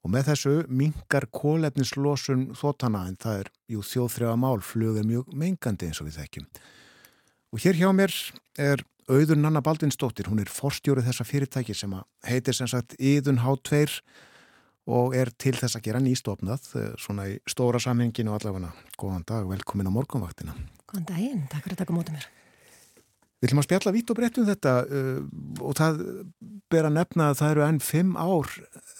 [0.00, 5.34] Og með þessu mingar kólefnislosun þótana en það er jú þjóðþrjáða mál, flug er mjög
[5.36, 6.46] mengandi eins og við þekkjum.
[7.50, 8.14] Og hér hjá mér
[8.56, 11.94] er auður Nanna Baldinsdóttir, hún er forstjórið þessa fyrirtæki sem
[12.24, 13.84] heitir sem sagt Íðun H2
[14.90, 18.72] og er til þess að gera nýstofnað, svona í stóra samhenginu allavega.
[18.98, 20.56] Góðan dag, velkomin á morgunvaktina.
[20.88, 22.30] Góðan daginn, takk fyrir að taka mótið mér.
[23.40, 25.20] Við ætlum að spjalla vitt og breytt um þetta uh,
[25.64, 26.02] og það
[26.72, 28.50] ber að nefna að það eru enn fimm ár,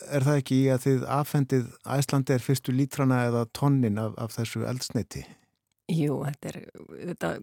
[0.08, 4.32] er það ekki í að þið affendið Æslandi er fyrstu lítrana eða tonnin af, af
[4.38, 5.26] þessu eldsneiti?
[5.90, 6.58] Jú, þetta er
[7.10, 7.34] þetta,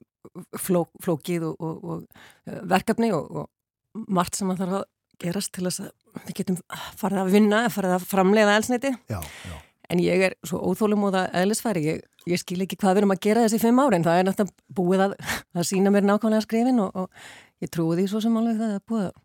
[0.57, 4.86] fló, flókið og, og, og verkefni og, og margt sem að þarf að
[5.22, 5.80] gerast til að
[6.26, 6.60] við getum
[6.98, 8.94] farið að vinna, farið að framleiða eldsneiti.
[9.10, 9.57] Já, já.
[9.88, 13.14] En ég er svo óþólum og það eðlisfæri, ég, ég skil ekki hvað við erum
[13.14, 15.14] að gera þessi fimm árin, það er náttúrulega búið að,
[15.55, 18.84] að sína mér nákvæmlega skrifin og, og ég trúi því svo sem alveg það er
[18.91, 19.23] búið að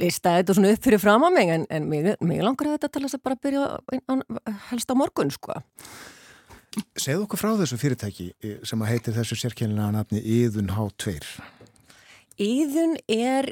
[0.00, 2.90] lista þetta svona upp fyrir fram á mig en, en mig, mig langar að þetta
[2.94, 4.14] til þess að bara byrja á,
[4.70, 5.56] helst á morgun sko.
[7.00, 11.16] Segð okkur frá þessu fyrirtæki eh, sem að heitir þessu sérkjænlega nafni Íðun H2.
[12.40, 13.50] Íðun er,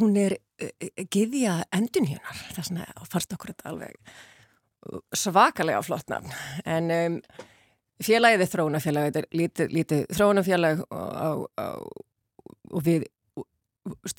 [0.00, 6.34] hún er uh, giðja endunhjönar, þess vegna fannst okkur þetta alveg uh, svakalega flott nafn.
[6.68, 7.18] En um,
[8.04, 12.04] félagið er þróunafélag, þetta er lítið, lítið þróunafélag og, og,
[12.70, 13.08] og við,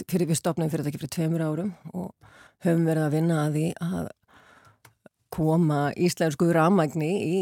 [0.08, 2.12] fyrir við stopnaðum fyrir þetta ekki fyrir tveimur árum og
[2.66, 4.12] höfum verið að vinna að því að
[5.32, 7.36] koma íslensku rámagni í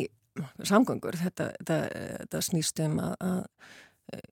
[0.64, 1.18] samgöngur.
[1.20, 1.78] Þetta, þetta,
[2.22, 4.28] þetta snýst um að, að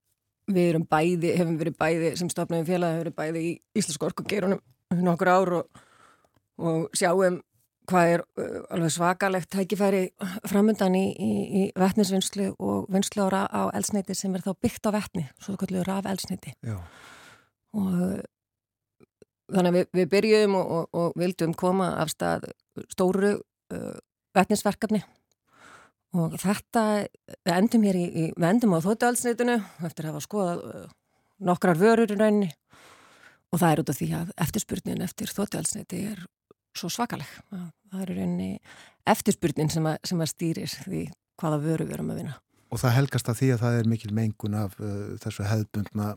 [0.48, 4.64] við erum bæði, hefum verið bæði sem stopnaðum félag, hefum verið bæði í Íslensk orkugerunum
[5.04, 5.84] nokkur ár og,
[6.64, 7.42] og sjáum
[7.88, 10.02] hvað er uh, alveg svakalegt tækifæri
[10.48, 14.92] framöndan í, í, í vettnisvinnslu og vinnslu á, á elsneiti sem er þá byggt á
[14.96, 16.56] vettni, svo kallu raf elsneiti.
[17.78, 17.94] Og
[19.54, 22.50] þannig að við, við byrjum og, og, og vildum koma af stað
[22.92, 23.96] stóru uh,
[24.36, 25.04] vettnisverkefni
[26.16, 26.84] og þetta
[27.44, 29.58] við endum hér í, í við endum á þóttualdsneitinu
[29.88, 30.88] eftir að hafa skoðað uh,
[31.48, 32.50] nokkrar vörur í rauninni
[33.52, 36.26] og það er út af því að eftirspurnin eftir þóttualdsneiti er
[36.78, 37.30] svo svakaleg.
[37.50, 38.50] Það er rauninni
[39.08, 41.04] eftirspurnin sem að, sem að stýrir því
[41.40, 42.38] hvaða vöru við erum að vinna.
[42.68, 46.14] Og það helgast að því að það er mikil mengun af uh, þessu hefðbundna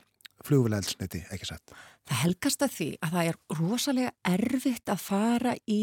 [0.46, 1.74] flugvilaelsniti, ekki satt?
[2.08, 5.82] Það helgast að því að það er rosalega erfitt að fara í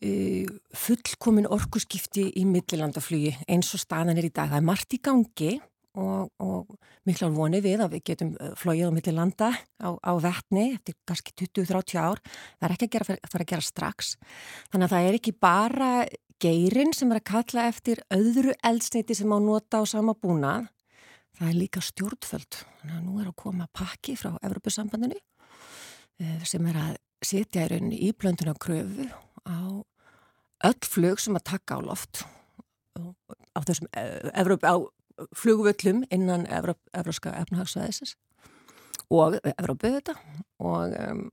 [0.00, 4.48] fullkomin orkuskipti í millilandaflugi eins og staðan er í dag.
[4.48, 5.50] Það er margt í gangi
[5.98, 6.70] og, og
[7.08, 9.50] miklar vonið við að við getum flóið á millilanda
[9.82, 12.22] á, á vettni eftir kannski 20-30 ár.
[12.58, 14.12] Það er ekki að, gera, fara að gera strax.
[14.72, 15.92] Þannig að það er ekki bara
[16.40, 20.70] geirin sem er að kalla eftir öðru eldsneiti sem á nota á sama búnað.
[21.36, 22.62] Það er líka stjórnföld.
[22.80, 25.18] Þannig að nú er að koma pakki frá Evropasambandinu
[26.44, 29.06] sem er að setja í rauninni íblönduna kröfu
[29.46, 29.60] á
[30.70, 32.24] öll flug sem að taka á loft
[33.56, 33.88] á þessum
[34.34, 34.76] Evrop, á
[35.36, 38.16] flugvöllum innan Evróska efnahagsvæðisins
[39.10, 40.14] og Evrópu þetta
[40.62, 41.24] og um,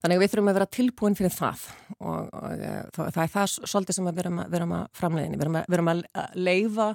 [0.00, 1.64] þannig að við þurfum að vera tilbúin fyrir það.
[1.98, 2.64] Og, og
[2.96, 6.02] það, það er það svolítið sem við erum að, verum að framleiðinni, við erum að,
[6.22, 6.88] að leifa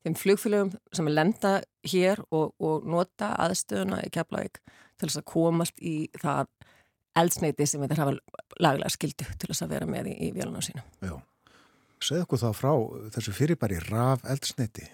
[0.00, 1.54] þeim flugfélögum sem er lenda
[1.92, 6.50] hér og, og nota aðstöðuna í Keflavík til þess að komast í það
[7.18, 8.20] eldsneiti sem við þarfum
[8.62, 10.84] laglega skildu til þess að vera með í, í véluna sína.
[11.02, 11.16] Já,
[12.02, 12.70] segð okkur þá frá
[13.16, 14.86] þessu fyrirbæri raf eldsneiti.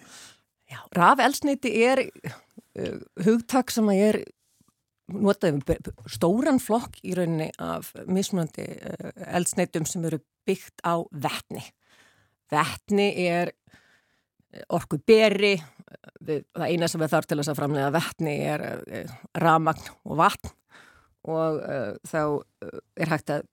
[0.67, 4.21] Já, raf eldsneiti er uh, hugtak sem að er
[5.13, 5.61] notaðum
[6.11, 11.63] stóran flokk í rauninni af mismunandi uh, eldsneitum sem eru byggt á vettni.
[12.51, 13.51] Vettni er
[14.71, 15.57] orku beri,
[16.23, 20.55] það eina sem við þarf til þess að framlega vettni er uh, ramagn og vatn
[21.25, 23.47] og uh, þá uh, er hægt að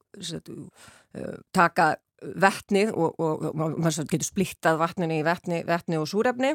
[0.53, 6.55] uh, taka vettnið og, og, og maður getur splittað vatninu í vettni, vettni og súrefni.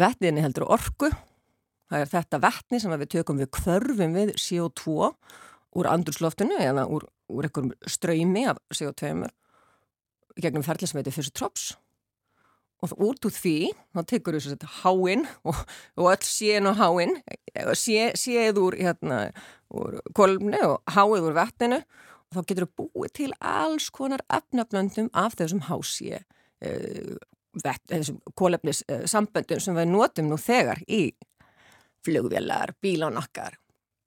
[0.00, 1.10] Vettniðni heldur orku,
[1.90, 5.10] það er þetta vettni sem við tökum við kvörfum við CO2
[5.78, 9.28] úr andrursloftinu eða úr, úr einhverjum ströymi af CO2
[10.40, 11.70] gegnum heitir fyrstu trops
[12.80, 13.56] og út úr því,
[13.94, 15.62] þá tekur við þetta háinn og,
[16.00, 17.16] og öll séin og háinn,
[17.76, 19.22] sé, séð úr, hérna,
[19.72, 25.10] úr kolumni og háið úr vettinu og þá getur við búið til alls konar efnablöndum
[25.12, 27.16] af þessum hásið uh,
[27.90, 31.10] þessum kolefnis uh, samböndum sem við notum nú þegar í
[32.06, 33.58] flugvélar, bílán okkar.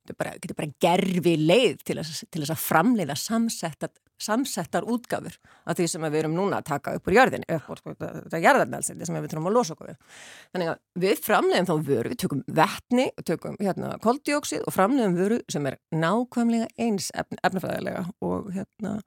[0.07, 5.35] Þetta getur bara gerfi leið til þess, að framleiða samsettar, samsettar útgafur
[5.65, 9.07] af því sem við erum núna að taka upp úr jörðin, upp úr þetta jörðarnælsindi
[9.07, 10.19] sem við þurfum að losa okkur við.
[10.53, 15.39] Þannig að við framleiðum þá vöru, við tökum vettni, tökum hérna koldioksið og framleiðum vöru
[15.51, 18.99] sem er nákvæmlega eins efn, efnafæðilega og hérna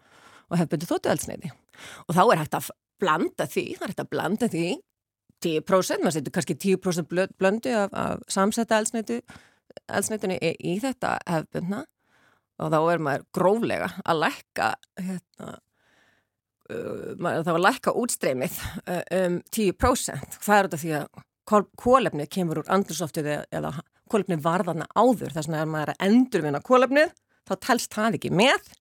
[0.46, 1.54] og hefðbundu þóttu eldsneiti.
[2.06, 2.70] Og þá er hægt að
[3.02, 4.68] blanda því, það er hægt að blanda því
[5.44, 11.84] 10%, maður setur kannski 10% blöndu af, af samsetta eldsneitinu í þetta hefðbundna
[12.62, 14.68] og þá er maður gróflega að lækka
[15.00, 15.50] hérna,
[16.70, 22.62] uh, þá að lækka útstreymið uh, um 10% það er þetta því að kólefnið kemur
[22.62, 23.76] úr andursoftið eða
[24.10, 25.34] kólefnið varðarna áður.
[25.34, 27.12] Þess vegna er maður að endurvinna kólefnið
[27.46, 28.72] þá telst það ekki með.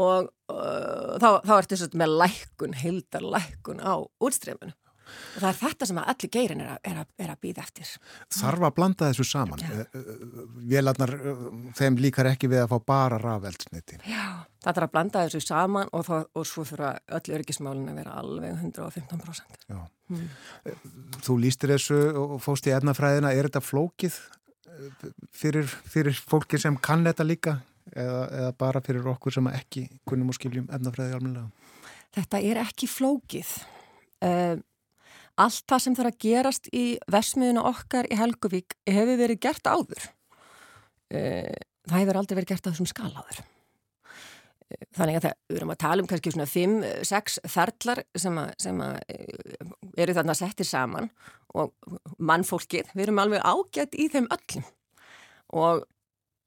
[0.00, 3.94] Og uh, þá, þá ertu svolítið með lækun, heildar lækun á
[4.24, 4.74] útstreyminu
[5.04, 7.64] og það er þetta sem að allir geirin er að, er að, er að býða
[7.64, 7.90] eftir.
[8.34, 9.64] Þarf að blanda þessu saman.
[9.64, 9.86] Ja.
[10.72, 11.14] Vélarnar,
[11.78, 13.98] þeim líkar ekki við að fá bara rafeldsniti.
[14.10, 18.00] Já, það þarf að blanda þessu saman og, þá, og svo fyrir öll örgismálin að
[18.02, 19.60] vera alveg 115%.
[19.72, 19.82] Já.
[20.12, 20.24] Hmm.
[21.24, 23.32] Þú lístir þessu og fóst í efnafræðina.
[23.34, 24.18] Er þetta flókið
[25.32, 27.58] fyrir, fyrir fólki sem kann þetta líka
[27.94, 31.50] eða, eða bara fyrir okkur sem ekki kunnum og skiljum efnafræði almenlega?
[32.14, 33.50] þetta er ekki flókið.
[34.24, 34.56] Uh,
[35.40, 40.06] allt það sem þarf að gerast í versmiðuna okkar í Helguvík hefur verið gert áður.
[41.14, 41.50] Uh,
[41.88, 43.40] það hefur aldrei verið gert á þessum skaláður.
[43.44, 48.52] Uh, þannig að það, við erum að tala um kannski svona 5-6 ferlar sem, að,
[48.66, 49.00] sem að
[50.04, 51.10] eru þarna settir saman
[51.54, 51.74] og
[52.18, 54.70] mannfólkið, við erum alveg ágætt í þeim öllum
[55.54, 55.84] og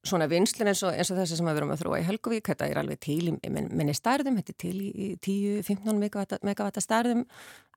[0.08, 2.68] svona vinslun eins og, eins og þessi sem við erum að þróa í Helgavík, þetta
[2.70, 6.02] er alveg til í minni stærðum, þetta er til í 10-15
[6.48, 7.24] megavata stærðum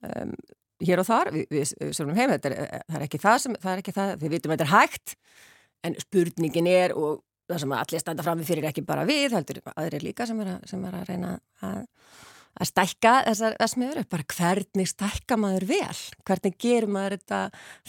[0.06, 0.34] um,
[0.80, 3.72] hér og þar, við, við, við svolum heim, er, það er ekki það sem, það
[3.72, 5.14] er ekki það, við vitum að þetta er hægt,
[5.86, 7.20] en spurningin er og
[7.50, 10.54] það sem allir standa fram við fyrir ekki bara við, heldur aðrir líka sem er
[10.54, 11.36] að, sem er að reyna
[11.66, 11.86] að
[12.58, 16.00] að stækka þessar versmiður bara hvernig stækka maður vel?
[16.26, 17.40] Hvernig gerir maður þetta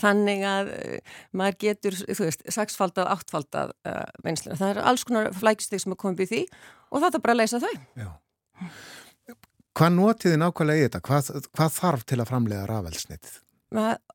[0.02, 5.32] þannig að uh, maður getur þú veist, saksfaldað, áttfaldað uh, vinsluna, það er alls konar
[5.36, 6.42] flækistig sem er komið í því
[6.92, 7.74] og það er bara að leysa þau.
[7.98, 8.10] Já.
[9.78, 11.02] Hvað notiði nákvæmlega í þetta?
[11.08, 13.38] Hvað, hvað þarf til að framlega rafelsnitið?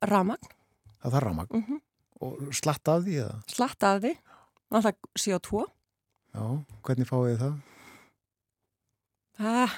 [0.04, 0.50] Ramagn
[1.00, 1.80] Það þarf ramagn mm -hmm.
[2.20, 3.14] og slatt af því?
[3.22, 3.38] Eða?
[3.48, 4.12] Slatt af því,
[4.70, 5.64] það er CO2
[6.36, 6.44] Já,
[6.84, 7.56] hvernig fáið þið það?
[9.36, 9.72] Það,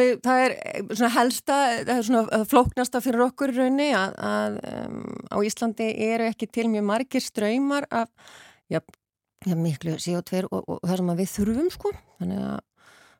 [0.00, 0.52] í, það er
[0.96, 5.88] svona helsta, það er svona flóknasta fyrir okkur í raunni að, að um, á Íslandi
[6.06, 8.08] eru ekki til mjög margir ströymar af
[8.72, 8.80] já,
[9.44, 11.92] já, miklu CO2 og, og það sem við þurfum sko.
[12.20, 12.62] Þannig að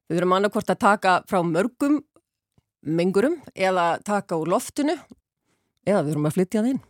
[0.09, 2.01] við verum annarkort að taka frá mörgum
[2.85, 4.97] mengurum eða taka úr loftinu
[5.85, 6.83] eða við verum að flytja það inn.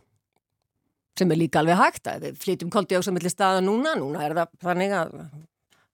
[1.15, 4.35] Sem er líka alveg hægt að við flytjum koldi á samilli staða núna, núna er
[4.35, 5.13] það þannig að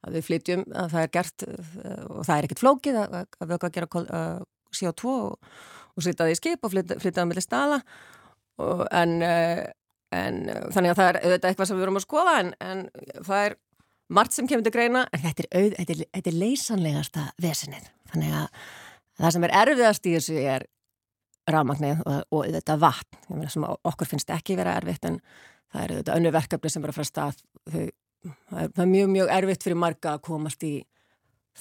[0.01, 3.57] að við flytjum að það er gert og það er ekkert flókið að, að við
[3.57, 4.39] okkar gera uh,
[4.73, 5.51] CO2 og,
[5.93, 7.79] og setja það í skip og flytja, flytja það mellir stala
[8.61, 9.61] og, en, uh,
[10.17, 10.39] en
[10.73, 12.83] þannig að það er eitthvað sem við vorum að skoða en, en
[13.19, 13.57] það er
[14.11, 15.05] margt sem kemur til greina.
[15.13, 17.89] En þetta er, auð, þetta er, þetta er leysanlegasta vesenið.
[18.11, 18.67] Þannig að
[19.21, 20.67] það sem er erfiðast í þessu er
[21.51, 23.47] rafmagnið og, og þetta vatn.
[23.51, 25.19] Sem okkur finnst ekki vera erfitt en
[25.71, 27.43] það er auðvitað önnu verkefni sem er að fara stað.
[27.71, 27.83] Þau
[28.21, 30.75] það er, það er mjög, mjög erfitt fyrir marga að komast í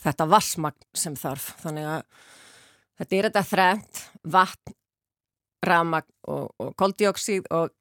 [0.01, 1.51] þetta vassmagn sem þarf.
[1.63, 2.03] Þannig að
[3.01, 4.03] þetta er þetta þrænt
[4.37, 4.77] vatn,
[5.67, 7.73] ramagn og, og koldioksíð og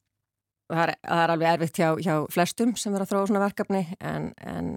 [0.70, 3.82] það er, það er alveg erfitt hjá, hjá flestum sem er að þróa svona verkefni
[4.00, 4.70] en, en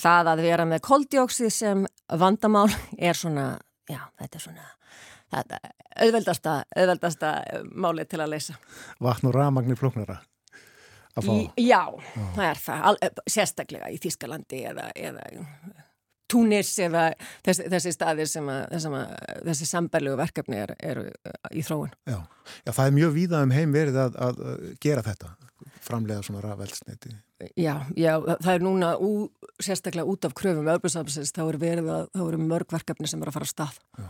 [0.00, 1.84] það að vera með koldioksíð sem
[2.20, 2.68] vandamál
[2.98, 3.48] er svona,
[3.90, 4.70] já þetta er svona
[5.34, 5.60] þetta,
[6.06, 7.34] auðveldasta, auðveldasta
[7.72, 8.56] málið til að leysa
[9.02, 9.78] Vatn og ramagnir
[11.24, 11.32] fá?
[11.32, 12.96] Í, já, já, það er það, Al,
[13.32, 15.28] sérstaklega í Þískalandi eða, eða
[16.26, 17.08] Túnis eða
[17.46, 21.02] þessi, þessi staðir sem að, að þessi sambarlegu verkefni eru er
[21.54, 21.94] í þróun.
[22.08, 22.18] Já.
[22.64, 24.42] já, það er mjög víða um heim verið að, að
[24.82, 25.32] gera þetta,
[25.86, 27.14] framlega svona rafelsniti.
[27.60, 29.10] Já, já, það er núna ú,
[29.62, 33.30] sérstaklega út af kröfum öðbjörnsafnsins, þá eru verið að, þá eru mörg verkefni sem er
[33.30, 33.82] að fara að stað.
[34.00, 34.08] Já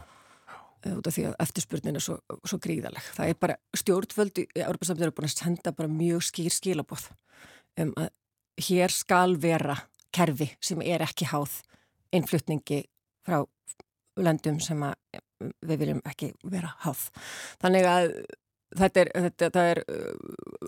[0.94, 2.16] út af því að eftirspurnin er svo,
[2.46, 3.06] svo gríðaleg.
[3.16, 7.08] Það er bara stjórnvöldi í Európa-samtíður er búin að senda bara mjög skýr skilabóð
[7.82, 8.10] um að
[8.66, 9.76] hér skal vera
[10.16, 11.58] kerfi sem er ekki háð
[12.14, 12.82] innflutningi
[13.26, 13.42] frá
[14.16, 14.82] löndum sem
[15.66, 17.08] við viljum ekki vera háð.
[17.62, 18.10] Þannig að
[18.76, 19.10] þetta er,
[19.40, 19.82] þetta, er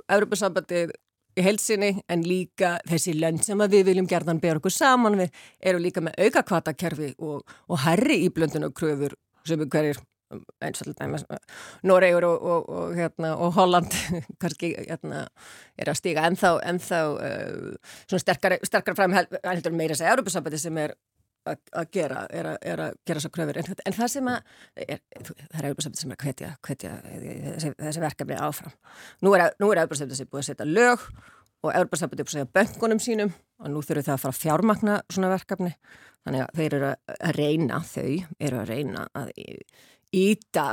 [0.09, 0.93] Európa-samtíður
[1.39, 5.81] í heilsinni en líka þessi lönd sem við viljum gerðan bera okkur saman við eru
[5.83, 9.15] líka með auka kvatakerfi og, og herri í blöndun og kröfur
[9.47, 10.01] sem er hverjir
[10.61, 11.39] eins og alltaf
[11.89, 13.95] Noregur og, og, og, hérna, og Holland
[14.43, 15.25] kannski hérna,
[15.79, 20.83] er að stíga ennþá, ennþá uh, sterkar, sterkar fram heldur meira þess að Európa-sambandi sem
[20.85, 20.95] er
[21.55, 24.39] að gera, er að, er að gera svo kröfur en, en það sem að
[24.85, 28.77] er, það er Európa-sambandi sem er að hvetja, hvetja þessi, þessi verkefni áfram
[29.25, 31.07] nú er, Európa-sambandi sem er búið að setja lög
[31.65, 34.43] og Európa-sambandi er búið að segja böngunum sínum og nú þurfur það að fara að
[34.43, 35.73] fjármakna svona verkefni
[36.27, 38.11] þannig að þeir eru að reyna þau
[38.49, 39.33] eru að reyna að
[40.19, 40.69] íta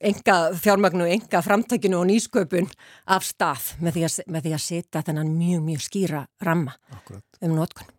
[0.00, 2.68] enga fjármagnu, enga framtækinu og nýsköpun
[3.10, 7.24] af stað með því að, að setja þennan mjög, mjög skýra ramma Akkurat.
[7.42, 7.90] um nótkun.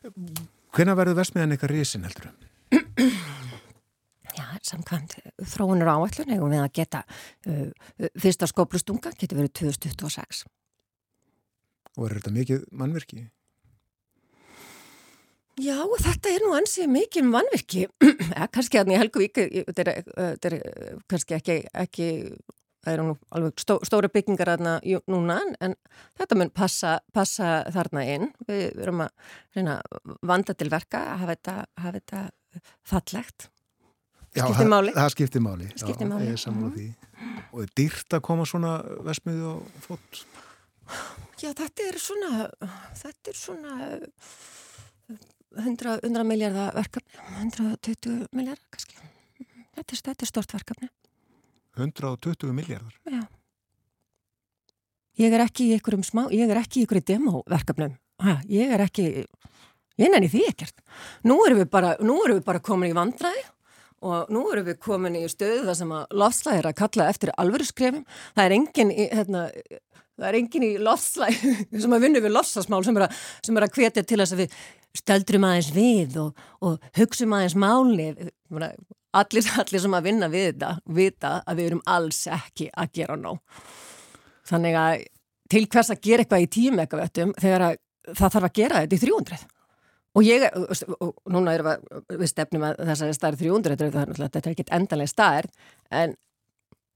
[0.00, 2.30] Hvena verður versmiðan eitthvað risin heldur?
[4.30, 5.18] Já, samkvæmt
[5.50, 7.66] þróunur áallun hefur við að geta uh,
[8.22, 10.46] fyrsta skóplustunga getur verið 2026.
[11.98, 13.28] Og er þetta mikið mannverkið?
[15.60, 17.82] Já, þetta er nú ansið mikið mannverki,
[18.54, 20.56] kannski að nýja Helgavík, þetta er
[21.10, 22.06] kannski ekki, ekki,
[22.84, 24.74] það eru nú alveg stó, stóra byggingar aðna
[25.10, 25.76] núna, en
[26.18, 29.78] þetta mun passa, passa þarna inn, við verum að reyna
[30.26, 32.22] vanda til verka að hafa þetta, hafa þetta
[32.92, 33.50] fallegt.
[34.30, 34.94] Já, skiptir máli.
[34.94, 36.34] Það skiptir máli, skiptir já, máli.
[36.38, 36.86] á því.
[37.50, 38.76] Og er dýrt að koma svona
[39.06, 40.22] vesmiði og fótt?
[41.40, 42.46] Já, þetta er svona,
[43.00, 43.74] þetta er svona
[45.58, 49.00] 100, 100 miljardar verkefni, 120 miljardar kannski.
[49.74, 50.90] Þetta er, er stort verkefni.
[51.86, 52.96] 120 miljardar?
[53.08, 53.22] Já.
[55.20, 57.96] Ég er ekki í einhverjum smá, ég er ekki í einhverju demoverkefnum.
[58.48, 59.06] Ég er ekki,
[60.00, 60.80] ég nenni því ekkert.
[61.28, 63.42] Nú erum við bara, erum við bara komin í vandræði
[64.06, 67.66] og nú erum við komin í stöðu það sem að lofslæðir að kalla eftir alvöru
[67.68, 68.04] skrefum.
[68.36, 69.42] Það er engin í, hérna,
[70.16, 71.54] það er engin í lofslæði
[71.84, 74.56] sem að vinna við lofsasmál sem er að, er að hvetja til þess að við
[74.96, 78.10] stöldrum aðeins við og, og hugsum aðeins máli.
[79.10, 83.16] Allir, allir sem að vinna við þetta vita að við erum alls ekki að gera
[83.18, 83.40] nóg.
[84.50, 85.06] Þannig að
[85.50, 87.80] til hvers að gera eitthvað í tíu megavettum þegar að
[88.10, 89.48] það þarf að gera þetta í 300.
[90.18, 90.44] Og ég,
[90.98, 94.72] og núna erum við, við stefnum að þessari stærð 300, þetta er, þetta er ekkit
[94.74, 95.52] endanlega stærð,
[95.94, 96.16] en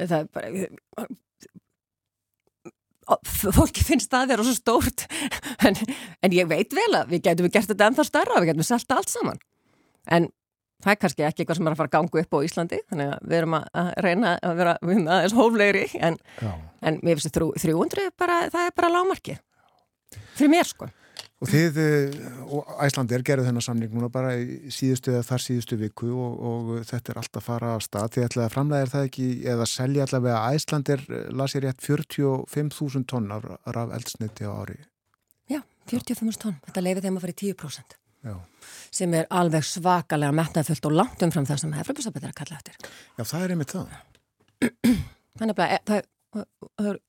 [0.02, 1.06] það er bara,
[3.54, 5.04] fólki finnst það að vera svo stórt,
[5.66, 5.76] en,
[6.24, 9.12] en ég veit vel að við getum gert þetta ennþá stærra, við getum selta allt
[9.12, 9.40] saman.
[10.04, 10.28] En
[10.84, 13.14] það er kannski ekki eitthvað sem er að fara að ganga upp á Íslandi, þannig
[13.14, 16.18] að við erum að reyna að vera aðeins hóflegri, en,
[16.84, 19.38] en mér finnst þetta 300, bara, það er bara lámarki,
[20.34, 20.90] fyrir mér sko.
[21.44, 21.78] Og þið
[22.56, 26.70] og Æslandir gerðu þennan samning núna bara í síðustu eða þar síðustu viku og, og
[26.88, 28.14] þetta er alltaf að fara á stað.
[28.14, 31.04] Þið ætlaði að framlega er það ekki eða selja allavega Æslandir
[31.36, 33.44] las ég rétt 45.000 tonnar
[33.76, 34.78] raf eldsniti á ári.
[35.52, 35.60] Já,
[35.92, 36.56] 45.000 tonn.
[36.64, 37.98] Þetta leifir þeim að fara í 10%.
[38.24, 38.36] Já.
[38.94, 42.88] Sem er alveg svakalega metnaðfullt og langt umfram það sem hefðarflöfusabættir að kalla eftir.
[43.18, 43.92] Já, það er einmitt það.
[45.42, 47.02] Þannig að það er,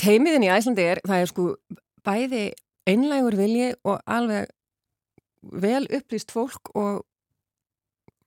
[0.00, 1.46] teimiðin í Æslandi er, það er sko
[2.06, 2.44] bæði
[2.88, 4.50] einlægur vilji og alveg
[5.40, 7.04] vel upplýst fólk og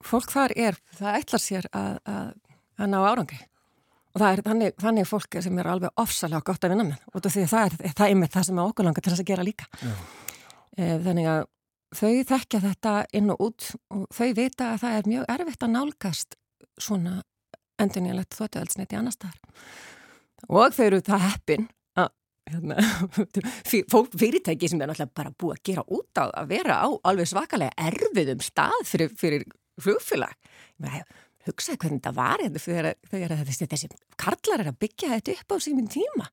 [0.04, 2.30] fólk þar er, það ætlar sér að, að,
[2.82, 3.40] að ná árangri.
[4.14, 7.26] Og það er þannig, þannig fólk sem er alveg ofsalega gott að vinna með og
[7.26, 9.48] því það er það er með það sem er okkur langar til þess að gera
[9.48, 9.70] líka.
[9.82, 9.94] Já.
[11.08, 11.42] þannig að
[11.94, 15.74] þau þekkja þetta inn og út og þau vita að það er mjög erfitt að
[15.74, 16.38] nálgast
[16.82, 17.16] svona
[17.82, 19.40] endurnýjanlegt þóttuöldsniti annar staðar.
[20.50, 21.68] Og þau eru það heppin
[22.52, 22.76] Hérna,
[24.20, 27.88] fyrirtæki sem er náttúrulega bara búið að gera út á að vera á alveg svakalega
[27.90, 29.46] erfiðum stað fyrir, fyrir
[29.82, 30.34] flugfélag.
[31.48, 33.90] Hugsaði hvernig þetta var hérna þegar, þegar þessi, þessi
[34.20, 36.28] karlar er að byggja þetta upp á síminn tíma.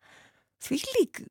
[0.60, 1.22] Því lík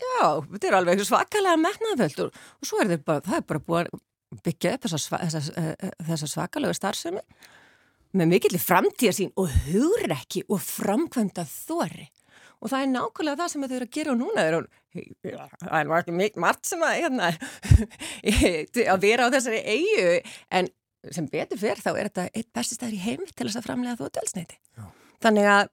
[0.00, 0.24] já,
[0.54, 4.42] þetta er alveg svakalega metnaðvöld og, og svo er bara, það er bara búið að
[4.44, 5.20] byggja upp þessa,
[6.08, 7.22] þessa svakalega starfsemi
[8.14, 12.08] með mikill framtíðarsýn og hugrekki og framkvæmda þóri
[12.60, 14.68] og það er nákvæmlega það sem þau eru að gera og núna er hún,
[15.64, 17.30] það er mikið margt sem að, hérna,
[18.94, 20.18] að vera á þessari eigu
[20.58, 20.70] en
[21.12, 23.98] sem betur fyrr þá er þetta eitt besti staður í heim til þess að framlega
[23.98, 24.60] þú dölsneiti.
[25.24, 25.72] Þannig að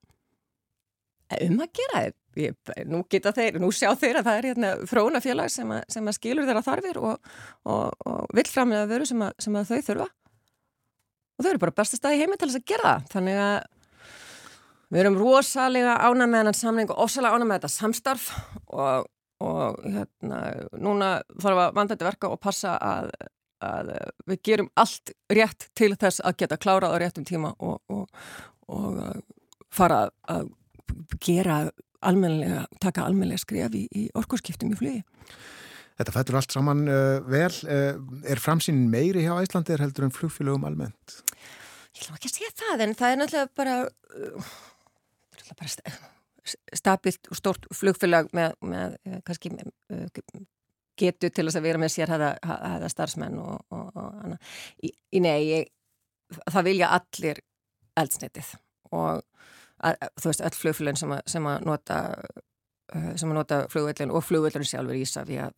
[1.47, 5.51] um að gera þetta, nú geta þeir, nú sjá þeir að það er hérna frónafélag
[5.51, 7.29] sem, sem að skilur þeirra þarfir og,
[7.67, 11.99] og, og vill framlega veru sem, sem að þau þurfa og þau eru bara besta
[11.99, 13.07] stað í heimi til þess að gera það.
[13.15, 13.55] Þannig að
[14.91, 18.29] Við erum rosalega ána með hennan samling og ofsalega ána með þetta samstarf
[18.67, 19.05] og,
[19.43, 20.39] og hérna,
[20.75, 23.11] núna þarf að vanda þetta verka og passa að,
[23.63, 23.93] að
[24.27, 28.25] við gerum allt rétt til þess að geta klárað á réttum tíma og, og,
[28.67, 28.99] og
[29.71, 30.51] fara að
[31.23, 31.61] gera
[32.03, 35.01] almenlega, taka almenlega skref í, í orkurskiptum í flugi.
[36.01, 37.53] Þetta fættur allt saman uh, vel.
[37.63, 41.21] Uh, er framsýnin meiri hjá Æslandir heldur en flugfélögum almennt?
[41.95, 43.77] Ég ætlum ekki að segja það en það er náttúrulega bara...
[44.17, 44.51] Uh,
[45.59, 45.69] bara
[46.73, 50.21] stabilt og stort flugfélag með, með eh, kannski eh,
[50.99, 54.35] getu til þess að vera með sér hafa starfsmenn og, og, og
[54.83, 55.71] í, í nei, ég,
[56.49, 57.41] það vilja allir
[58.01, 58.53] eldsnitið
[58.91, 59.21] og
[59.81, 62.01] að, þú veist, öll flugfélagin sem, sem að nota
[62.93, 65.49] eh, sem að nota flugvellin og flugvellin sjálfur Ísafíja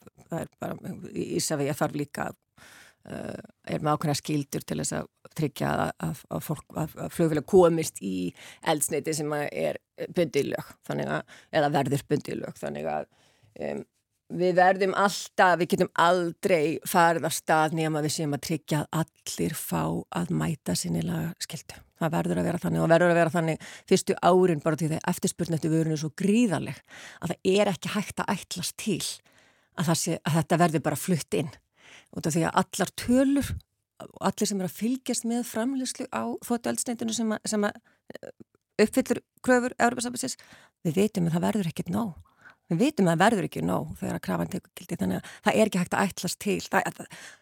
[1.13, 6.93] Ísafíja þarf líka Uh, er með ákveðna skildur til þess að tryggja að, að, að,
[7.03, 8.29] að flugfélag komist í
[8.71, 9.79] eldsneiti sem er
[10.15, 13.09] bundilög eða verður bundilög þannig að
[13.59, 13.81] um,
[14.33, 19.03] við verðum alltaf, við getum aldrei farið að stað nema við séum að tryggja að
[19.03, 19.81] allir fá
[20.15, 21.81] að mæta sinnilega skildu.
[21.99, 25.01] Það verður að vera þannig og verður að vera þannig fyrstu árin bara til því
[25.11, 26.79] eftirspurnættu vörun er svo gríðarleg
[27.19, 29.01] að það er ekki hægt að ætlast til
[29.79, 31.53] að, sé, að þetta verður bara flutt inn
[32.17, 33.53] af því að allar tölur
[34.03, 37.79] og allir sem er að fylgjast með framlýslu á þóttueldsneitinu sem, sem að
[38.17, 38.33] eh,
[38.83, 40.37] uppfyllur kröfur Európa-sambansins,
[40.83, 42.13] við veitum að það verður ekkert nóg.
[42.71, 45.57] Við veitum að það verður ekki nóg þegar að krafan tekur gildi þannig að það
[45.57, 46.55] er ekki hægt að ætlast til.
[46.71, 47.01] Það,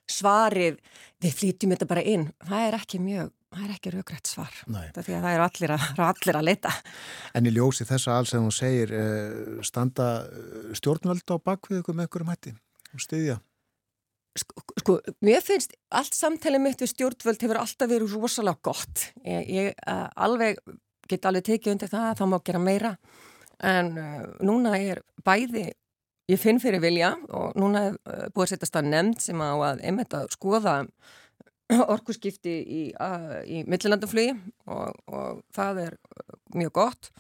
[0.10, 0.80] svarið,
[1.22, 4.58] við flýtjum þetta bara inn, það er ekki mjög, það er ekki raugrætt svar.
[4.98, 6.74] Það er allir að, allir að leita.
[7.38, 10.10] En í ljósi þessa alls að hún segir, eh, standa
[10.82, 12.58] stjórnvöld á bakvið ykkur með ykkur um hætti
[12.92, 13.38] og styðja?
[14.40, 14.94] Sko, sko,
[15.28, 19.10] mér finnst allt samtalið mitt við stjórnvöld hefur alltaf verið rosalega gott.
[19.28, 20.62] Ég, ég uh, alveg,
[21.12, 22.92] get alveg tekið undir það að það má gera meira
[23.68, 25.66] en uh, núna er bæði,
[26.32, 29.52] ég finn fyrir vilja og núna er uh, búið að setjast að nefnd sem á
[29.52, 30.78] að einmitt að skoða
[31.98, 32.82] orkuskipti í,
[33.52, 34.32] í millilandaflugi
[34.72, 36.00] og, og það er
[36.56, 37.12] mjög gott.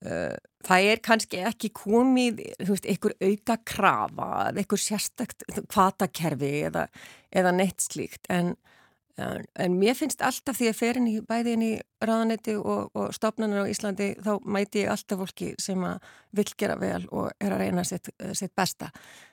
[0.00, 0.32] Uh,
[0.64, 6.86] það er kannski ekki komið veist, einhver auka krafa eða einhver sérstakt kvatakerfi eða,
[7.36, 8.54] eða neitt slíkt en,
[9.20, 13.70] en, mér finnst alltaf því að ferin í bæðin í ráðanetti og, og stopnarnar á
[13.70, 17.84] Íslandi þá mæti ég alltaf fólki sem að vil gera vel og er að reyna
[17.84, 18.90] sitt, sitt besta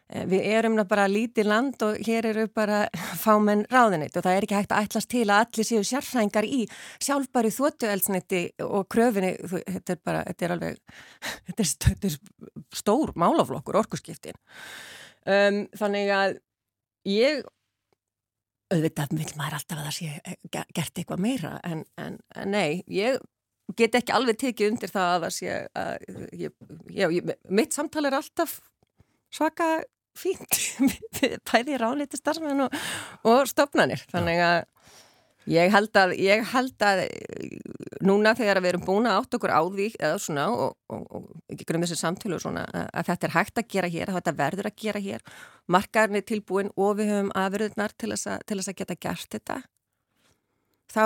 [0.07, 2.85] Eh, við erum bara lítið land og hér eru bara
[3.23, 6.61] fámenn ráðinnitt og það er ekki hægt að ætlast til að allir séu sérfrængar í
[7.03, 10.79] sjálfbæri þóttuelsniti og kröfinni, þetta er bara, þetta er alveg,
[11.49, 12.17] þetta er, þetta er
[12.79, 14.39] stór málaflokkur, orkusskiptin.
[15.27, 16.39] Um, þannig að
[17.11, 17.43] ég,
[18.73, 20.37] auðvitað vil maður alltaf að það sé eh,
[20.75, 23.19] gert eitthvað meira en, en, en nei, ég
[23.77, 26.07] get ekki alveg tekið undir það að það sé að,
[26.39, 26.55] ég,
[26.95, 28.57] já, ég, mitt samtal er alltaf
[29.33, 29.69] svaka
[30.17, 30.59] fínt
[31.49, 32.77] bæði ráðlítið starfsmenn og,
[33.27, 34.59] og stopnarnir þannig að
[35.51, 37.03] ég held að, ég held að
[38.07, 41.53] núna þegar við erum búin að átt okkur á því eða svona og, og, og
[41.53, 44.69] ekki grunn þessi samtölu svona að þetta er hægt að gera hér að þetta verður
[44.71, 45.25] að gera hér.
[45.67, 49.35] Markaðurinn er tilbúin og við höfum aðverðunar til þess að, til þess að geta gert
[49.37, 49.57] þetta.
[50.87, 51.03] Þá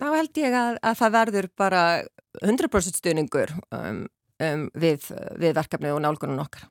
[0.00, 1.84] þá held ég að, að það verður bara
[2.40, 4.02] 100% stuðningur um,
[4.40, 5.08] um, við,
[5.40, 6.68] við verkefni og nálgunum okkar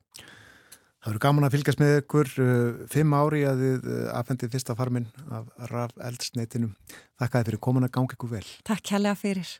[0.99, 4.75] Það eru gaman að fylgjast með ykkur uh, fimm ári að þið uh, afhendið fyrsta
[4.75, 6.73] farminn af raf eldsneitinum.
[7.21, 8.43] Þakka þið fyrir komin að gangi ykkur vel.
[8.67, 9.53] Takk helga fyrir.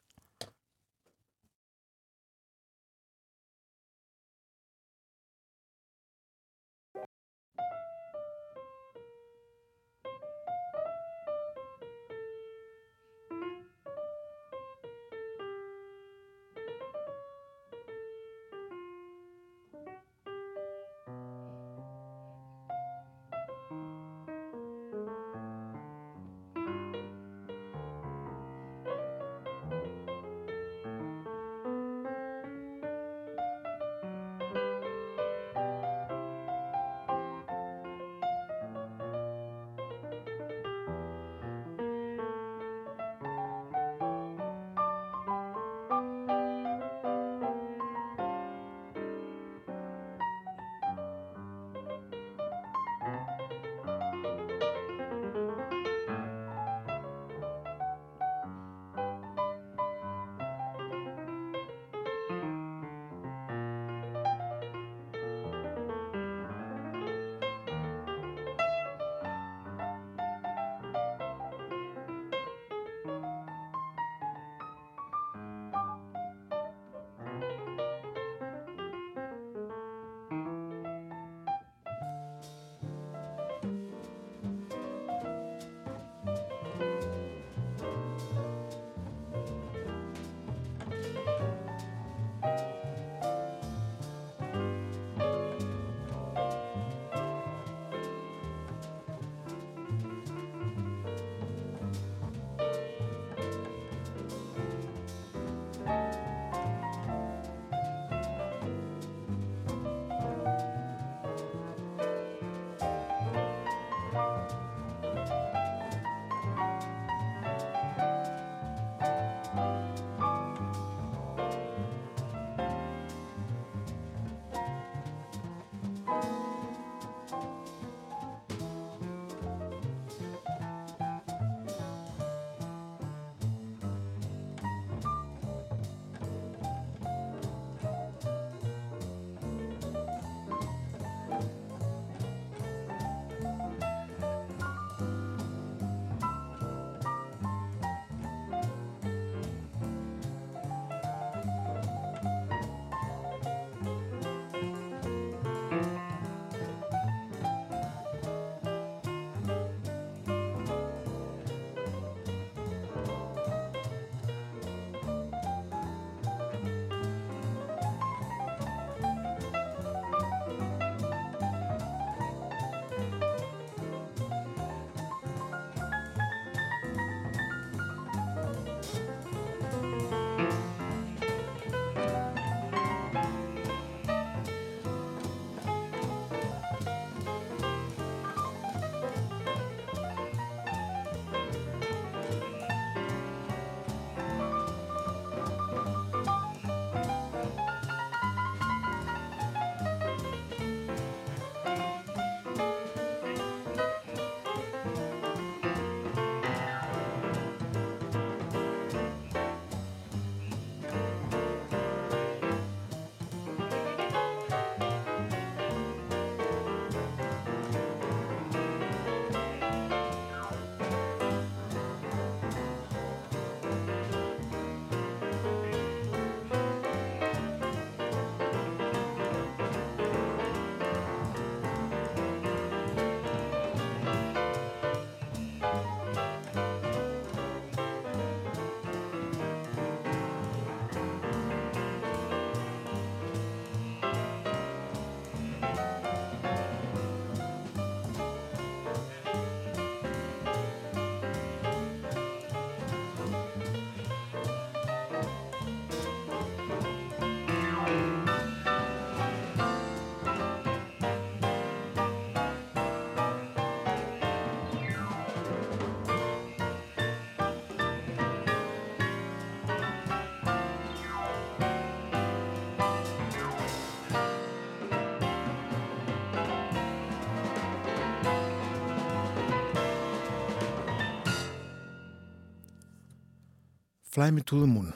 [284.19, 284.89] The Moon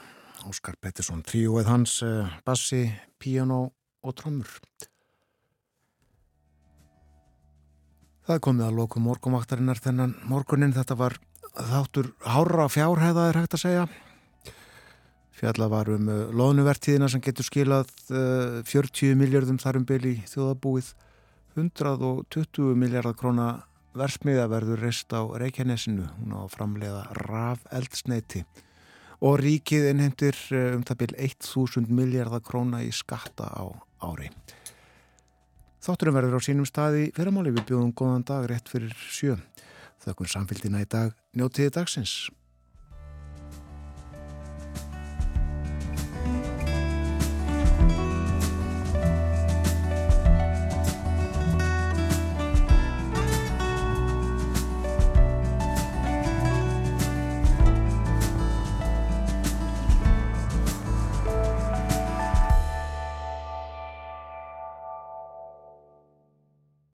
[0.49, 3.69] Óskar Pettersson, tríóið hans uh, bassi, piano
[4.03, 4.49] og trommur.
[8.27, 11.15] Það komið að loku morgumvaktarinnar þennan morgunin þetta var
[11.55, 13.85] þáttur hára fjárhæða er hægt að segja.
[15.39, 20.91] Fjalla var um uh, loðnuvertíðina sem getur skilað uh, 40 miljardum þarum byli þjóðabúið
[21.55, 23.47] 120 miljardar króna
[23.95, 26.11] versmiða verður reist á Reykjanesinu.
[26.19, 28.43] Hún á framleiða raf eldsneiti
[29.23, 30.37] og ríkið innhendir
[30.75, 31.17] um það byrj
[31.47, 33.63] 1000 miljardar króna í skatta á
[34.03, 34.29] ári.
[35.83, 39.37] Þátturum verður á sínum staði fyrirmáli við bjóðum góðan dag rétt fyrir sjö.
[40.03, 42.13] Þakkun samfélgina í dag njótiði dagsins.